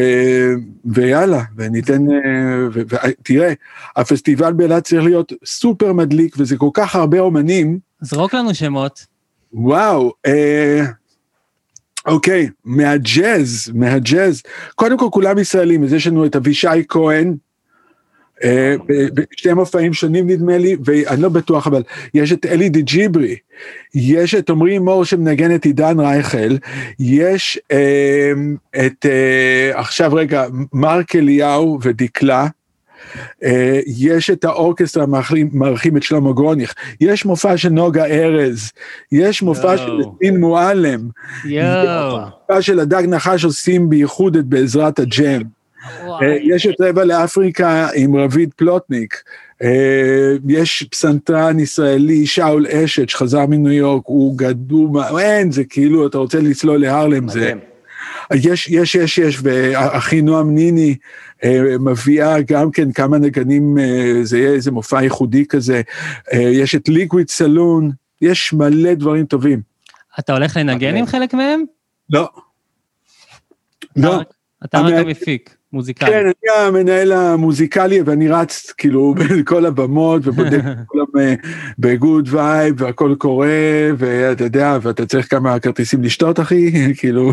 ויאללה, 0.86 1.42
וניתן, 1.58 2.12
אה, 2.12 2.68
ו... 2.74 2.82
ותראה, 2.88 3.54
הפסטיבל 3.96 4.54
באילת 4.54 4.84
צריך 4.84 5.04
להיות 5.04 5.34
סופר 5.46 5.94
מדליק, 5.94 6.36
וזה 6.40 6.58
כל 6.58 6.70
כך 6.74 6.96
הרבה 6.96 7.20
אומנים, 7.20 7.80
זרוק 8.02 8.34
לנו 8.34 8.56
שמות. 8.56 9.06
וואו, 9.54 10.14
אה, 10.26 10.86
אוקיי, 12.06 12.50
מהג'אז, 12.66 13.72
מהג'אז, 13.74 14.42
קודם 14.76 14.98
כל 14.98 15.08
כולם 15.12 15.38
ישראלים, 15.38 15.84
אז 15.84 15.94
יש 15.94 16.08
לנו 16.08 16.26
את 16.26 16.36
אבישי 16.36 16.84
כהן, 16.90 17.36
אה, 18.44 18.76
ב- 18.88 19.22
בשתי 19.32 19.54
מופעים 19.54 19.94
שונים 19.94 20.30
נדמה 20.30 20.58
לי, 20.58 20.76
ואני 20.86 21.22
לא 21.22 21.30
בטוח, 21.30 21.68
אבל 21.68 21.84
יש 22.14 22.32
את 22.32 22.46
אלי 22.46 22.70
דה 22.70 22.82
ג'יברי, 22.82 23.36
יש 23.96 24.36
את 24.36 24.50
עמרי 24.50 24.80
מור 24.80 25.06
שמנגן 25.06 25.56
את 25.56 25.66
עידן 25.66 26.00
רייכל, 26.00 26.58
יש 27.00 27.60
אה, 27.72 28.32
את, 28.86 29.06
אה, 29.06 29.80
עכשיו 29.80 30.14
רגע, 30.14 30.46
מרק 30.74 31.16
אליהו 31.16 31.80
ודקלה, 31.82 32.48
יש 33.88 34.30
את 34.30 34.46
האורקסטרה 34.46 35.06
מארחים, 35.52 35.98
את 35.98 36.04
שלמה 36.04 36.34
גרוניך, 36.34 36.74
יש 37.02 37.26
מופע 37.26 37.58
של 37.58 37.70
נוגה 37.70 38.06
ארז, 38.06 38.72
יש 39.12 39.42
מופע 39.42 39.78
של 39.78 39.88
יואו. 39.88 40.16
לסין 40.22 40.40
מועלם. 40.40 41.10
מופע 42.42 42.62
של 42.62 42.80
הדג 42.80 43.04
נחש 43.08 43.44
עושים 43.44 43.90
בייחוד 43.90 44.36
את 44.36 44.46
בעזרת 44.46 45.00
הג'ם. 45.00 45.42
אה, 46.22 46.38
יש 46.42 46.68
את 46.68 46.82
רבע 46.82 47.04
לאפריקה 47.06 47.88
עם 47.96 48.16
רביד 48.16 48.50
פלוטניק, 48.56 49.24
אה, 49.64 50.36
יש 50.48 50.84
פסנתרן 50.92 51.60
ישראלי, 51.60 52.26
שאול 52.26 52.68
אשת, 52.68 53.10
שחזר 53.10 53.46
מניו 53.46 53.72
יורק, 53.72 54.04
הוא 54.06 54.38
גדול, 54.38 54.90
אין, 55.20 55.52
זה 55.52 55.64
כאילו, 55.64 56.08
אתה 56.08 56.18
רוצה 56.18 56.40
לצלול 56.40 56.82
להרלם, 56.82 57.30
זה... 57.30 57.54
יש, 58.34 58.68
יש, 58.68 58.96
יש, 58.96 59.18
יש, 59.18 59.40
ואחי 59.44 60.22
נועם 60.22 60.56
ניני 60.56 60.96
אה, 61.44 61.62
מביאה 61.80 62.42
גם 62.42 62.72
כן 62.72 62.92
כמה 62.92 63.18
נגנים, 63.18 63.78
אה, 63.80 64.20
זה 64.24 64.38
יהיה 64.38 64.52
איזה 64.52 64.72
מופע 64.72 65.04
ייחודי 65.04 65.46
כזה, 65.46 65.82
אה, 66.34 66.40
יש 66.40 66.76
את 66.76 66.90
ליקוויד 66.90 67.30
סלון, 67.30 67.92
יש 68.22 68.54
מלא 68.54 68.94
דברים 68.94 69.26
טובים. 69.26 69.62
אתה 70.20 70.34
הולך 70.34 70.58
לנגן 70.58 70.96
עם 70.96 71.06
חלק 71.06 71.34
מהם? 71.34 71.64
לא. 72.10 72.30
לא. 73.96 74.22
אתה 74.66 74.80
רק 74.80 74.94
המ- 74.94 74.98
המפיק, 75.08 75.56
מוזיקאי. 75.74 76.10
כן, 76.10 76.26
אני 76.26 76.66
המנהל 76.68 77.12
המוזיקלי 77.12 78.02
ואני 78.02 78.28
רץ 78.28 78.74
כאילו 78.78 79.14
בין 79.18 79.44
כל 79.44 79.66
הבמות 79.66 80.22
ובודק 80.26 80.60
את 80.60 80.78
כולם 80.88 81.06
ב 81.80 81.90
good 81.90 82.30
vibe 82.32 82.82
והכל 82.82 83.16
קורה 83.18 83.48
ואתה 83.98 84.44
יודע 84.44 84.78
ואתה 84.82 85.06
צריך 85.06 85.30
כמה 85.32 85.60
כרטיסים 85.60 86.04
לשתות 86.04 86.40
אחי 86.40 86.72
כאילו. 87.00 87.32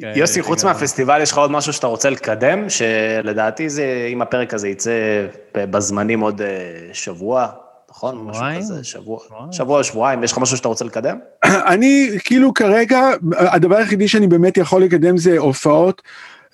כן, 0.00 0.12
יוסי, 0.16 0.42
חוץ. 0.42 0.64
מהפסטיבל, 0.64 1.22
יש 1.22 1.32
לך 1.32 1.38
עוד 1.38 1.50
משהו 1.50 1.72
שאתה 1.72 1.86
רוצה 1.86 2.10
לקדם, 2.10 2.70
שלדעתי 2.70 3.68
זה, 3.68 4.08
אם 4.12 4.22
הפרק 4.22 4.54
הזה 4.54 4.68
יצא 4.68 5.26
בזמנים 5.54 6.20
עוד 6.20 6.42
אה, 6.42 6.48
שבוע, 6.92 7.48
נכון? 7.96 8.16
משהו 8.16 8.34
שבועיים? 8.34 8.60
כזה, 8.60 8.84
שבוע. 8.84 9.18
שבוע, 9.50 9.84
שבועיים, 9.84 10.24
יש 10.24 10.32
לך 10.32 10.38
משהו 10.38 10.56
שאתה 10.56 10.68
רוצה 10.68 10.84
לקדם? 10.84 11.18
אני 11.72 12.10
כאילו 12.24 12.54
כרגע 12.54 13.10
הדבר 13.32 13.76
היחידי 13.76 14.08
שאני 14.08 14.26
באמת 14.26 14.56
יכול 14.56 14.82
לקדם 14.82 15.16
זה 15.16 15.38
הופעות 15.38 16.02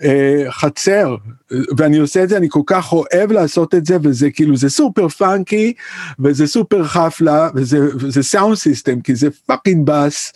אה, 0.02 0.44
חצר 0.50 1.16
ואני 1.76 1.98
עושה 1.98 2.22
את 2.22 2.28
זה 2.28 2.36
אני 2.36 2.46
כל 2.50 2.60
כך 2.66 2.92
אוהב 2.92 3.32
לעשות 3.32 3.74
את 3.74 3.86
זה 3.86 3.96
וזה 4.02 4.30
כאילו 4.30 4.56
זה 4.56 4.70
super 4.70 5.08
funky 5.08 5.72
וזה 6.20 6.46
סופר 6.46 6.84
חפלה 6.84 7.48
וזה, 7.54 7.78
וזה 7.94 8.22
sound 8.22 8.56
system 8.56 9.00
כי 9.00 9.14
זה 9.14 9.28
fucking 9.46 9.86
bass 9.86 10.32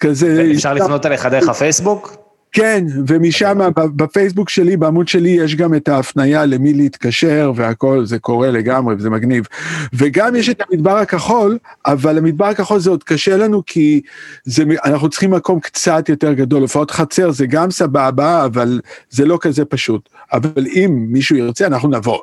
כזה 0.00 0.50
אפשר 0.54 0.74
לפנות 0.74 1.06
אליך 1.06 1.26
דרך 1.26 1.48
הפייסבוק? 1.48 2.19
כן, 2.52 2.84
ומשם 3.06 3.58
ב- 3.76 4.02
בפייסבוק 4.02 4.48
שלי, 4.48 4.76
בעמוד 4.76 5.08
שלי, 5.08 5.28
יש 5.30 5.56
גם 5.56 5.74
את 5.74 5.88
ההפניה 5.88 6.44
למי 6.46 6.72
להתקשר 6.74 7.52
והכל, 7.56 8.04
זה 8.04 8.18
קורה 8.18 8.50
לגמרי 8.50 8.94
וזה 8.98 9.10
מגניב. 9.10 9.44
וגם 9.92 10.36
יש 10.36 10.48
את 10.48 10.60
המדבר 10.70 10.96
הכחול, 10.96 11.58
אבל 11.86 12.18
המדבר 12.18 12.44
הכחול 12.44 12.78
זה 12.78 12.90
עוד 12.90 13.04
קשה 13.04 13.36
לנו 13.36 13.62
כי 13.66 14.00
זה, 14.44 14.64
אנחנו 14.84 15.08
צריכים 15.08 15.30
מקום 15.30 15.60
קצת 15.60 16.08
יותר 16.08 16.32
גדול. 16.32 16.62
הופעות 16.62 16.90
חצר 16.90 17.30
זה 17.30 17.46
גם 17.46 17.70
סבבה, 17.70 18.44
אבל 18.44 18.80
זה 19.10 19.24
לא 19.24 19.38
כזה 19.40 19.64
פשוט. 19.64 20.08
אבל 20.32 20.66
אם 20.66 21.06
מישהו 21.08 21.36
ירצה, 21.36 21.66
אנחנו 21.66 21.88
נבוא. 21.88 22.18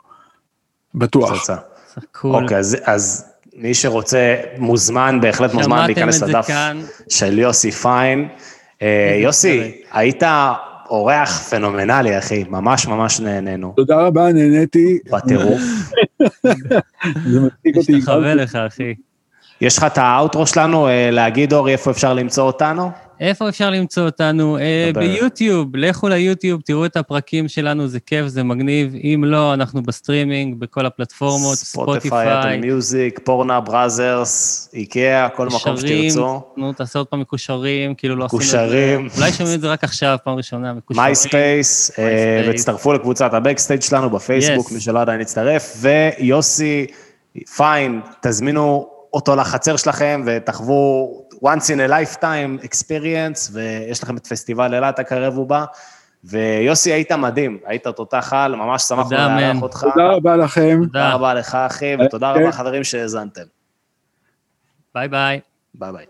בטוח. 0.96 1.32
אוקיי, 2.44 2.58
אז- 2.58 2.78
אז 2.84 3.26
מי 3.56 3.74
שרוצה, 3.74 4.36
מוזמן, 4.58 5.20
בהחלט 5.22 5.54
מוזמן 5.54 5.86
להיכנס 5.86 6.22
לדף. 6.24 6.48
של 7.10 7.40
יוסי 7.40 7.72
פיין. 7.72 8.28
אה, 8.82 9.18
יוסי, 9.24 9.82
היית 9.92 10.24
אורח 10.90 11.50
פנומנלי, 11.50 12.18
אחי, 12.18 12.46
ממש 12.50 12.88
ממש 12.88 13.20
נהנינו. 13.20 13.74
תודה 13.76 14.02
רבה, 14.02 14.34
נהניתי. 14.34 14.98
בטירוף. 15.12 15.62
זה 17.32 17.40
מצחיק 17.40 17.78
אותי. 17.78 17.96
משתחווה 17.96 18.36
לך, 18.36 18.56
אחי. 18.56 18.94
יש 19.62 19.78
לך 19.78 19.84
את 19.84 19.98
האוטרו 19.98 20.48
שלנו, 20.48 20.88
אה, 20.88 21.10
להגיד, 21.12 21.54
אורי, 21.54 21.72
איפה 21.72 21.92
אפשר 21.92 22.14
למצוא 22.14 22.44
אותנו? 22.44 22.92
איפה 23.20 23.50
אפשר 23.50 23.70
למצוא 23.70 24.06
אותנו? 24.06 24.58
אה. 24.58 24.92
ביוטיוב, 24.94 25.76
לכו 25.76 26.08
ליוטיוב, 26.08 26.62
תראו 26.66 26.86
את 26.86 26.98
הפרקים 26.98 27.48
שלנו, 27.48 27.88
זה 27.88 28.00
כיף, 28.00 28.28
זה 28.28 28.44
מגניב. 28.44 28.96
אם 28.96 29.24
לא, 29.26 29.54
אנחנו 29.54 29.84
בסטרימינג, 29.84 30.60
בכל 30.60 30.86
הפלטפורמות, 30.86 31.58
ספוטיפיי, 31.58 31.98
אפל 31.98 32.30
ספוטיפיי, 32.30 32.58
מיוזיק, 32.58 33.20
פורנהאב, 33.24 33.60
בראזרס, 33.60 34.70
איקאה, 34.74 35.30
כל 35.30 35.48
מקום 35.48 35.74
מקושרים, 35.74 36.10
שתרצו. 36.10 36.42
נו, 36.58 36.74
תעשה 36.74 37.00
עוד 37.00 37.08
פעם 37.08 37.20
מקושרים, 37.20 37.96
כאילו 37.96 38.16
לא 38.16 38.26
עשינו 38.26 38.42
את 38.42 38.46
מקושרים. 38.46 39.10
זה. 39.10 39.22
אולי 39.22 39.32
שומעים 39.32 39.56
את 39.56 39.62
זה 39.62 39.68
רק 39.68 39.84
עכשיו, 39.84 40.18
פעם 40.24 40.38
ראשונה, 40.38 40.74
מקושרים. 40.74 41.06
מייספייס, 41.06 42.00
אה. 42.00 42.50
וצטרפו 42.50 42.94
לקבוצת 42.94 43.34
ה 43.34 43.38
backstage 43.38 43.82
שלנו 43.82 44.10
בפייסבוק. 44.10 44.72
מי 44.72 44.80
שלא 44.80 45.00
עדיין 45.00 45.22
יצטרף, 45.22 45.78
ויוסי, 45.82 46.86
פיין, 47.56 48.02
תזמינו 48.22 48.88
אותו 49.14 49.36
לחצר 49.36 49.78
שלכם 49.78 50.24
ותחוו 50.26 51.12
once 51.44 51.70
in 51.70 51.80
a 51.80 51.92
lifetime 51.92 52.66
experience, 52.66 53.52
ויש 53.54 54.04
לכם 54.04 54.18
את 54.18 54.28
פסטיבל 54.28 54.74
אילת 54.74 55.00
הקרב 55.00 55.38
ובא. 55.38 55.66
ויוסי, 56.24 56.94
היית 56.94 57.12
מדהים, 57.12 57.60
היית 57.66 57.88
תותח 57.88 58.34
על, 58.34 58.56
ממש 58.56 58.82
שמחנו 58.82 59.18
לארח. 59.18 59.62
אותך. 59.62 59.86
תודה 59.94 60.08
רבה 60.08 60.36
לכם. 60.36 60.80
תודה 60.84 61.14
רבה 61.14 61.34
לך, 61.34 61.56
אחי, 61.56 61.96
ותודה 62.06 62.34
כן. 62.36 62.42
רבה, 62.42 62.52
חברים, 62.52 62.84
שהאזנתם. 62.84 63.42
ביי 64.96 65.08
ביי. 65.08 65.40
ביי 65.74 65.92
ביי. 65.92 66.06